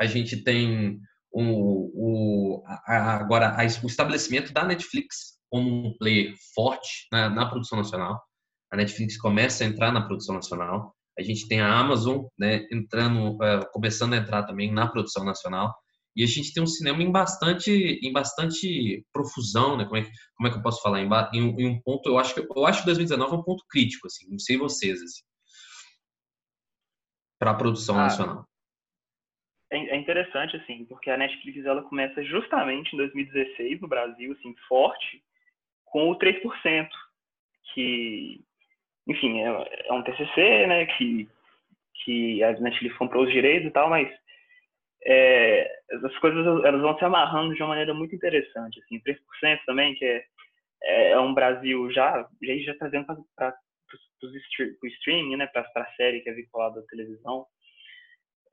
A 0.00 0.06
gente 0.06 0.42
tem 0.42 1.00
o, 1.32 1.90
o, 1.94 2.62
a, 2.66 3.16
agora 3.16 3.50
a, 3.50 3.62
o 3.82 3.86
estabelecimento 3.86 4.52
da 4.52 4.64
Netflix 4.64 5.38
como 5.50 5.88
um 5.88 5.96
player 5.98 6.34
forte 6.54 7.08
na, 7.10 7.28
na, 7.28 7.46
produção 7.48 7.78
nacional. 7.78 8.22
A 8.72 8.76
Netflix 8.76 9.16
começa 9.16 9.64
a 9.64 9.66
entrar 9.66 9.92
na 9.92 10.06
produção 10.06 10.36
nacional. 10.36 10.94
A 11.18 11.22
gente 11.22 11.48
tem 11.48 11.60
a 11.60 11.78
Amazon 11.78 12.24
né, 12.38 12.66
entrando, 12.72 13.32
uh, 13.32 13.68
começando 13.72 14.14
a 14.14 14.16
entrar 14.16 14.44
também 14.44 14.72
na 14.72 14.86
produção 14.86 15.24
nacional. 15.24 15.74
E 16.14 16.24
a 16.24 16.26
gente 16.26 16.52
tem 16.52 16.62
um 16.62 16.66
cinema 16.66 17.02
em 17.02 17.10
bastante, 17.10 17.70
em 17.70 18.12
bastante 18.12 19.04
profusão, 19.12 19.76
né? 19.76 19.84
Como 19.84 19.96
é, 19.96 20.02
que, 20.02 20.10
como 20.36 20.48
é 20.48 20.50
que 20.50 20.58
eu 20.58 20.62
posso 20.62 20.82
falar? 20.82 21.00
Em, 21.00 21.08
em, 21.32 21.60
em 21.60 21.66
um 21.68 21.80
ponto, 21.80 22.08
eu 22.08 22.18
acho 22.18 22.34
que 22.34 22.40
eu 22.40 22.66
acho 22.66 22.80
que 22.80 22.86
2019 22.86 23.32
é 23.32 23.36
um 23.36 23.42
ponto 23.42 23.64
crítico, 23.68 24.06
assim. 24.06 24.28
Não 24.28 24.38
sei 24.38 24.56
vocês, 24.56 25.00
assim, 25.00 25.22
para 27.38 27.52
a 27.52 27.54
produção 27.54 27.94
ah, 27.96 28.02
nacional. 28.04 28.49
É, 29.70 29.76
é 29.76 29.96
interessante, 29.96 30.56
assim, 30.56 30.84
porque 30.86 31.10
a 31.10 31.16
Netflix 31.16 31.64
ela 31.64 31.82
começa 31.82 32.22
justamente 32.24 32.92
em 32.92 32.96
2016 32.96 33.80
no 33.80 33.88
Brasil, 33.88 34.32
assim, 34.32 34.54
forte, 34.68 35.22
com 35.84 36.10
o 36.10 36.18
3%, 36.18 36.88
que, 37.72 38.40
enfim, 39.06 39.40
é, 39.40 39.88
é 39.88 39.92
um 39.92 40.02
TCC, 40.02 40.66
né? 40.66 40.86
Que 40.86 41.28
que 42.04 42.42
a 42.42 42.52
Netflix 42.60 42.96
comprou 42.96 43.24
os 43.24 43.32
direitos 43.32 43.68
e 43.68 43.72
tal, 43.72 43.88
mas 43.88 44.08
é, 45.04 45.70
as 46.04 46.18
coisas 46.18 46.44
elas 46.64 46.80
vão 46.80 46.98
se 46.98 47.04
amarrando 47.04 47.54
de 47.54 47.62
uma 47.62 47.70
maneira 47.70 47.94
muito 47.94 48.14
interessante. 48.14 48.80
Assim, 48.80 49.00
3% 49.00 49.58
também, 49.66 49.94
que 49.94 50.04
é, 50.04 50.24
é, 50.82 51.10
é 51.12 51.20
um 51.20 51.34
Brasil 51.34 51.90
já, 51.92 52.26
já, 52.42 52.56
já 52.58 52.74
trazendo 52.74 53.06
para 53.36 53.54
o 54.82 54.86
streaming, 54.86 55.36
né, 55.36 55.46
para 55.46 55.66
a 55.74 55.94
série 55.96 56.20
que 56.20 56.30
é 56.30 56.34
vinculada 56.34 56.80
à 56.80 56.82
televisão. 56.84 57.46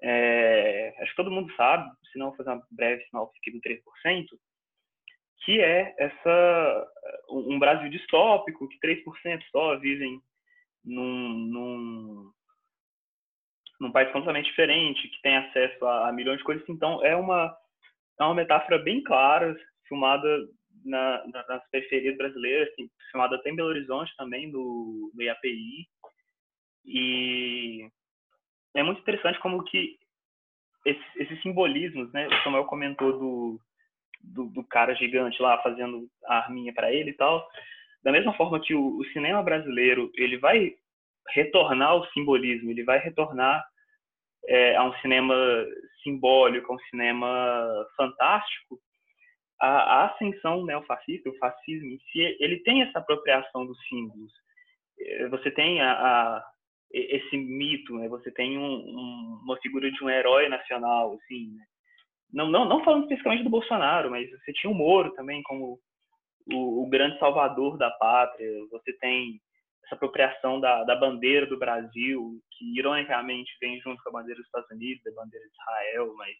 É, 0.01 0.95
acho 0.99 1.11
que 1.11 1.17
todo 1.17 1.31
mundo 1.31 1.53
sabe, 1.55 1.89
se 2.11 2.19
não 2.19 2.35
fazer 2.35 2.51
uma 2.51 2.63
breve 2.71 3.03
sinopse 3.05 3.37
aqui 3.39 3.51
do 3.51 3.61
3%, 3.61 3.81
que 5.43 5.61
é 5.61 5.95
essa 5.97 6.87
um 7.29 7.57
Brasil 7.57 7.89
distópico, 7.89 8.67
que 8.67 8.79
3% 8.79 9.41
só 9.51 9.77
vivem 9.77 10.21
num, 10.83 11.29
num, 11.29 12.31
num 13.79 13.91
país 13.91 14.07
completamente 14.11 14.47
diferente, 14.47 15.07
que 15.07 15.21
tem 15.21 15.37
acesso 15.37 15.85
a, 15.85 16.09
a 16.09 16.11
milhões 16.11 16.39
de 16.39 16.43
coisas. 16.43 16.67
Então, 16.69 17.03
é 17.03 17.15
uma, 17.15 17.55
é 18.19 18.23
uma 18.23 18.35
metáfora 18.35 18.77
bem 18.77 19.03
clara, 19.03 19.55
filmada 19.87 20.47
na, 20.83 21.25
nas 21.47 21.69
periferias 21.69 22.17
brasileiras, 22.17 22.69
assim, 22.71 22.89
filmada 23.11 23.35
até 23.35 23.49
em 23.49 23.55
Belo 23.55 23.69
Horizonte 23.69 24.15
também, 24.17 24.51
no, 24.51 25.11
no 25.13 25.21
IAPI. 25.21 25.87
E 26.85 27.89
é 28.77 28.83
muito 28.83 29.01
interessante 29.01 29.39
como 29.39 29.63
que 29.63 29.97
esses, 30.85 31.15
esses 31.15 31.41
simbolismos, 31.41 32.11
né? 32.13 32.27
O 32.27 32.43
Samuel 32.43 32.65
comentou 32.65 33.11
do, 33.11 33.61
do, 34.21 34.45
do, 34.51 34.63
cara 34.63 34.93
gigante 34.93 35.41
lá 35.41 35.57
fazendo 35.63 36.07
a 36.25 36.37
arminha 36.37 36.71
para 36.71 36.93
ele 36.93 37.09
e 37.09 37.13
tal. 37.13 37.45
Da 38.03 38.11
mesma 38.11 38.33
forma 38.33 38.59
que 38.59 38.75
o, 38.75 38.99
o, 38.99 39.05
cinema 39.05 39.41
brasileiro 39.41 40.11
ele 40.15 40.37
vai 40.37 40.75
retornar 41.29 41.89
ao 41.89 42.05
simbolismo, 42.11 42.69
ele 42.69 42.83
vai 42.83 42.99
retornar 42.99 43.65
é, 44.45 44.75
a 44.75 44.83
um 44.83 44.93
cinema 44.99 45.35
simbólico, 46.03 46.71
a 46.71 46.75
um 46.75 46.79
cinema 46.91 47.87
fantástico. 47.97 48.79
A, 49.59 49.67
a 49.67 50.05
ascensão 50.05 50.63
neofascista, 50.63 51.29
o 51.29 51.37
fascismo 51.39 51.89
em 51.89 51.99
si, 52.11 52.37
ele 52.39 52.59
tem 52.59 52.83
essa 52.83 52.99
apropriação 52.99 53.65
dos 53.65 53.77
símbolos. 53.87 54.31
É, 54.99 55.27
você 55.29 55.49
tem 55.49 55.81
a, 55.81 55.91
a 55.93 56.56
esse 56.91 57.37
mito, 57.37 57.97
né? 57.97 58.07
Você 58.07 58.31
tem 58.31 58.57
um, 58.57 58.63
um, 58.63 59.39
uma 59.43 59.57
figura 59.57 59.91
de 59.91 60.03
um 60.03 60.09
herói 60.09 60.49
nacional, 60.49 61.13
assim, 61.13 61.51
né? 61.51 61.63
não, 62.33 62.49
não, 62.49 62.65
não 62.65 62.83
falando 62.83 63.03
especificamente 63.03 63.43
do 63.43 63.49
Bolsonaro, 63.49 64.11
mas 64.11 64.29
você 64.29 64.53
tinha 64.53 64.71
o 64.71 64.75
Moro 64.75 65.13
também 65.13 65.41
como 65.43 65.79
o, 66.51 66.83
o 66.83 66.89
grande 66.89 67.17
salvador 67.19 67.77
da 67.77 67.89
pátria. 67.91 68.49
Você 68.71 68.93
tem 68.99 69.39
essa 69.85 69.95
apropriação 69.95 70.59
da, 70.59 70.83
da 70.83 70.95
bandeira 70.95 71.45
do 71.45 71.57
Brasil, 71.57 72.39
que 72.51 72.77
ironicamente 72.77 73.51
vem 73.61 73.79
junto 73.79 74.01
com 74.03 74.09
a 74.09 74.13
bandeira 74.13 74.37
dos 74.37 74.47
Estados 74.47 74.69
Unidos, 74.71 75.05
a 75.05 75.21
bandeira 75.23 75.45
de 75.45 75.53
Israel, 75.53 76.13
mas 76.15 76.35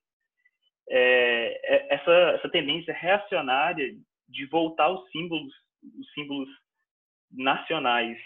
é, 0.89 1.75
é, 1.75 1.93
essa, 1.95 2.11
essa 2.11 2.49
tendência 2.49 2.93
reacionária 2.93 3.93
de 4.27 4.45
voltar 4.47 4.89
os 4.89 5.09
símbolos, 5.11 5.53
os 5.97 6.11
símbolos 6.13 6.49
nacionais 7.31 8.17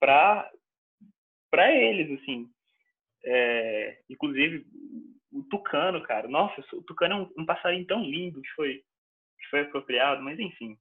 para 0.00 0.50
para 1.50 1.72
eles, 1.72 2.20
assim. 2.20 2.48
É, 3.24 3.98
inclusive, 4.08 4.64
o 5.32 5.42
tucano, 5.44 6.02
cara. 6.02 6.28
Nossa, 6.28 6.64
o 6.72 6.82
tucano 6.82 7.14
é 7.14 7.16
um, 7.18 7.42
um, 7.42 7.46
passarinho 7.46 7.86
tão 7.86 8.02
lindo 8.02 8.40
que 8.40 8.50
foi, 8.50 8.74
que 8.74 9.48
foi 9.50 9.60
apropriado, 9.60 10.22
mas 10.22 10.38
enfim. 10.38 10.76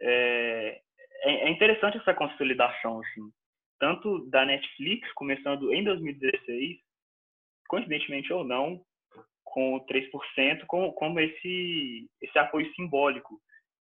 É, 0.00 0.80
é, 1.22 1.30
é 1.46 1.50
interessante 1.50 1.98
essa 1.98 2.14
consolidação, 2.14 3.00
assim. 3.00 3.30
Tanto 3.78 4.28
da 4.28 4.44
Netflix, 4.44 5.10
começando 5.12 5.72
em 5.72 5.84
2016, 5.84 6.78
coincidentemente 7.68 8.32
ou 8.32 8.44
não, 8.44 8.82
com 9.44 9.76
o 9.76 9.86
3%, 9.86 10.64
como, 10.66 10.92
como 10.92 11.20
esse, 11.20 12.10
esse 12.20 12.38
apoio 12.38 12.72
simbólico. 12.74 13.40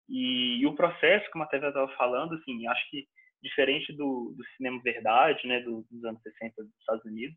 E, 0.09 0.61
e 0.61 0.67
o 0.67 0.75
processo, 0.75 1.31
como 1.31 1.45
a 1.45 1.47
TV 1.47 1.69
estava 1.69 1.89
falando, 1.97 2.35
assim, 2.35 2.67
acho 2.67 2.91
que 2.91 3.07
diferente 3.43 3.93
do, 3.93 4.35
do 4.37 4.45
cinema 4.57 4.81
verdade, 4.83 5.47
né, 5.47 5.61
do, 5.61 5.85
dos 5.91 6.05
anos 6.05 6.23
60 6.23 6.63
dos 6.63 6.79
Estados 6.79 7.05
Unidos, 7.05 7.37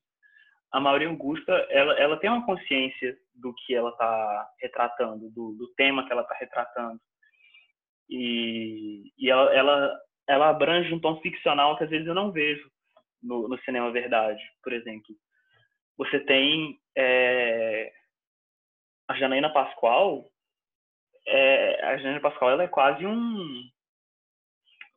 a 0.72 0.80
Maureen 0.80 1.10
Augusta, 1.10 1.52
ela, 1.70 1.94
ela 1.94 2.18
tem 2.18 2.30
uma 2.30 2.46
consciência 2.46 3.18
do 3.34 3.54
que 3.54 3.74
ela 3.74 3.92
está 3.92 4.50
retratando, 4.60 5.30
do, 5.32 5.54
do 5.54 5.68
tema 5.76 6.06
que 6.06 6.12
ela 6.12 6.22
está 6.22 6.36
retratando. 6.36 7.00
E, 8.10 9.12
e 9.18 9.30
ela, 9.30 9.54
ela, 9.54 10.02
ela 10.28 10.50
abrange 10.50 10.94
um 10.94 11.00
tom 11.00 11.20
ficcional 11.22 11.78
que 11.78 11.86
às 11.86 11.90
vezes 11.90 12.06
eu 12.06 12.14
não 12.14 12.32
vejo 12.32 12.70
no, 13.24 13.48
no 13.48 13.58
cinema 13.60 13.92
verdade, 13.92 14.42
por 14.62 14.74
exemplo. 14.74 15.16
Você 15.98 16.20
tem 16.20 16.78
é, 16.96 17.92
a 19.08 19.16
Janaína 19.16 19.52
Pascoal, 19.52 20.30
é, 21.28 21.86
a 21.86 21.98
Janaína 21.98 22.20
Pascoal 22.20 22.52
ela 22.52 22.64
é 22.64 22.68
quase 22.68 23.06
um, 23.06 23.64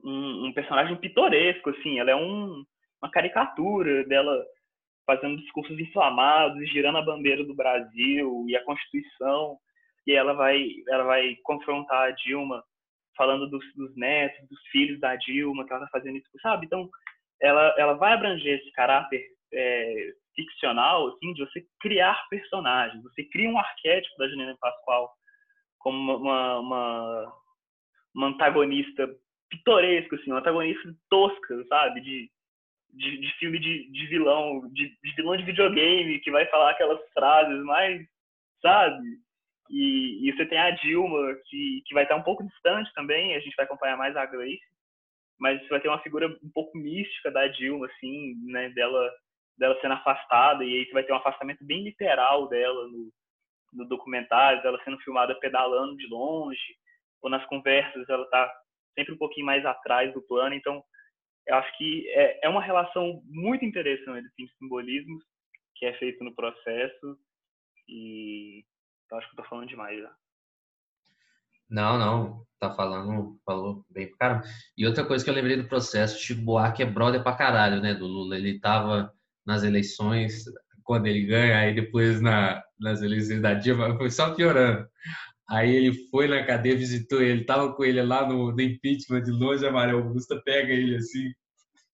um, 0.04 0.46
um, 0.46 0.52
personagem 0.52 0.96
pitoresco, 0.96 1.70
assim. 1.70 1.98
Ela 1.98 2.12
é 2.12 2.16
um, 2.16 2.64
uma 3.02 3.10
caricatura 3.10 4.04
dela 4.04 4.44
fazendo 5.06 5.38
discursos 5.38 5.78
inflamados, 5.78 6.68
girando 6.70 6.98
a 6.98 7.04
bandeira 7.04 7.44
do 7.44 7.54
Brasil 7.54 8.44
e 8.48 8.56
a 8.56 8.64
Constituição. 8.64 9.56
E 10.06 10.12
ela 10.12 10.32
vai, 10.34 10.66
ela 10.88 11.04
vai 11.04 11.36
confrontar 11.42 12.08
a 12.08 12.10
Dilma 12.10 12.62
falando 13.16 13.48
dos, 13.48 13.64
dos 13.74 13.94
netos, 13.96 14.48
dos 14.48 14.60
filhos 14.70 15.00
da 15.00 15.16
Dilma, 15.16 15.66
que 15.66 15.72
ela 15.72 15.84
está 15.84 15.98
fazendo 15.98 16.18
isso, 16.18 16.28
sabe? 16.40 16.66
Então, 16.66 16.88
ela, 17.40 17.74
ela 17.76 17.94
vai 17.94 18.12
abranger 18.12 18.60
esse 18.60 18.70
caráter 18.72 19.22
é, 19.52 20.12
ficcional, 20.34 21.08
assim, 21.08 21.32
de 21.34 21.44
você 21.44 21.66
criar 21.80 22.26
personagens. 22.28 23.02
Você 23.02 23.24
cria 23.24 23.50
um 23.50 23.58
arquétipo 23.58 24.16
da 24.18 24.28
Janine 24.28 24.56
Pascoal 24.58 25.10
como 25.78 26.16
uma, 26.16 26.58
uma, 26.58 27.32
uma 28.14 28.26
antagonista 28.28 29.08
pitoresco, 29.48 30.14
assim, 30.14 30.32
um 30.32 30.36
antagonista 30.36 30.94
tosca, 31.10 31.64
sabe? 31.68 32.00
De, 32.00 32.30
de, 32.90 33.18
de 33.18 33.32
filme 33.38 33.58
de, 33.58 33.90
de 33.90 34.06
vilão, 34.06 34.68
de, 34.72 34.96
de, 35.02 35.14
vilão 35.14 35.36
de 35.36 35.44
videogame, 35.44 36.20
que 36.20 36.30
vai 36.30 36.46
falar 36.46 36.70
aquelas 36.70 37.00
frases 37.12 37.62
mais, 37.64 38.06
sabe? 38.62 39.18
E, 39.70 40.28
e 40.28 40.32
você 40.32 40.46
tem 40.46 40.58
a 40.58 40.70
Dilma, 40.70 41.34
que, 41.46 41.82
que 41.86 41.94
vai 41.94 42.04
estar 42.04 42.16
um 42.16 42.22
pouco 42.22 42.46
distante 42.46 42.92
também, 42.94 43.34
a 43.34 43.40
gente 43.40 43.54
vai 43.54 43.66
acompanhar 43.66 43.96
mais 43.96 44.16
a 44.16 44.24
Grace, 44.24 44.60
mas 45.38 45.60
você 45.60 45.68
vai 45.68 45.80
ter 45.80 45.88
uma 45.88 46.02
figura 46.02 46.26
um 46.42 46.50
pouco 46.52 46.76
mística 46.76 47.30
da 47.30 47.46
Dilma, 47.48 47.86
assim, 47.86 48.34
né? 48.46 48.70
Dela, 48.70 49.10
dela 49.58 49.78
sendo 49.80 49.94
afastada, 49.94 50.64
e 50.64 50.74
aí 50.74 50.86
você 50.86 50.92
vai 50.92 51.04
ter 51.04 51.12
um 51.12 51.16
afastamento 51.16 51.64
bem 51.64 51.84
literal 51.84 52.48
dela 52.48 52.88
no, 52.88 53.12
no 53.74 53.84
documentário, 53.86 54.62
dela 54.62 54.80
sendo 54.84 54.98
filmada 55.00 55.38
pedalando 55.38 55.96
de 55.96 56.06
longe, 56.08 56.76
ou 57.22 57.30
nas 57.30 57.44
conversas 57.46 58.08
ela 58.08 58.24
tá 58.30 58.52
sempre 58.98 59.14
um 59.14 59.18
pouquinho 59.18 59.46
mais 59.46 59.64
atrás 59.64 60.12
do 60.12 60.20
plano. 60.20 60.54
Então, 60.54 60.82
eu 61.46 61.54
acho 61.54 61.78
que 61.78 62.08
é, 62.10 62.46
é 62.46 62.48
uma 62.48 62.62
relação 62.62 63.22
muito 63.24 63.64
interessante 63.64 64.26
entre 64.26 64.52
simbolismos 64.58 65.22
que 65.76 65.86
é 65.86 65.92
feito 65.94 66.24
no 66.24 66.34
processo 66.34 67.16
e 67.88 68.64
eu 69.10 69.16
acho 69.16 69.28
que 69.28 69.38
eu 69.38 69.44
tô 69.44 69.48
falando 69.48 69.68
demais 69.68 70.00
já. 70.00 70.12
Não, 71.70 71.98
não, 71.98 72.46
tá 72.58 72.74
falando, 72.74 73.38
falou 73.44 73.84
bem 73.90 74.08
pra 74.08 74.16
caramba. 74.18 74.46
E 74.76 74.86
outra 74.86 75.04
coisa 75.04 75.22
que 75.22 75.30
eu 75.30 75.34
lembrei 75.34 75.56
do 75.56 75.68
processo, 75.68 76.18
Chico 76.18 76.42
Buarque 76.42 76.82
é 76.82 76.86
brother 76.86 77.22
pra 77.22 77.36
caralho, 77.36 77.80
né, 77.80 77.94
do 77.94 78.06
Lula. 78.06 78.36
Ele 78.36 78.58
tava 78.58 79.12
nas 79.46 79.62
eleições, 79.62 80.44
quando 80.82 81.06
ele 81.06 81.26
ganha, 81.26 81.58
aí 81.58 81.74
depois 81.74 82.20
na, 82.20 82.62
nas 82.80 83.02
eleições 83.02 83.40
da 83.40 83.54
Dilma, 83.54 83.96
foi 83.96 84.10
só 84.10 84.34
piorando. 84.34 84.88
Aí 85.48 85.74
ele 85.74 85.94
foi 86.10 86.28
na 86.28 86.44
cadeia, 86.44 86.76
visitou 86.76 87.22
ele, 87.22 87.44
tava 87.44 87.74
com 87.74 87.84
ele 87.84 88.02
lá 88.02 88.28
no, 88.28 88.52
no 88.52 88.60
impeachment 88.60 89.22
de 89.22 89.30
longe, 89.30 89.66
a 89.66 89.72
Maria 89.72 89.94
Augusta 89.94 90.40
pega 90.44 90.72
ele 90.72 90.96
assim, 90.96 91.32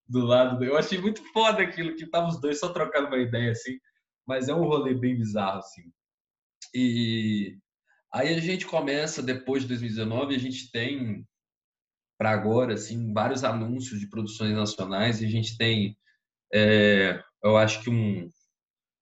do 0.07 0.25
lado. 0.25 0.63
Eu 0.63 0.77
achei 0.77 0.99
muito 0.99 1.23
foda 1.31 1.63
aquilo, 1.63 1.95
que 1.95 2.05
tava 2.05 2.27
os 2.27 2.39
dois 2.39 2.59
só 2.59 2.69
trocando 2.69 3.07
uma 3.07 3.17
ideia 3.17 3.51
assim, 3.51 3.77
mas 4.27 4.49
é 4.49 4.53
um 4.53 4.65
rolê 4.65 4.93
bem 4.93 5.17
bizarro 5.17 5.59
assim. 5.59 5.83
E 6.73 7.57
aí 8.13 8.33
a 8.33 8.39
gente 8.41 8.65
começa, 8.65 9.23
depois 9.23 9.63
de 9.63 9.69
2019, 9.69 10.35
a 10.35 10.39
gente 10.39 10.69
tem 10.71 11.25
para 12.17 12.31
agora, 12.31 12.73
assim, 12.73 13.13
vários 13.13 13.43
anúncios 13.43 13.99
de 13.99 14.09
produções 14.09 14.53
nacionais 14.53 15.21
e 15.21 15.25
a 15.25 15.29
gente 15.29 15.57
tem, 15.57 15.97
é, 16.53 17.21
eu 17.43 17.57
acho 17.57 17.81
que 17.81 17.89
um, 17.89 18.29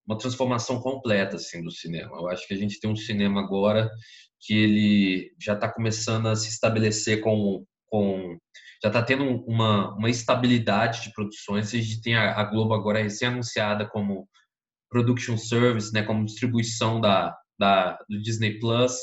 uma 0.06 0.18
transformação 0.18 0.80
completa 0.80 1.38
assim 1.38 1.64
do 1.64 1.72
cinema. 1.72 2.18
Eu 2.18 2.30
acho 2.30 2.48
que 2.48 2.54
a 2.54 2.58
gente 2.58 2.80
tem 2.80 2.90
um 2.90 2.96
cinema 2.96 3.42
agora 3.42 3.90
que 4.42 4.54
ele 4.54 5.34
já 5.40 5.54
está 5.54 5.72
começando 5.72 6.28
a 6.28 6.36
se 6.36 6.50
estabelecer 6.50 7.22
com, 7.22 7.66
com 7.88 8.38
já 8.84 8.90
está 8.90 9.02
tendo 9.02 9.24
uma, 9.46 9.96
uma 9.96 10.10
estabilidade 10.10 11.04
de 11.04 11.14
produções. 11.14 11.74
A 11.74 11.78
gente 11.78 12.02
tem 12.02 12.16
a, 12.16 12.38
a 12.38 12.44
Globo 12.44 12.74
agora 12.74 13.02
recém-anunciada 13.02 13.88
como 13.88 14.28
production 14.90 15.38
service, 15.38 15.92
né, 15.94 16.04
como 16.04 16.26
distribuição 16.26 17.00
da, 17.00 17.36
da, 17.58 17.98
do 18.10 18.22
Disney 18.22 18.60
Plus, 18.60 18.94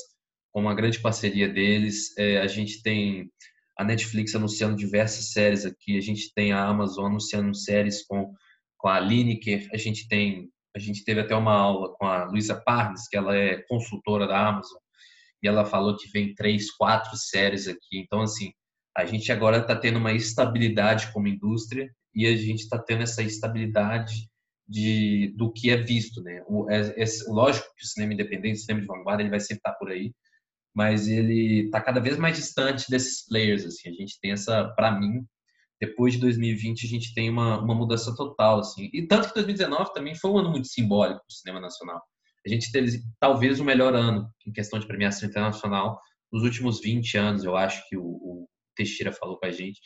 com 0.53 0.61
uma 0.61 0.75
grande 0.75 1.01
parceria 1.01 1.49
deles. 1.49 2.17
É, 2.19 2.39
a 2.43 2.47
gente 2.47 2.83
tem 2.83 3.31
a 3.79 3.85
Netflix 3.85 4.35
anunciando 4.35 4.77
diversas 4.77 5.33
séries 5.33 5.65
aqui, 5.65 5.97
a 5.97 6.03
gente 6.03 6.33
tem 6.35 6.53
a 6.53 6.63
Amazon 6.63 7.07
anunciando 7.07 7.55
séries 7.57 8.05
com, 8.07 8.31
com 8.77 8.89
a 8.89 9.01
Lineker, 9.01 9.67
a 9.73 9.79
gente 9.79 10.07
tem 10.07 10.51
a 10.75 10.79
gente 10.79 11.05
teve 11.05 11.21
até 11.21 11.35
uma 11.35 11.55
aula 11.55 11.95
com 11.97 12.07
a 12.07 12.25
Luísa 12.25 12.61
Parnes, 12.65 13.09
que 13.09 13.17
ela 13.17 13.37
é 13.37 13.63
consultora 13.69 14.27
da 14.27 14.49
Amazon, 14.49 14.79
e 15.43 15.49
ela 15.49 15.65
falou 15.65 15.97
que 15.97 16.09
vem 16.09 16.35
três, 16.35 16.71
quatro 16.71 17.17
séries 17.17 17.67
aqui. 17.67 17.99
Então, 17.99 18.21
assim, 18.23 18.53
a 18.97 19.05
gente 19.05 19.31
agora 19.33 19.59
está 19.59 19.75
tendo 19.75 19.99
uma 19.99 20.13
estabilidade 20.13 21.13
como 21.13 21.29
indústria 21.29 21.91
e 22.15 22.27
a 22.27 22.37
gente 22.37 22.61
está 22.61 22.79
tendo 22.79 23.03
essa 23.03 23.23
estabilidade 23.23 24.29
de, 24.69 25.35
do 25.37 25.53
que 25.53 25.71
é 25.71 25.77
visto, 25.77 26.23
né? 26.23 26.43
O, 26.47 26.71
é, 26.71 26.81
é, 27.03 27.05
lógico 27.29 27.67
que 27.77 27.85
o 27.85 27.89
cinema 27.89 28.13
independente, 28.13 28.59
o 28.59 28.61
cinema 28.61 28.81
de 28.83 28.87
vanguarda, 28.87 29.23
ele 29.23 29.31
vai 29.31 29.41
sempre 29.41 29.57
estar 29.59 29.73
tá 29.73 29.77
por 29.77 29.91
aí, 29.91 30.13
mas 30.75 31.09
ele 31.09 31.65
está 31.65 31.81
cada 31.81 32.01
vez 32.01 32.17
mais 32.17 32.37
distante 32.37 32.89
desses 32.89 33.27
players, 33.27 33.65
assim. 33.65 33.89
A 33.89 33.93
gente 33.93 34.19
tem 34.21 34.33
essa, 34.33 34.69
para 34.77 34.93
mim, 34.93 35.25
depois 35.81 36.15
de 36.15 36.21
2020 36.21 36.87
a 36.87 36.89
gente 36.89 37.15
tem 37.15 37.31
uma, 37.31 37.61
uma 37.61 37.75
mudança 37.75 38.15
total, 38.15 38.61
assim. 38.61 38.91
E 38.93 39.07
tanto 39.07 39.29
que 39.29 39.35
2019 39.35 39.93
também 39.95 40.15
foi 40.15 40.31
um 40.31 40.39
ano 40.39 40.51
muito 40.51 40.69
simbólico 40.69 41.21
para 41.21 41.31
o 41.31 41.33
cinema 41.33 41.61
nacional. 41.61 42.01
A 42.47 42.49
gente 42.49 42.71
teve 42.71 43.01
talvez 43.19 43.61
o 43.61 43.65
melhor 43.65 43.95
ano 43.95 44.29
em 44.47 44.53
questão 44.53 44.79
de 44.79 44.87
premiação 44.87 45.29
internacional 45.29 46.01
nos 46.33 46.43
últimos 46.45 46.81
20 46.81 47.17
anos, 47.19 47.45
eu 47.45 47.57
acho 47.57 47.87
que 47.89 47.97
o, 47.97 48.05
o 48.05 48.49
Teixeira 48.77 49.13
falou 49.13 49.39
com 49.39 49.47
a 49.47 49.51
gente, 49.51 49.81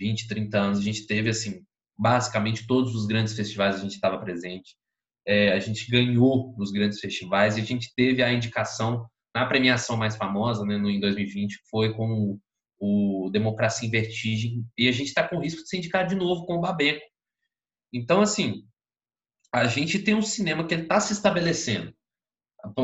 20, 0.00 0.26
30 0.26 0.58
anos, 0.58 0.78
a 0.78 0.82
gente 0.82 1.06
teve, 1.06 1.28
assim, 1.28 1.62
basicamente 1.98 2.66
todos 2.66 2.94
os 2.94 3.06
grandes 3.06 3.34
festivais 3.34 3.76
a 3.76 3.78
gente 3.80 3.94
estava 3.94 4.18
presente. 4.18 4.74
É, 5.26 5.52
a 5.52 5.60
gente 5.60 5.88
ganhou 5.90 6.54
nos 6.56 6.72
grandes 6.72 6.98
festivais 6.98 7.56
e 7.56 7.60
a 7.60 7.64
gente 7.64 7.92
teve 7.94 8.22
a 8.22 8.32
indicação 8.32 9.06
na 9.34 9.46
premiação 9.46 9.96
mais 9.96 10.16
famosa, 10.16 10.64
né, 10.64 10.76
no, 10.76 10.90
em 10.90 10.98
2020, 10.98 11.60
foi 11.70 11.94
com 11.94 12.38
o 12.84 13.30
Democracia 13.30 13.86
em 13.86 13.90
Vertigem, 13.92 14.66
e 14.76 14.88
a 14.88 14.92
gente 14.92 15.06
está 15.06 15.26
com 15.26 15.38
risco 15.38 15.62
de 15.62 15.68
ser 15.68 15.76
indicado 15.76 16.08
de 16.08 16.16
novo 16.16 16.44
com 16.44 16.56
o 16.56 16.60
Babenco. 16.60 17.00
Então, 17.94 18.20
assim, 18.20 18.66
a 19.54 19.68
gente 19.68 20.00
tem 20.00 20.16
um 20.16 20.22
cinema 20.22 20.66
que 20.66 20.74
está 20.74 20.98
se 20.98 21.12
estabelecendo. 21.12 21.94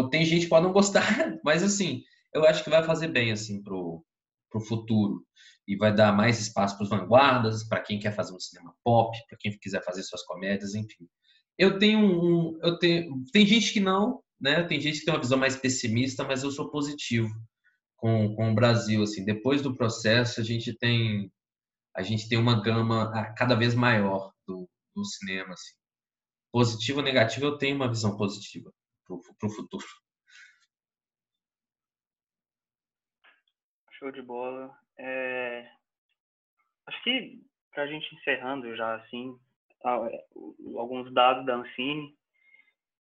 Tem 0.09 0.25
gente 0.25 0.43
que 0.45 0.49
pode 0.49 0.65
não 0.65 0.73
gostar, 0.73 1.03
mas, 1.45 1.65
assim, 1.65 2.05
eu 2.33 2.47
acho 2.47 2.63
que 2.63 2.71
vai 2.71 2.85
fazer 2.85 3.09
bem, 3.09 3.33
assim, 3.33 3.61
pro, 3.61 4.05
pro 4.49 4.61
futuro. 4.61 5.27
E 5.67 5.77
vai 5.77 5.93
dar 5.93 6.13
mais 6.13 6.39
espaço 6.41 6.77
para 6.77 6.85
os 6.85 6.91
vanguardas, 6.91 7.65
para 7.65 7.81
quem 7.81 7.99
quer 7.99 8.15
fazer 8.15 8.33
um 8.33 8.39
cinema 8.39 8.73
pop, 8.85 9.19
para 9.29 9.37
quem 9.37 9.59
quiser 9.59 9.85
fazer 9.85 10.05
suas 10.05 10.23
comédias, 10.23 10.77
enfim. 10.77 11.09
Eu 11.59 11.77
tenho 11.77 11.99
um, 11.99 12.57
eu 12.63 12.79
tenho, 12.79 13.25
tem 13.33 13.45
gente 13.45 13.73
que 13.73 13.81
não, 13.81 14.23
né? 14.41 14.63
Tem 14.63 14.81
gente 14.81 15.01
que 15.01 15.05
tem 15.07 15.13
uma 15.13 15.21
visão 15.21 15.37
mais 15.37 15.57
pessimista, 15.57 16.23
mas 16.23 16.45
eu 16.45 16.53
sou 16.53 16.71
positivo 16.71 17.29
com, 17.99 18.35
com 18.35 18.51
o 18.51 18.55
Brasil. 18.55 19.03
Assim, 19.03 19.25
depois 19.25 19.61
do 19.61 19.77
processo, 19.77 20.41
a 20.41 20.45
gente 20.45 20.73
tem 20.73 21.31
a 21.95 22.03
gente 22.03 22.29
tem 22.29 22.39
uma 22.39 22.63
gama 22.63 23.11
cada 23.35 23.57
vez 23.57 23.75
maior 23.75 24.33
do, 24.47 24.69
do 24.95 25.05
cinema. 25.05 25.53
Assim. 25.53 25.75
Positivo 26.53 26.99
ou 26.99 27.05
negativo, 27.05 27.47
eu 27.47 27.59
tenho 27.59 27.77
uma 27.77 27.89
visão 27.89 28.17
positiva 28.17 28.73
para 29.05 29.49
o 29.49 29.51
futuro. 29.53 29.85
Show 33.99 34.13
de 34.13 34.23
bola. 34.23 34.73
É... 34.97 35.69
Acho 36.87 37.03
que 37.03 37.43
para 37.73 37.83
a 37.83 37.87
gente 37.87 38.15
encerrando 38.15 38.75
já 38.77 38.95
assim, 38.95 39.39
alguns 39.85 41.13
dados 41.13 41.45
da 41.45 41.57
Ancine, 41.57 42.17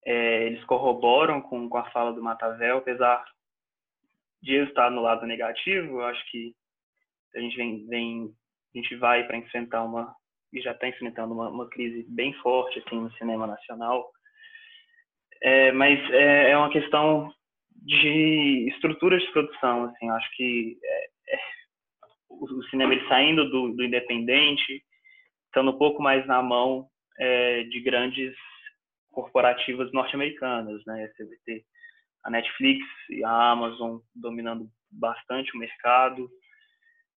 é, 0.05 0.47
eles 0.47 0.64
corroboram 0.64 1.40
com, 1.40 1.68
com 1.68 1.78
a 1.78 1.90
fala 1.90 2.12
do 2.12 2.22
Matavel, 2.22 2.78
apesar 2.78 3.24
de 4.43 4.55
eu 4.55 4.64
estar 4.64 4.90
no 4.90 5.03
lado 5.03 5.26
negativo, 5.26 6.01
eu 6.01 6.05
acho 6.07 6.30
que 6.30 6.53
a 7.34 7.40
gente 7.40 7.57
vem, 7.57 7.86
vem 7.86 8.34
a 8.74 8.78
gente 8.78 8.97
vai 8.97 9.26
para 9.26 9.36
enfrentar 9.36 9.84
uma 9.84 10.14
e 10.53 10.61
já 10.61 10.72
está 10.72 10.86
enfrentando 10.86 11.32
uma, 11.32 11.49
uma, 11.49 11.68
crise 11.68 12.05
bem 12.09 12.32
forte 12.34 12.78
assim 12.78 13.01
no 13.01 13.11
cinema 13.12 13.47
nacional, 13.47 14.11
é, 15.40 15.72
mas 15.72 15.99
é, 16.11 16.51
é, 16.51 16.57
uma 16.57 16.70
questão 16.70 17.32
de 17.70 18.68
estruturas 18.68 19.22
de 19.22 19.32
produção, 19.32 19.84
assim, 19.84 20.11
acho 20.11 20.36
que 20.36 20.78
é, 20.84 21.05
é, 21.34 21.38
o, 22.28 22.62
cinema 22.64 22.93
ele 22.93 23.09
saindo 23.09 23.49
do, 23.51 23.74
do, 23.74 23.82
independente, 23.82 24.82
estando 25.47 25.70
um 25.70 25.78
pouco 25.78 26.03
mais 26.03 26.26
na 26.26 26.43
mão 26.43 26.86
é, 27.18 27.64
de 27.64 27.80
grandes 27.80 28.34
corporativas 29.11 29.90
norte-americanas, 29.93 30.82
né, 30.86 31.11
você 31.16 31.64
a 32.24 32.30
Netflix 32.30 32.84
e 33.10 33.24
a 33.24 33.50
Amazon 33.50 33.98
dominando 34.14 34.68
bastante 34.90 35.54
o 35.54 35.58
mercado. 35.58 36.30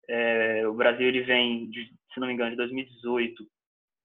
É, 0.08 0.68
o 0.68 0.74
Brasil 0.74 1.08
ele 1.08 1.22
vem, 1.22 1.70
de, 1.70 1.86
se 2.14 2.20
não 2.20 2.28
me 2.28 2.34
engano, 2.34 2.52
de 2.52 2.58
2018 2.58 3.46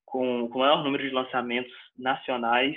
com, 0.04 0.48
com 0.48 0.58
o 0.58 0.60
maior 0.60 0.82
número 0.82 1.02
de 1.02 1.14
lançamentos 1.14 1.72
nacionais 1.96 2.76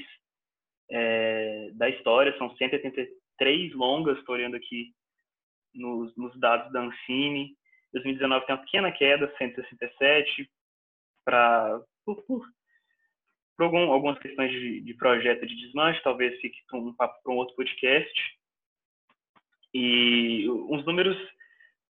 é, 0.89 1.71
da 1.74 1.89
história. 1.89 2.38
São 2.38 2.55
183 2.55 3.74
longas, 3.74 4.17
estou 4.17 4.36
olhando 4.36 4.55
aqui 4.55 4.93
nos, 5.74 6.15
nos, 6.15 6.38
dados 6.39 6.71
da 6.71 6.82
Ancine. 6.82 7.55
2019 7.93 8.45
tem 8.45 8.55
uma 8.55 8.61
pequena 8.61 8.91
queda, 8.91 9.34
167, 9.38 10.49
para 11.26 11.82
por, 12.05 12.21
por, 12.24 12.45
por 13.56 13.66
algum, 13.66 13.91
algumas 13.91 14.20
questões 14.20 14.51
de, 14.51 14.82
de, 14.82 14.93
projeto 14.95 15.45
de 15.45 15.56
desmanche, 15.56 16.01
talvez 16.04 16.39
fique 16.39 16.60
para 16.68 16.80
um, 16.80 16.93
para 16.93 17.12
um 17.28 17.36
outro 17.36 17.56
podcast. 17.56 18.14
E 19.74 20.49
uns 20.49 20.86
números 20.86 21.18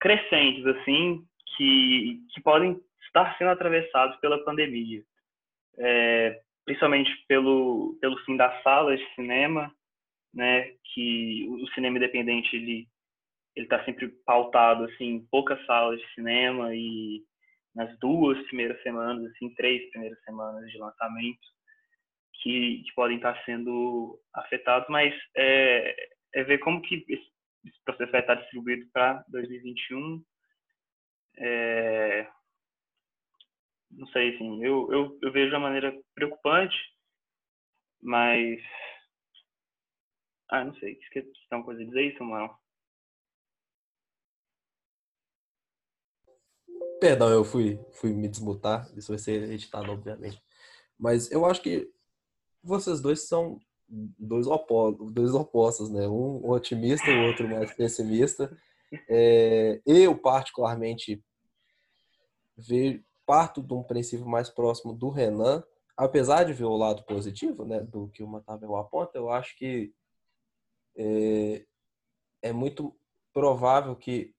crescentes, 0.00 0.66
assim, 0.66 1.24
que, 1.56 2.20
que 2.32 2.40
podem 2.40 2.80
estar 3.06 3.36
sendo 3.38 3.50
atravessados 3.50 4.16
pela 4.20 4.44
pandemia. 4.44 5.02
É, 5.78 6.40
principalmente 6.64 7.10
pelo, 7.26 7.96
pelo 8.00 8.18
fim 8.24 8.36
das 8.36 8.62
salas 8.62 8.98
de 8.98 9.14
cinema, 9.14 9.72
né, 10.34 10.74
que 10.92 11.46
o 11.48 11.66
cinema 11.68 11.96
independente 11.96 12.54
ele 12.54 12.88
ele 13.56 13.66
está 13.66 13.84
sempre 13.84 14.08
pautado 14.24 14.84
assim 14.84 15.04
em 15.04 15.26
poucas 15.26 15.64
salas 15.66 16.00
de 16.00 16.14
cinema 16.14 16.74
e 16.76 17.24
nas 17.78 17.96
duas 18.00 18.36
primeiras 18.48 18.82
semanas, 18.82 19.24
assim, 19.30 19.54
três 19.54 19.88
primeiras 19.90 20.20
semanas 20.24 20.68
de 20.68 20.78
lançamento, 20.78 21.46
que, 22.42 22.82
que 22.82 22.92
podem 22.92 23.18
estar 23.18 23.40
sendo 23.44 24.20
afetados, 24.34 24.88
mas 24.88 25.14
é, 25.36 25.94
é 26.34 26.42
ver 26.42 26.58
como 26.58 26.82
que 26.82 27.04
esse, 27.08 27.30
esse 27.64 27.84
processo 27.84 28.10
vai 28.10 28.20
estar 28.20 28.34
distribuído 28.34 28.84
para 28.92 29.24
2021. 29.28 30.24
É, 31.36 32.28
não 33.92 34.08
sei, 34.08 34.34
assim, 34.34 34.64
eu, 34.64 34.92
eu, 34.92 35.16
eu 35.22 35.32
vejo 35.32 35.52
de 35.52 35.58
maneira 35.58 35.96
preocupante, 36.16 36.76
mas... 38.02 38.60
Ah, 40.50 40.64
não 40.64 40.74
sei, 40.74 40.98
você 41.12 41.22
tem 41.22 41.32
uma 41.52 41.64
coisa 41.64 41.80
a 41.80 41.84
dizer 41.84 42.08
isso, 42.08 42.18
Samuel? 42.18 42.58
Perdão, 47.00 47.28
eu 47.28 47.44
fui, 47.44 47.78
fui 47.92 48.12
me 48.12 48.28
desmutar. 48.28 48.90
Isso 48.96 49.12
vai 49.12 49.18
ser 49.18 49.50
editado, 49.50 49.90
obviamente. 49.90 50.42
Mas 50.98 51.30
eu 51.30 51.46
acho 51.46 51.62
que 51.62 51.90
vocês 52.62 53.00
dois 53.00 53.28
são 53.28 53.60
dois 53.88 54.46
opostos, 54.46 55.12
dois 55.12 55.32
opostos 55.32 55.90
né? 55.90 56.06
Um 56.08 56.48
otimista 56.50 57.10
o 57.10 57.26
outro 57.26 57.48
mais 57.48 57.72
pessimista. 57.72 58.56
É, 59.08 59.80
eu, 59.86 60.16
particularmente, 60.16 61.22
vejo, 62.56 63.02
parto 63.28 63.62
de 63.62 63.74
um 63.74 63.82
princípio 63.82 64.26
mais 64.26 64.48
próximo 64.48 64.94
do 64.94 65.10
Renan, 65.10 65.62
apesar 65.94 66.44
de 66.44 66.54
ver 66.54 66.64
o 66.64 66.76
lado 66.76 67.02
positivo 67.02 67.64
né, 67.66 67.80
do 67.80 68.08
que 68.08 68.22
o 68.22 68.26
Matavel 68.26 68.74
aponta, 68.76 69.18
eu 69.18 69.30
acho 69.30 69.54
que 69.58 69.92
é, 70.96 71.66
é 72.40 72.52
muito 72.52 72.96
provável 73.34 73.94
que 73.94 74.34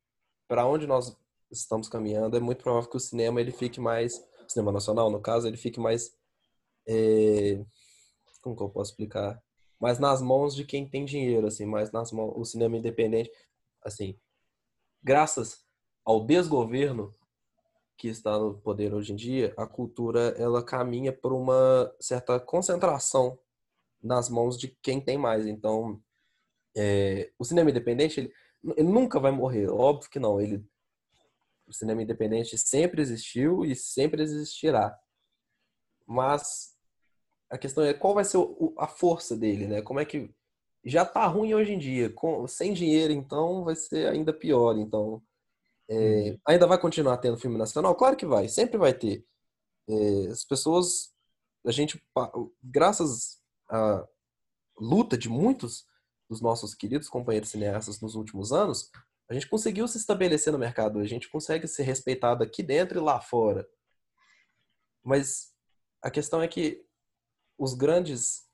para 0.48 0.66
onde 0.66 0.88
nós 0.88 1.16
estamos 1.52 1.90
caminhando, 1.90 2.38
é 2.38 2.40
muito 2.40 2.64
provável 2.64 2.90
que 2.90 2.98
o 2.98 3.00
cinema 3.00 3.42
ele 3.42 3.52
fique 3.52 3.80
mais, 3.80 4.24
cinema 4.48 4.72
nacional 4.72 5.10
no 5.10 5.22
caso, 5.22 5.48
ele 5.48 5.58
fique 5.58 5.80
mais, 5.80 6.16
é, 6.88 7.64
como 8.42 8.56
que 8.56 8.64
eu 8.64 8.70
posso 8.70 8.92
explicar? 8.92 9.42
Mais 9.80 10.00
nas 10.00 10.22
mãos 10.22 10.56
de 10.56 10.66
quem 10.66 10.88
tem 10.88 11.06
dinheiro, 11.06 11.48
assim, 11.48 11.66
mais 11.66 11.92
nas 11.92 12.12
mãos, 12.12 12.34
o 12.36 12.46
cinema 12.46 12.78
independente, 12.78 13.32
assim, 13.84 14.20
graças 15.02 15.64
ao 16.04 16.26
desgoverno 16.26 17.16
que 17.98 18.08
está 18.08 18.40
no 18.40 18.58
poder 18.58 18.94
hoje 18.94 19.12
em 19.12 19.16
dia, 19.16 19.54
a 19.58 19.68
cultura 19.68 20.34
ela 20.38 20.64
caminha 20.64 21.12
por 21.12 21.34
uma 21.34 21.94
certa 22.00 22.40
concentração 22.40 23.38
nas 24.02 24.30
mãos 24.30 24.58
de 24.58 24.70
quem 24.82 25.02
tem 25.02 25.18
mais. 25.18 25.46
Então, 25.46 26.02
é, 26.76 27.30
o 27.38 27.44
cinema 27.44 27.70
independente 27.70 28.22
ele, 28.22 28.34
ele, 28.78 28.88
nunca 28.88 29.20
vai 29.20 29.32
morrer, 29.32 29.70
óbvio 29.70 30.10
que 30.10 30.18
não. 30.18 30.40
Ele 30.40 30.66
o 31.70 31.74
cinema 31.74 32.02
independente 32.02 32.58
sempre 32.58 33.02
existiu 33.02 33.64
e 33.64 33.76
sempre 33.76 34.24
existirá. 34.24 34.98
Mas 36.06 36.76
a 37.50 37.58
questão 37.58 37.84
é 37.84 37.94
qual 37.94 38.14
vai 38.16 38.26
ser 38.26 38.38
a 38.78 38.88
força 38.88 39.38
dele, 39.38 39.68
né? 39.68 39.82
Como 39.82 40.00
é 40.00 40.06
que 40.06 40.34
já 40.84 41.06
tá 41.06 41.26
ruim 41.28 41.54
hoje 41.54 41.74
em 41.74 41.78
dia, 41.78 42.10
com 42.10 42.48
sem 42.48 42.74
dinheiro 42.74 43.14
então 43.14 43.64
vai 43.64 43.76
ser 43.76 44.08
ainda 44.08 44.34
pior. 44.34 44.78
Então 44.78 45.22
é, 45.90 46.32
uhum. 46.32 46.40
ainda 46.48 46.68
vai 46.68 46.80
continuar 46.80 47.18
tendo 47.18 47.38
filme 47.38 47.58
nacional, 47.58 47.96
claro 47.96 48.16
que 48.16 48.26
vai, 48.26 48.48
sempre 48.48 48.78
vai 48.78 48.94
ter. 48.94 49.26
É, 49.88 50.28
as 50.32 50.44
pessoas, 50.44 51.12
a 51.66 51.72
gente, 51.72 52.04
graças 52.64 53.40
à 53.70 54.08
luta 54.78 55.18
de 55.18 55.30
muitos 55.30 55.86
dos 56.30 56.42
nossos 56.42 56.76
queridos 56.76 57.10
companheiros 57.10 57.50
cineastas 57.50 58.00
nos 58.02 58.16
últimos 58.16 58.52
anos, 58.52 58.92
a 59.30 59.34
gente 59.34 59.48
conseguiu 59.48 59.88
se 59.88 59.98
estabelecer 59.98 60.52
no 60.52 60.60
mercado, 60.60 61.00
a 61.00 61.06
gente 61.06 61.30
consegue 61.30 61.68
ser 61.68 61.84
respeitado 61.84 62.44
aqui 62.44 62.64
dentro 62.64 63.00
e 63.00 63.02
lá 63.02 63.22
fora. 63.22 63.68
Mas 65.04 65.54
a 66.02 66.10
questão 66.10 66.42
é 66.42 66.48
que 66.48 66.84
os 67.58 67.74
grandes 67.74 68.50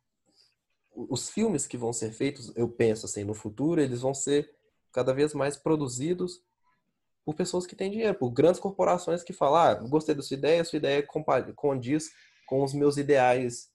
os 0.95 1.29
filmes 1.29 1.67
que 1.67 1.77
vão 1.77 1.91
ser 1.91 2.11
feitos, 2.11 2.55
eu 2.55 2.69
penso 2.69 3.05
assim, 3.05 3.23
no 3.23 3.33
futuro, 3.33 3.81
eles 3.81 4.01
vão 4.01 4.13
ser 4.13 4.49
cada 4.93 5.13
vez 5.13 5.33
mais 5.33 5.57
produzidos 5.57 6.41
por 7.25 7.35
pessoas 7.35 7.65
que 7.65 7.75
têm 7.75 7.91
dinheiro, 7.91 8.17
por 8.17 8.29
grandes 8.31 8.61
corporações 8.61 9.23
que 9.23 9.33
falam, 9.33 9.57
ah, 9.57 9.73
gostei 9.89 10.15
da 10.15 10.21
sua 10.21 10.37
ideia, 10.37 10.63
sua 10.63 10.77
ideia 10.77 11.05
condiz 11.55 12.09
com 12.47 12.63
os 12.63 12.73
meus 12.73 12.95
ideais, 12.97 13.69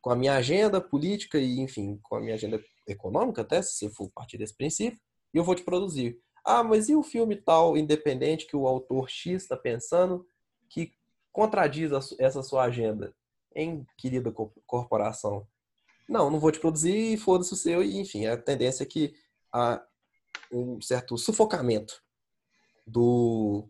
com 0.00 0.10
a 0.10 0.16
minha 0.16 0.34
agenda 0.34 0.80
política 0.80 1.38
e, 1.38 1.60
enfim, 1.60 1.98
com 2.02 2.16
a 2.16 2.20
minha 2.20 2.34
agenda 2.34 2.62
econômica 2.86 3.42
até, 3.42 3.60
se 3.60 3.90
for 3.90 4.10
partir 4.14 4.38
desse 4.38 4.56
princípio, 4.56 4.98
e 5.34 5.38
eu 5.38 5.44
vou 5.44 5.54
te 5.54 5.62
produzir. 5.62 6.18
Ah, 6.44 6.62
mas 6.62 6.88
e 6.88 6.94
o 6.94 7.02
filme 7.02 7.36
tal 7.36 7.76
independente 7.76 8.46
que 8.46 8.56
o 8.56 8.66
autor 8.66 9.08
X 9.08 9.42
está 9.42 9.56
pensando 9.56 10.26
que 10.68 10.92
contradiz 11.30 11.90
essa 12.18 12.42
sua 12.42 12.64
agenda? 12.64 13.14
Em 13.54 13.86
querida 13.96 14.32
corporação. 14.66 15.46
Não, 16.08 16.30
não 16.30 16.40
vou 16.40 16.50
te 16.50 16.58
produzir, 16.58 17.16
foda-se 17.18 17.52
o 17.52 17.56
seu, 17.56 17.82
e 17.82 17.98
enfim, 17.98 18.26
a 18.26 18.36
tendência 18.36 18.82
é 18.82 18.86
que 18.86 19.14
há 19.52 19.82
um 20.50 20.80
certo 20.80 21.16
sufocamento 21.16 22.02
do, 22.86 23.68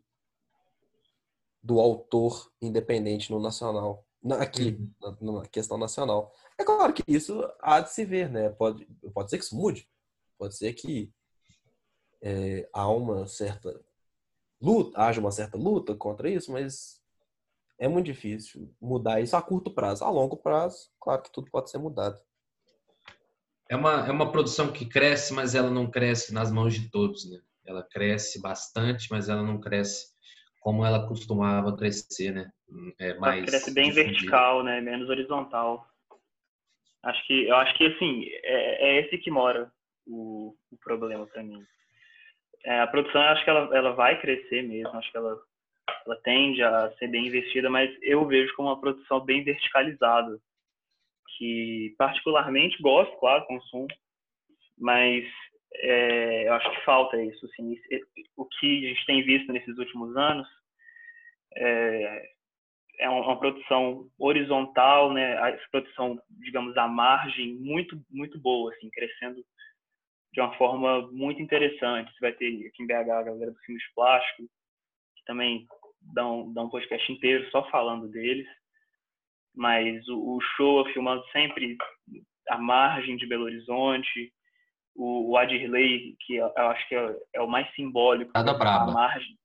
do 1.63 1.79
autor 1.79 2.51
independente 2.61 3.31
no 3.31 3.41
nacional. 3.41 4.07
Aqui, 4.39 4.79
uhum. 5.03 5.17
na, 5.21 5.41
na 5.41 5.49
questão 5.49 5.77
nacional. 5.77 6.33
É 6.57 6.65
claro 6.65 6.93
que 6.93 7.03
isso 7.09 7.43
há 7.61 7.81
de 7.81 7.93
se 7.93 8.05
ver, 8.05 8.31
né? 8.31 8.51
Pode, 8.51 8.87
pode 9.13 9.31
ser 9.31 9.39
que 9.39 9.45
isso 9.45 9.57
mude. 9.57 9.89
Pode 10.39 10.57
ser 10.57 10.73
que 10.75 11.13
é, 12.23 12.69
há 12.73 12.89
uma 12.89 13.27
certa 13.27 13.79
luta, 14.61 15.01
haja 15.01 15.21
uma 15.21 15.33
certa 15.33 15.59
luta 15.59 15.95
contra 15.95 16.31
isso, 16.31 16.53
mas 16.53 17.03
é 17.79 17.89
muito 17.89 18.07
difícil 18.07 18.73
mudar 18.81 19.21
isso 19.21 19.37
a 19.37 19.43
curto 19.43 19.71
prazo. 19.71 20.05
A 20.05 20.11
longo 20.11 20.37
prazo, 20.37 20.89
claro 21.01 21.23
que 21.23 21.33
tudo 21.33 21.51
pode 21.51 21.69
ser 21.69 21.79
mudado. 21.79 22.19
É 23.69 23.75
uma, 23.75 24.07
é 24.07 24.11
uma 24.11 24.31
produção 24.31 24.71
que 24.71 24.87
cresce, 24.87 25.33
mas 25.35 25.55
ela 25.55 25.71
não 25.71 25.91
cresce 25.91 26.33
nas 26.33 26.53
mãos 26.53 26.75
de 26.75 26.91
todos, 26.91 27.29
né? 27.29 27.41
Ela 27.67 27.83
cresce 27.83 28.41
bastante, 28.41 29.09
mas 29.11 29.29
ela 29.29 29.43
não 29.43 29.59
cresce 29.59 30.13
como 30.61 30.85
ela 30.85 31.09
costumava 31.09 31.77
crescer, 31.77 32.33
né? 32.33 32.53
É 33.01 33.15
mais 33.15 33.39
ela 33.39 33.47
cresce 33.47 33.75
bem 33.75 33.91
difundida. 33.91 34.13
vertical, 34.13 34.63
né? 34.63 34.81
Menos 34.81 35.09
horizontal. 35.09 35.85
Acho 37.03 37.27
que, 37.27 37.49
eu 37.49 37.57
acho 37.57 37.77
que 37.77 37.87
assim 37.87 38.27
é, 38.45 38.91
é 38.91 39.01
esse 39.01 39.19
que 39.19 39.31
mora 39.31 39.73
o, 40.07 40.55
o 40.71 40.77
problema 40.77 41.27
para 41.27 41.43
mim. 41.43 41.65
É, 42.65 42.81
a 42.81 42.87
produção, 42.87 43.21
acho 43.23 43.45
que 43.45 43.51
ela, 43.51 43.77
ela 43.77 43.93
vai 43.93 44.21
crescer 44.21 44.63
mesmo. 44.63 44.97
Acho 44.97 45.11
que 45.11 45.17
ela, 45.17 45.39
ela 46.07 46.17
tende 46.23 46.63
a 46.63 46.91
ser 46.93 47.09
bem 47.09 47.27
investida, 47.27 47.69
mas 47.69 47.91
eu 48.03 48.27
vejo 48.27 48.55
como 48.55 48.69
uma 48.69 48.81
produção 48.81 49.21
bem 49.21 49.43
verticalizada, 49.43 50.39
que 51.37 51.95
particularmente 51.99 52.81
gosto, 52.81 53.17
claro, 53.19 53.47
consumo, 53.47 53.89
mas 54.79 55.25
é, 55.75 56.49
eu 56.49 56.55
acho 56.55 56.71
que 56.71 56.85
falta 56.85 57.21
isso. 57.23 57.47
Assim, 57.47 57.77
o 58.37 58.45
que 58.45 58.87
a 58.87 58.89
gente 58.89 59.07
tem 59.07 59.23
visto 59.25 59.53
nesses 59.53 59.77
últimos 59.79 60.17
anos 60.17 60.47
é, 61.57 62.33
é 63.01 63.09
uma 63.09 63.39
produção 63.39 64.09
horizontal, 64.19 65.13
né? 65.13 65.37
A 65.39 65.53
produção, 65.71 66.21
digamos, 66.31 66.77
à 66.77 66.87
margem 66.87 67.55
muito 67.55 68.01
muito 68.11 68.39
boa, 68.39 68.73
assim, 68.73 68.91
crescendo 68.91 69.45
de 70.33 70.41
uma 70.41 70.55
forma 70.57 71.11
muito 71.13 71.43
interessante. 71.43 72.13
Você 72.13 72.21
vai 72.21 72.33
ter 72.33 72.67
aqui 72.67 72.83
em 72.83 72.87
BH 72.87 73.11
a 73.11 73.23
galera 73.23 73.51
do 73.51 73.59
filme 73.61 73.81
de 73.81 73.95
plástico, 73.95 74.43
que 75.17 75.25
também 75.27 75.67
dá 76.01 76.27
um, 76.27 76.53
dá 76.53 76.63
um 76.63 76.71
podcast 76.71 77.13
inteiro 77.13 77.49
só 77.51 77.69
falando 77.71 78.09
deles. 78.09 78.47
Mas 79.55 80.07
o, 80.09 80.37
o 80.37 80.41
show 80.57 80.87
é 80.87 80.93
filmando 80.93 81.23
sempre 81.31 81.77
à 82.49 82.57
margem 82.57 83.17
de 83.17 83.27
Belo 83.27 83.45
Horizonte. 83.45 84.33
O, 84.95 85.31
o 85.31 85.37
Adirley, 85.37 86.17
que 86.21 86.37
eu, 86.37 86.47
acho 86.47 86.89
que 86.89 86.95
é, 86.95 87.17
é, 87.35 87.41
o 87.41 87.47
mais 87.47 87.73
simbólico. 87.75 88.31
Nada 88.35 88.55
braba. 88.55 88.93
margem. 88.93 89.39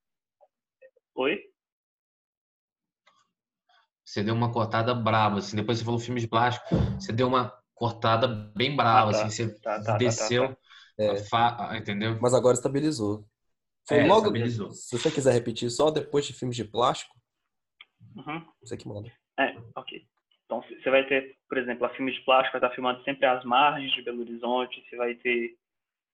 Oi? 1.15 1.41
Você 4.05 4.23
deu 4.23 4.33
uma 4.33 4.53
cortada 4.53 4.93
brava, 4.93 5.39
assim. 5.39 5.57
Depois 5.57 5.79
você 5.79 5.85
falou 5.85 5.99
filme 5.99 6.21
de 6.21 6.27
plástico, 6.29 6.75
você 6.97 7.11
deu 7.11 7.27
uma 7.27 7.51
cortada 7.75 8.27
bem 8.55 8.73
brava, 8.73 9.11
ah, 9.11 9.13
tá. 9.13 9.25
assim. 9.25 9.29
Você 9.29 9.59
tá, 9.59 9.79
tá, 9.79 9.83
tá 9.83 9.97
desceu, 9.97 10.49
tá, 10.49 10.57
é. 10.99 11.17
fa... 11.23 11.75
entendeu? 11.77 12.17
Mas 12.21 12.33
agora 12.33 12.55
estabilizou. 12.55 13.25
Foi 13.87 13.99
é, 13.99 14.05
logo. 14.05 14.27
Estabilizou. 14.27 14.71
Se 14.71 14.97
você 14.97 15.11
quiser 15.11 15.33
repetir, 15.33 15.69
só 15.69 15.89
depois 15.91 16.25
de 16.25 16.33
filmes 16.33 16.55
de 16.55 16.65
plástico, 16.65 17.15
uhum. 18.15 18.45
você 18.61 18.75
que 18.77 18.87
manda. 18.87 19.11
É, 19.39 19.55
ok. 19.75 20.01
Então 20.45 20.61
você 20.61 20.89
vai 20.89 21.05
ter, 21.07 21.35
por 21.49 21.57
exemplo, 21.57 21.85
a 21.85 21.89
filme 21.89 22.11
de 22.11 22.21
plástico 22.21 22.57
vai 22.57 22.65
estar 22.65 22.75
filmando 22.75 23.03
sempre 23.03 23.25
às 23.25 23.43
margens 23.43 23.91
de 23.93 24.01
Belo 24.01 24.21
Horizonte. 24.21 24.83
Você 24.89 24.95
vai 24.95 25.15
ter 25.15 25.55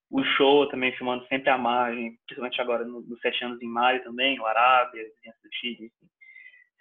o 0.09 0.23
show 0.37 0.67
também 0.69 0.95
filmando 0.97 1.25
sempre 1.27 1.49
à 1.49 1.57
margem, 1.57 2.17
principalmente 2.25 2.61
agora 2.61 2.85
nos 2.85 3.07
no 3.07 3.17
Sete 3.19 3.43
Anos 3.43 3.61
em 3.61 3.67
Maio 3.67 4.03
também, 4.03 4.39
o 4.39 4.45
Arábia, 4.45 5.03
do 5.03 5.49
Chile. 5.59 5.85
Assim 5.85 6.13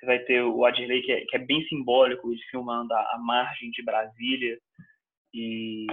você 0.03 0.07
vai 0.07 0.19
ter 0.19 0.43
o 0.43 0.65
Adirley, 0.65 1.01
que 1.03 1.13
é, 1.13 1.25
que 1.25 1.37
é 1.37 1.39
bem 1.39 1.65
simbólico, 1.69 2.35
de 2.35 2.45
filmando 2.51 2.93
a, 2.93 3.01
a, 3.15 3.19
margem 3.19 3.71
de 3.71 3.85
Brasília, 3.85 4.59
e, 5.33 5.87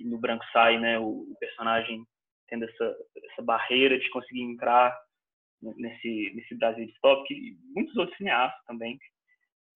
e, 0.00 0.04
no 0.04 0.18
Branco 0.18 0.44
Sai, 0.52 0.78
né, 0.78 0.98
o, 0.98 1.08
o, 1.08 1.36
personagem 1.38 2.04
tendo 2.48 2.64
essa, 2.64 2.96
essa 3.30 3.42
barreira 3.42 3.98
de 3.98 4.08
conseguir 4.10 4.42
entrar 4.42 4.96
nesse, 5.60 6.32
nesse 6.34 6.54
Brasil 6.56 6.86
distópico, 6.86 7.32
e 7.32 7.56
muitos 7.74 7.96
outros 7.96 8.16
cineastas 8.16 8.64
também, 8.66 8.98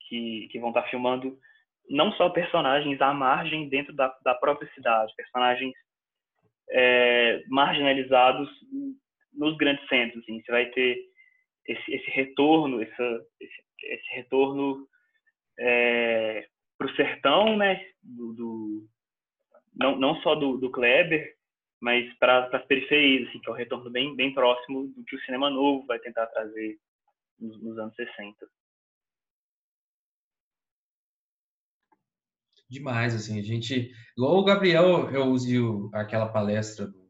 que, 0.08 0.48
que 0.50 0.58
vão 0.58 0.70
estar 0.70 0.84
filmando 0.84 1.38
não 1.88 2.12
só 2.12 2.28
personagens 2.28 3.00
à 3.00 3.12
margem 3.12 3.68
dentro 3.68 3.94
da, 3.94 4.14
da 4.22 4.34
própria 4.34 4.70
cidade, 4.74 5.14
personagens 5.16 5.74
é, 6.70 7.42
marginalizados 7.48 8.48
nos 9.32 9.56
grandes 9.56 9.86
centros. 9.88 10.22
Assim. 10.22 10.40
Você 10.42 10.52
vai 10.52 10.66
ter 10.66 10.98
esse, 11.66 11.94
esse 11.94 12.10
retorno, 12.10 12.82
essa, 12.82 13.26
esse, 13.40 13.62
esse 13.84 14.14
retorno 14.14 14.86
é, 15.58 16.46
para 16.76 16.86
o 16.86 16.94
sertão, 16.94 17.56
né, 17.56 17.84
do, 18.02 18.32
do, 18.34 18.88
não, 19.78 19.98
não 19.98 20.20
só 20.22 20.34
do, 20.34 20.56
do 20.58 20.70
Kleber, 20.70 21.36
mas 21.80 22.12
para 22.18 22.48
as 22.52 22.66
periferias, 22.66 23.28
assim, 23.28 23.38
que 23.38 23.48
é 23.48 23.52
um 23.52 23.56
retorno 23.56 23.88
bem, 23.90 24.14
bem 24.16 24.34
próximo 24.34 24.88
do 24.88 25.04
que 25.04 25.16
o 25.16 25.20
cinema 25.20 25.48
novo 25.48 25.86
vai 25.86 25.98
tentar 26.00 26.26
trazer 26.26 26.78
nos, 27.38 27.62
nos 27.62 27.78
anos 27.78 27.94
60. 27.94 28.34
Demais, 32.68 33.14
assim, 33.14 33.38
a 33.38 33.42
gente, 33.42 33.90
igual 34.16 34.36
o 34.36 34.44
Gabriel, 34.44 35.08
eu 35.10 35.24
usei 35.26 35.58
aquela 35.94 36.28
palestra 36.28 36.86
do 36.86 37.08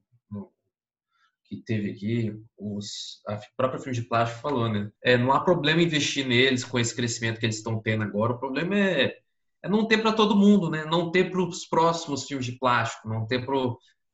que 1.49 1.57
teve 1.57 1.91
aqui, 1.91 2.39
os, 2.59 3.23
a 3.27 3.41
própria 3.57 3.81
Filme 3.81 3.99
de 3.99 4.07
Plástico 4.07 4.43
falou, 4.43 4.69
né? 4.71 4.93
É, 5.03 5.17
não 5.17 5.33
há 5.33 5.43
problema 5.43 5.83
investir 5.83 6.27
neles 6.27 6.63
com 6.63 6.79
esse 6.79 6.95
crescimento 6.95 7.41
que 7.41 7.47
eles 7.47 7.57
estão 7.57 7.81
tendo 7.81 8.05
agora. 8.05 8.35
O 8.35 8.39
problema 8.39 8.79
é, 8.79 9.19
é 9.63 9.69
não 9.69 9.87
ter 9.87 9.99
para 9.99 10.13
todo 10.13 10.37
mundo, 10.37 10.71
né? 10.71 10.85
Não 10.85 11.11
ter 11.11 11.31
para 11.31 11.43
os 11.43 11.67
próximos 11.67 12.25
filmes 12.25 12.47
de 12.47 12.59
plástico, 12.59 13.09
não 13.09 13.27
ter 13.27 13.45
para 13.45 13.57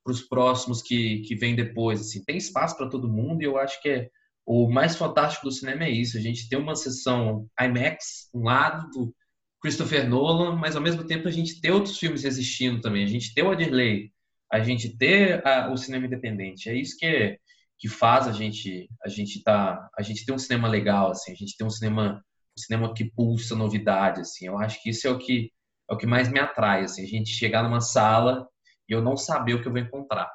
os 0.07 0.23
próximos 0.23 0.83
que, 0.83 1.21
que 1.21 1.35
vêm 1.35 1.55
depois. 1.55 2.01
Assim. 2.01 2.25
Tem 2.25 2.37
espaço 2.37 2.77
para 2.77 2.89
todo 2.89 3.13
mundo 3.13 3.43
e 3.43 3.45
eu 3.45 3.59
acho 3.59 3.81
que 3.83 3.89
é, 3.89 4.09
o 4.47 4.71
mais 4.71 4.97
fantástico 4.97 5.47
do 5.47 5.53
cinema 5.53 5.85
é 5.85 5.91
isso. 5.91 6.17
A 6.17 6.21
gente 6.21 6.49
tem 6.49 6.59
uma 6.59 6.77
sessão 6.77 7.47
IMAX, 7.61 8.31
um 8.35 8.45
lado 8.45 8.89
do 8.91 9.15
Christopher 9.61 10.09
Nolan, 10.09 10.57
mas 10.57 10.77
ao 10.77 10.83
mesmo 10.83 11.05
tempo 11.05 11.29
a 11.29 11.31
gente 11.31 11.61
tem 11.61 11.71
outros 11.71 11.99
filmes 11.99 12.25
existindo 12.25 12.81
também. 12.81 13.05
A 13.05 13.09
gente 13.09 13.35
tem 13.35 13.45
o 13.45 13.51
Adirley, 13.51 14.13
a 14.53 14.61
gente 14.61 14.97
ter 14.97 15.47
a, 15.47 15.71
o 15.73 15.77
cinema 15.77 16.07
independente. 16.07 16.69
É 16.69 16.75
isso 16.75 16.97
que, 16.99 17.39
que 17.79 17.89
faz 17.89 18.27
a 18.29 18.33
gente 18.33 18.89
a 19.05 19.09
gente 19.09 19.43
tá 19.43 19.89
a 19.97 20.03
gente 20.03 20.25
ter 20.25 20.33
um 20.33 20.39
cinema 20.39 20.69
legal 20.69 21.11
assim, 21.11 21.33
a 21.33 21.35
gente 21.35 21.57
tem 21.57 21.67
um 21.67 21.71
cinema 21.71 22.23
um 22.57 22.61
cinema 22.61 22.95
que 22.95 23.11
pulsa 23.11 23.55
novidade 23.55 24.21
assim. 24.21 24.47
Eu 24.47 24.59
acho 24.59 24.83
que 24.83 24.91
isso 24.91 25.07
é 25.07 25.11
o 25.11 25.19
que 25.19 25.53
é 25.91 25.95
o 25.95 25.99
que 25.99 26.07
mais 26.07 26.31
me 26.31 26.39
atrai 26.39 26.83
assim, 26.83 27.03
a 27.03 27.07
gente 27.07 27.29
chegar 27.29 27.63
numa 27.63 27.81
sala 27.81 28.49
e 28.89 28.93
eu 28.93 29.03
não 29.03 29.17
saber 29.17 29.55
o 29.55 29.61
que 29.61 29.69
eu 29.69 29.73
vou 29.73 29.81
encontrar. 29.81 30.31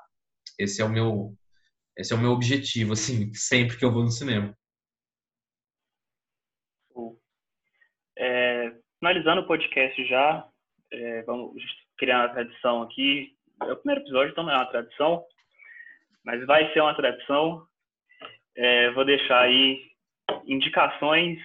Esse 0.59 0.81
é 0.81 0.85
o 0.85 0.89
meu 0.89 1.35
esse 1.97 2.13
é 2.13 2.15
o 2.15 2.19
meu 2.19 2.31
objetivo 2.31 2.93
assim, 2.93 3.31
sempre 3.33 3.77
que 3.77 3.83
eu 3.83 3.91
vou 3.91 4.03
no 4.03 4.11
cinema. 4.11 4.55
É, 8.17 8.73
finalizando 8.99 9.41
o 9.41 9.47
podcast 9.47 10.05
já, 10.07 10.45
é, 10.91 11.23
vamos 11.23 11.63
criar 11.97 12.19
uma 12.19 12.33
tradição 12.33 12.81
aqui 12.81 13.33
é 13.67 13.73
o 13.73 13.77
primeiro 13.77 14.01
episódio, 14.01 14.31
então 14.31 14.43
não 14.43 14.53
é 14.53 14.55
uma 14.55 14.71
tradição, 14.71 15.25
mas 16.23 16.45
vai 16.45 16.71
ser 16.71 16.81
uma 16.81 16.95
tradição. 16.95 17.65
É, 18.55 18.91
vou 18.91 19.05
deixar 19.05 19.41
aí 19.41 19.89
indicações 20.45 21.39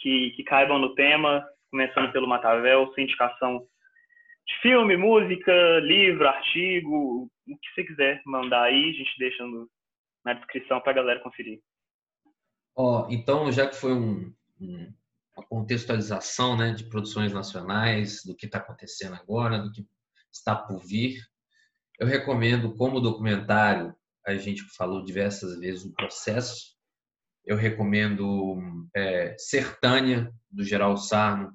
que, 0.00 0.30
que 0.30 0.44
caibam 0.44 0.78
no 0.78 0.94
tema, 0.94 1.44
começando 1.70 2.12
pelo 2.12 2.28
Matavel, 2.28 2.92
sua 2.92 3.02
indicação 3.02 3.66
de 4.46 4.54
filme, 4.62 4.96
música, 4.96 5.52
livro, 5.80 6.26
artigo, 6.26 7.30
o 7.46 7.58
que 7.58 7.74
você 7.74 7.84
quiser 7.84 8.22
mandar 8.24 8.62
aí, 8.62 8.90
a 8.90 8.92
gente 8.92 9.18
deixa 9.18 9.44
no, 9.44 9.68
na 10.24 10.32
descrição 10.34 10.80
para 10.80 10.92
a 10.92 10.94
galera 10.94 11.20
conferir. 11.20 11.60
Ó, 12.74 13.02
oh, 13.02 13.10
então, 13.10 13.50
já 13.52 13.66
que 13.66 13.76
foi 13.76 13.92
um, 13.92 14.32
um, 14.60 14.92
uma 15.36 15.46
contextualização 15.46 16.56
né, 16.56 16.72
de 16.72 16.84
produções 16.88 17.32
nacionais, 17.32 18.22
do 18.24 18.34
que 18.34 18.46
está 18.46 18.58
acontecendo 18.58 19.16
agora, 19.16 19.58
do 19.58 19.70
que 19.70 19.84
está 20.32 20.54
por 20.56 20.78
vir, 20.86 21.18
eu 21.98 22.06
recomendo 22.06 22.74
como 22.76 23.00
documentário, 23.00 23.94
a 24.26 24.34
gente 24.36 24.62
falou 24.76 25.04
diversas 25.04 25.58
vezes 25.58 25.84
o 25.84 25.92
processo, 25.92 26.77
eu 27.48 27.56
recomendo 27.56 28.86
é, 28.94 29.34
Sertânia, 29.38 30.30
do 30.50 30.62
Geraldo 30.62 31.00
Sarno, 31.00 31.50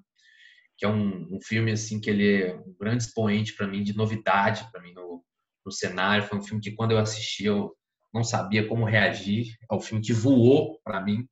que 0.75 0.85
é 0.85 0.89
um, 0.89 1.35
um, 1.35 1.39
filme 1.39 1.71
assim 1.71 2.01
que 2.01 2.09
ele 2.09 2.41
é 2.41 2.55
um 2.55 2.75
grande 2.79 3.03
expoente 3.03 3.55
para 3.55 3.67
mim 3.67 3.83
de 3.83 3.95
novidade 3.95 4.67
para 4.71 4.81
mim 4.81 4.91
no, 4.91 5.23
no 5.63 5.71
cenário. 5.71 6.25
Foi 6.25 6.39
um 6.39 6.41
filme 6.41 6.59
que 6.59 6.71
quando 6.71 6.91
eu 6.91 6.97
assisti 6.97 7.45
eu 7.45 7.75
não 8.11 8.23
sabia 8.23 8.67
como 8.67 8.85
reagir. 8.85 9.55
É 9.71 9.75
um 9.75 9.79
filme 9.79 10.03
que 10.03 10.13
voou 10.13 10.81
para 10.83 10.99
mim, 10.99 11.27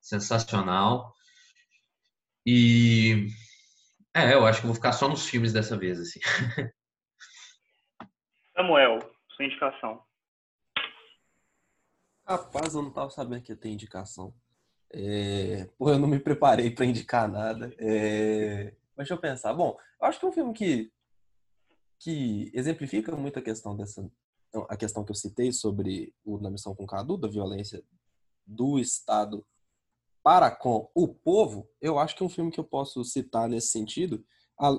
sensacional. 0.00 1.12
E 2.46 3.26
é, 4.14 4.32
eu 4.32 4.46
acho 4.46 4.60
que 4.62 4.66
vou 4.66 4.74
ficar 4.74 4.92
só 4.92 5.08
nos 5.08 5.28
filmes 5.28 5.52
dessa 5.52 5.76
vez 5.76 6.00
assim. 6.00 6.20
Samuel, 8.56 8.98
sua 9.36 9.44
indicação. 9.44 10.02
Rapaz, 12.26 12.74
eu 12.74 12.82
não 12.82 12.90
tava 12.90 13.08
sabendo 13.10 13.42
que 13.42 13.52
ia 13.52 13.56
ter 13.56 13.68
indicação. 13.68 14.34
É... 14.92 15.68
Pô, 15.78 15.90
eu 15.90 15.98
não 15.98 16.08
me 16.08 16.18
preparei 16.18 16.70
para 16.70 16.84
indicar 16.84 17.30
nada. 17.30 17.72
É... 17.78 18.74
Mas 18.96 19.06
deixa 19.06 19.14
eu 19.14 19.18
pensar. 19.18 19.54
Bom, 19.54 19.76
eu 20.00 20.06
acho 20.06 20.18
que 20.18 20.26
é 20.26 20.28
um 20.28 20.32
filme 20.32 20.52
que, 20.52 20.92
que 22.00 22.50
exemplifica 22.52 23.14
muito 23.14 23.38
a 23.38 23.42
questão 23.42 23.76
dessa. 23.76 24.10
A 24.68 24.76
questão 24.76 25.04
que 25.04 25.10
eu 25.10 25.14
citei 25.14 25.52
sobre 25.52 26.14
o 26.24 26.38
Na 26.38 26.50
Missão 26.50 26.74
com 26.74 26.86
Cadu, 26.86 27.16
da 27.16 27.28
violência 27.28 27.84
do 28.44 28.78
Estado 28.78 29.46
para 30.22 30.50
com 30.50 30.90
o 30.94 31.06
povo, 31.06 31.68
eu 31.80 31.98
acho 32.00 32.16
que 32.16 32.22
é 32.22 32.26
um 32.26 32.30
filme 32.30 32.50
que 32.50 32.58
eu 32.58 32.64
posso 32.64 33.04
citar 33.04 33.48
nesse 33.48 33.68
sentido. 33.68 34.24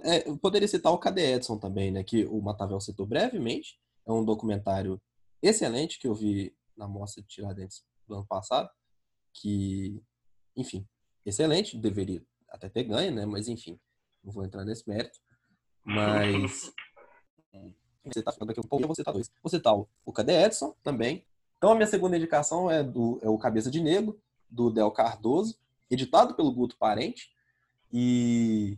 É, 0.04 0.28
eu 0.28 0.38
poderia 0.38 0.68
citar 0.68 0.92
o 0.92 0.98
Cadê 0.98 1.36
Edson 1.36 1.58
também, 1.58 1.92
né, 1.92 2.04
que 2.04 2.26
o 2.26 2.42
Matavel 2.42 2.82
citou 2.82 3.06
brevemente. 3.06 3.80
É 4.06 4.12
um 4.12 4.26
documentário 4.26 5.00
excelente 5.42 6.00
que 6.00 6.08
eu 6.08 6.16
vi 6.16 6.57
na 6.78 6.88
mostra 6.88 7.22
de 7.22 7.28
Tiradentes 7.28 7.84
do 8.08 8.16
ano 8.16 8.26
passado, 8.26 8.70
que, 9.34 10.02
enfim, 10.56 10.88
excelente, 11.26 11.78
deveria 11.78 12.24
até 12.50 12.70
ter 12.70 12.84
ganho, 12.84 13.14
né, 13.14 13.26
mas 13.26 13.48
enfim, 13.48 13.80
não 14.24 14.32
vou 14.32 14.46
entrar 14.46 14.64
nesse 14.64 14.88
mérito. 14.88 15.20
Mas 15.84 16.72
você 18.14 18.22
tá 18.22 18.32
falando 18.32 18.50
daqui 18.50 18.60
um 18.60 18.64
pouco, 18.64 18.84
eu 18.84 18.88
vou 18.88 18.96
citar 18.96 19.14
dois. 19.14 19.32
Vou 19.42 19.50
citar 19.50 19.74
o 19.76 20.14
Cadê 20.14 20.34
Edson 20.46 20.76
também. 20.84 21.26
Então 21.58 21.72
a 21.72 21.76
minha 21.76 21.88
segunda 21.88 22.16
indicação 22.16 22.70
é 22.70 22.84
do 22.84 23.20
é 23.22 23.30
o 23.30 23.38
Cabeça 23.38 23.70
de 23.72 23.82
Negro, 23.82 24.20
do 24.50 24.70
Del 24.70 24.92
Cardoso, 24.92 25.58
editado 25.90 26.36
pelo 26.36 26.52
Guto 26.52 26.78
Parente. 26.78 27.32
E 27.92 28.78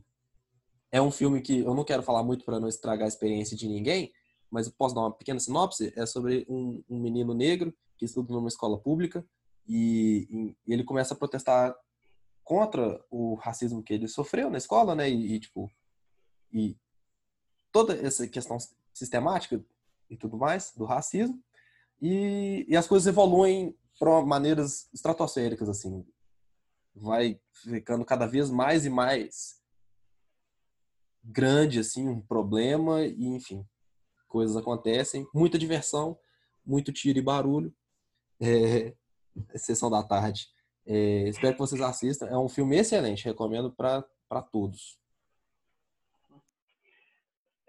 é 0.91 1.01
um 1.01 1.11
filme 1.11 1.41
que 1.41 1.59
eu 1.59 1.73
não 1.73 1.83
quero 1.83 2.03
falar 2.03 2.23
muito 2.23 2.45
para 2.45 2.59
não 2.59 2.67
estragar 2.67 3.05
a 3.05 3.09
experiência 3.09 3.55
de 3.55 3.67
ninguém, 3.67 4.11
mas 4.49 4.67
eu 4.67 4.73
posso 4.77 4.95
dar 4.95 5.01
uma 5.01 5.11
pequena 5.11 5.39
sinopse. 5.39 5.93
É 5.95 6.05
sobre 6.05 6.45
um, 6.49 6.83
um 6.89 6.99
menino 6.99 7.33
negro 7.33 7.73
que 7.99 8.05
estuda 8.05 8.33
numa 8.33 8.47
escola 8.47 8.79
pública 8.79 9.25
e, 9.67 10.55
e, 10.65 10.73
ele 10.73 10.85
começa 10.85 11.13
a 11.13 11.17
protestar 11.17 11.75
contra 12.43 13.03
o 13.11 13.35
racismo 13.35 13.83
que 13.83 13.93
ele 13.93 14.07
sofreu 14.07 14.49
na 14.49 14.57
escola, 14.57 14.95
né? 14.95 15.09
E, 15.09 15.35
e 15.35 15.39
tipo, 15.39 15.69
e 16.51 16.77
toda 17.71 17.93
essa 17.93 18.25
questão 18.27 18.57
sistemática 18.93 19.63
e 20.09 20.15
tudo 20.15 20.37
mais 20.37 20.73
do 20.75 20.85
racismo. 20.85 21.39
E, 22.01 22.65
e 22.69 22.77
as 22.77 22.87
coisas 22.87 23.05
evoluem 23.05 23.77
para 23.99 24.21
maneiras 24.25 24.89
estratosféricas, 24.93 25.67
assim. 25.67 26.05
Vai 26.95 27.39
ficando 27.51 28.05
cada 28.05 28.25
vez 28.25 28.49
mais 28.49 28.85
e 28.85 28.89
mais 28.89 29.61
grande, 31.21 31.79
assim, 31.79 32.07
um 32.07 32.21
problema, 32.21 33.03
e 33.03 33.27
enfim, 33.27 33.67
coisas 34.27 34.55
acontecem. 34.55 35.27
Muita 35.33 35.59
diversão, 35.59 36.17
muito 36.65 36.93
tiro 36.93 37.19
e 37.19 37.21
barulho. 37.21 37.73
É, 38.41 38.93
sessão 39.57 39.89
da 39.89 40.03
tarde. 40.03 40.47
É, 40.85 41.27
espero 41.29 41.53
que 41.53 41.59
vocês 41.59 41.81
assistam. 41.81 42.27
É 42.27 42.37
um 42.37 42.49
filme 42.49 42.77
excelente, 42.77 43.25
recomendo 43.25 43.71
para 43.71 44.41
todos. 44.51 44.97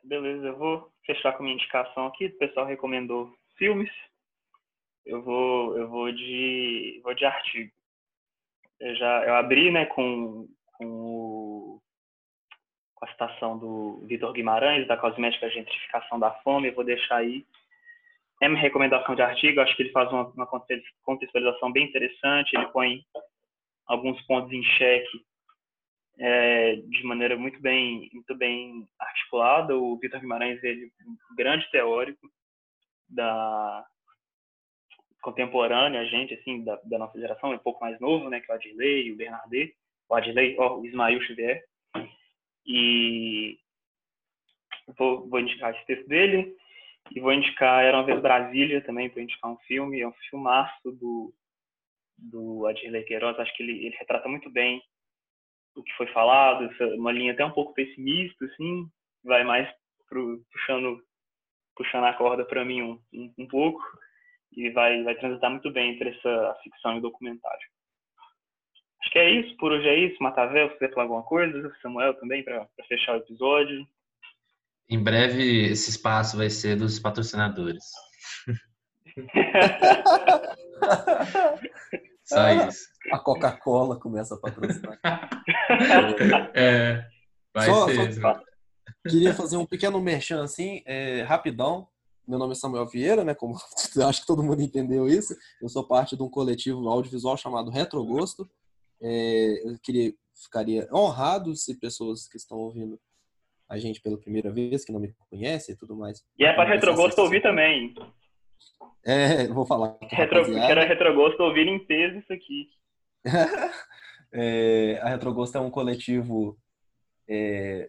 Beleza, 0.02 0.46
eu 0.46 0.56
vou 0.56 0.90
fechar 1.04 1.36
com 1.36 1.42
minha 1.42 1.54
indicação 1.54 2.06
aqui. 2.06 2.26
O 2.26 2.38
pessoal 2.38 2.66
recomendou 2.66 3.32
filmes 3.56 3.90
eu 5.04 5.22
vou 5.22 5.76
eu 5.76 5.88
vou 5.88 6.12
de 6.12 7.00
vou 7.02 7.14
de 7.14 7.24
artigo. 7.24 7.72
Eu 8.78 8.94
já 8.96 9.24
eu 9.26 9.34
abri, 9.34 9.70
né, 9.70 9.86
com 9.86 10.48
com, 10.74 10.86
o, 10.86 11.82
com 12.94 13.04
a 13.04 13.08
citação 13.10 13.58
do 13.58 14.04
Vitor 14.06 14.32
Guimarães 14.32 14.86
da 14.86 14.96
cosmética 14.96 15.50
gentrificação 15.50 16.18
da 16.18 16.30
fome. 16.42 16.68
Eu 16.68 16.74
vou 16.74 16.84
deixar 16.84 17.16
aí 17.16 17.46
é 18.40 18.48
minha 18.48 18.60
recomendação 18.60 19.14
de 19.14 19.22
artigo. 19.22 19.60
Acho 19.60 19.76
que 19.76 19.82
ele 19.82 19.92
faz 19.92 20.10
uma, 20.10 20.26
uma 20.28 20.48
contextualização 21.02 21.70
bem 21.70 21.86
interessante. 21.86 22.56
Ele 22.56 22.66
põe 22.68 23.04
alguns 23.86 24.20
pontos 24.22 24.52
em 24.52 24.62
xeque 24.62 25.24
é, 26.18 26.76
de 26.76 27.04
maneira 27.04 27.36
muito 27.36 27.60
bem 27.60 28.08
muito 28.12 28.34
bem 28.34 28.86
articulada. 28.98 29.76
O 29.76 29.98
Vitor 29.98 30.20
Guimarães 30.20 30.62
ele 30.62 30.90
é 31.00 31.04
um 31.04 31.36
grande 31.36 31.70
teórico 31.70 32.30
da 33.08 33.84
contemporânea, 35.22 36.00
a 36.00 36.04
gente, 36.04 36.32
assim, 36.32 36.64
da, 36.64 36.80
da, 36.84 36.98
nossa 36.98 37.18
geração, 37.18 37.52
é 37.52 37.56
um 37.56 37.58
pouco 37.58 37.80
mais 37.80 37.98
novo, 38.00 38.30
né, 38.30 38.40
que 38.40 38.50
é 38.50 38.54
o 38.54 38.56
Adilei, 38.56 39.12
o 39.12 39.16
Bernardet, 39.16 39.74
o 40.08 40.14
Adilei, 40.14 40.56
ó, 40.58 40.78
o 40.78 40.86
Ismael 40.86 41.20
Xavier. 41.22 41.62
E 42.66 43.58
vou, 44.96 45.28
vou 45.28 45.40
indicar 45.40 45.74
esse 45.74 45.84
texto 45.86 46.08
dele 46.08 46.56
e 47.10 47.20
vou 47.20 47.32
indicar 47.32 47.82
Era 47.84 47.96
uma 47.96 48.06
vez 48.06 48.20
Brasília 48.20 48.80
também, 48.82 49.10
para 49.10 49.22
indicar 49.22 49.50
um 49.50 49.58
filme, 49.58 50.00
é 50.00 50.08
um 50.08 50.12
filmaço 50.28 50.90
do, 50.92 51.32
do 52.16 52.66
Adilei 52.66 53.02
Queiroz, 53.04 53.38
acho 53.38 53.54
que 53.56 53.62
ele, 53.62 53.86
ele 53.86 53.96
retrata 53.96 54.28
muito 54.28 54.50
bem 54.50 54.82
o 55.74 55.82
que 55.82 55.92
foi 55.94 56.06
falado, 56.08 56.68
uma 56.96 57.12
linha 57.12 57.32
até 57.32 57.44
um 57.44 57.52
pouco 57.52 57.72
pessimista, 57.74 58.44
assim, 58.44 58.86
vai 59.24 59.44
mais 59.44 59.68
pro, 60.08 60.42
puxando, 60.52 61.02
puxando 61.76 62.04
a 62.04 62.14
corda 62.14 62.44
para 62.44 62.64
mim 62.64 62.82
um, 62.82 63.00
um, 63.12 63.34
um 63.38 63.46
pouco, 63.46 63.80
e 64.52 64.68
vai, 64.70 65.02
vai 65.04 65.14
transitar 65.14 65.50
muito 65.50 65.70
bem 65.70 65.92
entre 65.92 66.10
essa 66.10 66.56
ficção 66.62 66.96
e 66.96 66.98
o 66.98 67.02
documentário. 67.02 67.68
Acho 69.02 69.10
que 69.12 69.18
é 69.18 69.30
isso, 69.30 69.56
por 69.56 69.72
hoje 69.72 69.88
é 69.88 69.96
isso. 69.96 70.22
Matavel, 70.22 70.68
se 70.68 70.74
quiser 70.74 70.92
falar 70.92 71.04
alguma 71.04 71.22
coisa, 71.22 71.74
Samuel 71.80 72.14
também, 72.14 72.42
para 72.42 72.68
fechar 72.86 73.14
o 73.14 73.18
episódio. 73.18 73.86
Em 74.90 75.00
breve, 75.00 75.70
esse 75.70 75.88
espaço 75.90 76.36
vai 76.36 76.50
ser 76.50 76.76
dos 76.76 76.98
patrocinadores. 76.98 77.84
Só 82.24 82.50
isso. 82.68 82.88
A 83.12 83.18
Coca-Cola 83.20 84.00
começa 84.00 84.34
a 84.34 84.38
patrocinar. 84.38 84.98
é, 86.54 87.06
vai 87.54 87.66
só, 87.66 87.86
ser. 87.86 88.14
Só, 88.14 88.40
queria 89.08 89.32
fazer 89.32 89.56
um 89.56 89.66
pequeno 89.66 90.00
merchan 90.00 90.42
assim, 90.42 90.82
é, 90.84 91.22
rapidão. 91.22 91.88
Meu 92.26 92.38
nome 92.38 92.52
é 92.52 92.56
Samuel 92.56 92.86
Vieira, 92.86 93.24
né? 93.24 93.32
Como 93.34 93.54
acho 94.08 94.20
que 94.20 94.26
todo 94.26 94.42
mundo 94.42 94.60
entendeu 94.60 95.06
isso. 95.08 95.36
Eu 95.62 95.68
sou 95.68 95.86
parte 95.86 96.16
de 96.16 96.22
um 96.22 96.28
coletivo 96.28 96.88
audiovisual 96.88 97.36
chamado 97.36 97.70
Retrogosto. 97.70 98.50
É, 99.00 99.68
eu 99.68 99.78
queria, 99.80 100.12
ficaria 100.34 100.88
honrado 100.92 101.54
se 101.54 101.78
pessoas 101.78 102.28
que 102.28 102.36
estão 102.36 102.58
ouvindo 102.58 103.00
a 103.70 103.78
gente 103.78 104.00
pela 104.00 104.18
primeira 104.18 104.50
vez, 104.50 104.84
que 104.84 104.92
não 104.92 104.98
me 104.98 105.14
conhecem 105.30 105.74
e 105.74 105.78
tudo 105.78 105.96
mais. 105.96 106.22
E 106.36 106.44
é 106.44 106.52
para 106.52 106.68
Retrogosto 106.68 107.22
ouvir 107.22 107.40
também. 107.40 107.94
É, 109.04 109.46
vou 109.46 109.64
falar. 109.64 109.96
Retro, 110.02 110.44
quero 110.44 110.80
Retrogosto 110.80 111.42
ouvir 111.42 111.68
em 111.68 111.78
peso 111.78 112.18
isso 112.18 112.32
aqui. 112.32 112.68
é, 114.32 114.98
a 115.00 115.08
Retrogosto 115.10 115.56
é 115.56 115.60
um 115.60 115.70
coletivo 115.70 116.58
é, 117.28 117.88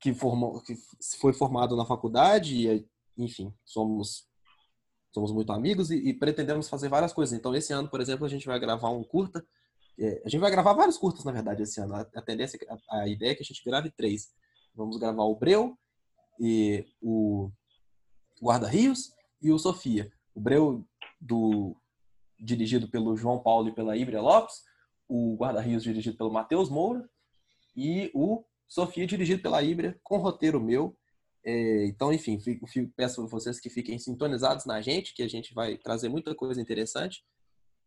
que, 0.00 0.14
formou, 0.14 0.62
que 0.62 0.74
foi 1.20 1.34
formado 1.34 1.76
na 1.76 1.84
faculdade 1.84 2.66
e 2.66 2.86
enfim, 3.18 3.52
somos 3.64 4.28
somos 5.12 5.32
muito 5.32 5.52
amigos 5.52 5.90
e, 5.90 5.96
e, 5.96 6.14
pretendemos 6.14 6.68
fazer 6.68 6.88
várias 6.88 7.12
coisas. 7.12 7.36
Então, 7.36 7.52
esse 7.54 7.72
ano, 7.72 7.88
por 7.88 8.00
exemplo, 8.00 8.24
a 8.24 8.28
gente 8.28 8.46
vai 8.46 8.60
gravar 8.60 8.90
um 8.90 9.02
curta. 9.02 9.44
É, 9.98 10.22
a 10.24 10.28
gente 10.28 10.40
vai 10.40 10.52
gravar 10.52 10.72
vários 10.72 10.96
curtas, 10.96 11.24
na 11.24 11.32
verdade, 11.32 11.64
esse 11.64 11.80
ano. 11.80 11.96
A, 11.96 12.00
a 12.14 12.22
tendência, 12.22 12.58
a, 12.88 13.00
a, 13.00 13.08
ideia 13.08 13.32
é 13.32 13.34
que 13.34 13.42
a 13.42 13.44
gente 13.44 13.62
grave 13.64 13.90
três. 13.90 14.28
Vamos 14.74 14.98
gravar 14.98 15.24
o 15.24 15.34
Breu, 15.34 15.76
e 16.38 16.86
o 17.00 17.50
Guarda 18.40 18.68
Rios 18.68 19.12
e 19.42 19.52
o 19.52 19.58
Sofia. 19.58 20.10
O 20.34 20.40
Breu, 20.40 20.86
do, 21.20 21.76
dirigido 22.38 22.88
pelo 22.88 23.16
João 23.16 23.42
Paulo 23.42 23.68
e 23.68 23.74
pela 23.74 23.96
Ibria 23.96 24.20
Lopes. 24.20 24.62
O 25.08 25.36
Guarda 25.36 25.60
Rios, 25.60 25.82
dirigido 25.82 26.16
pelo 26.16 26.32
Matheus 26.32 26.70
Moura. 26.70 27.08
E 27.76 28.10
o 28.14 28.44
Sofia, 28.66 29.06
dirigido 29.06 29.42
pela 29.42 29.62
Ibria, 29.62 29.98
com 30.02 30.18
roteiro 30.18 30.60
meu 30.60 30.96
é, 31.44 31.86
então, 31.86 32.12
enfim, 32.12 32.38
fico, 32.38 32.66
fico, 32.66 32.92
peço 32.94 33.22
a 33.22 33.26
vocês 33.26 33.58
que 33.58 33.70
fiquem 33.70 33.98
sintonizados 33.98 34.66
na 34.66 34.80
gente, 34.80 35.14
que 35.14 35.22
a 35.22 35.28
gente 35.28 35.54
vai 35.54 35.76
trazer 35.78 36.08
muita 36.08 36.34
coisa 36.34 36.60
interessante. 36.60 37.24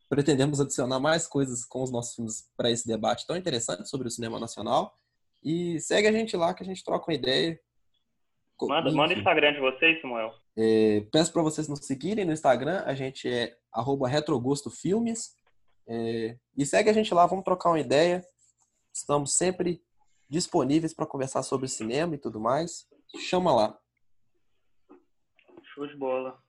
Pretendemos 0.10 0.60
adicionar 0.60 1.00
mais 1.00 1.28
coisas 1.28 1.64
com 1.64 1.84
os 1.84 1.92
nossos 1.92 2.16
filmes 2.16 2.50
para 2.58 2.72
esse 2.72 2.88
debate 2.88 3.26
tão 3.28 3.38
interessante 3.38 3.88
sobre 3.88 4.08
o 4.08 4.12
cinema 4.12 4.40
nacional. 4.40 4.98
E 5.44 5.80
segue 5.80 6.08
a 6.08 6.12
gente 6.12 6.38
lá 6.38 6.54
que 6.54 6.64
a 6.64 6.66
gente 6.66 6.84
troca 6.84 7.12
uma 7.12 7.16
ideia. 7.16 7.60
Manda, 8.62 8.92
manda 8.92 9.14
o 9.14 9.18
Instagram 9.18 9.54
de 9.54 9.60
vocês, 9.60 10.00
Samuel. 10.02 10.34
É, 10.58 11.02
peço 11.12 11.34
para 11.34 11.42
vocês 11.42 11.68
nos 11.68 11.86
seguirem 11.86 12.24
no 12.24 12.32
Instagram. 12.32 12.84
A 12.86 12.94
gente 12.94 13.28
é 13.28 13.56
@retrogostofilmes. 14.10 15.36
É, 15.88 16.38
e 16.58 16.66
segue 16.66 16.90
a 16.90 16.94
gente 16.94 17.14
lá, 17.14 17.26
vamos 17.26 17.44
trocar 17.44 17.70
uma 17.70 17.80
ideia. 17.80 18.24
Estamos 18.94 19.36
sempre 19.36 19.82
disponíveis 20.30 20.94
para 20.94 21.06
conversar 21.06 21.44
sobre 21.44 21.68
cinema 21.68 22.16
e 22.16 22.18
tudo 22.18 22.40
mais. 22.40 22.88
Chama 23.30 23.54
lá. 23.54 23.78
Show 25.74 25.88
de 25.88 25.96
bola. 25.96 26.40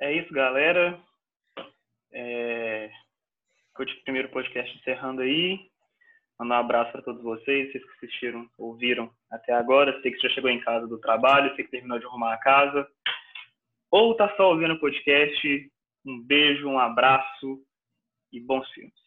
É 0.00 0.12
isso, 0.12 0.32
galera. 0.32 1.00
É... 2.12 2.90
Foi 3.76 3.84
o 3.84 4.02
primeiro 4.04 4.30
podcast 4.30 4.76
encerrando 4.78 5.22
aí. 5.22 5.71
Mandar 6.42 6.56
um 6.56 6.64
abraço 6.64 6.90
para 6.90 7.02
todos 7.02 7.22
vocês, 7.22 7.70
vocês 7.70 7.84
que 7.84 8.06
assistiram, 8.06 8.48
ouviram 8.58 9.08
até 9.30 9.52
agora. 9.52 10.02
Sei 10.02 10.10
que 10.10 10.18
já 10.18 10.28
chegou 10.30 10.50
em 10.50 10.58
casa 10.58 10.88
do 10.88 10.98
trabalho, 10.98 11.54
sei 11.54 11.64
que 11.64 11.70
terminou 11.70 12.00
de 12.00 12.04
arrumar 12.04 12.34
a 12.34 12.38
casa. 12.38 12.84
Ou 13.92 14.16
tá 14.16 14.28
só 14.36 14.50
ouvindo 14.50 14.74
o 14.74 14.80
podcast. 14.80 15.70
Um 16.04 16.20
beijo, 16.20 16.66
um 16.66 16.80
abraço 16.80 17.62
e 18.32 18.40
bons 18.40 18.68
filmes. 18.70 19.01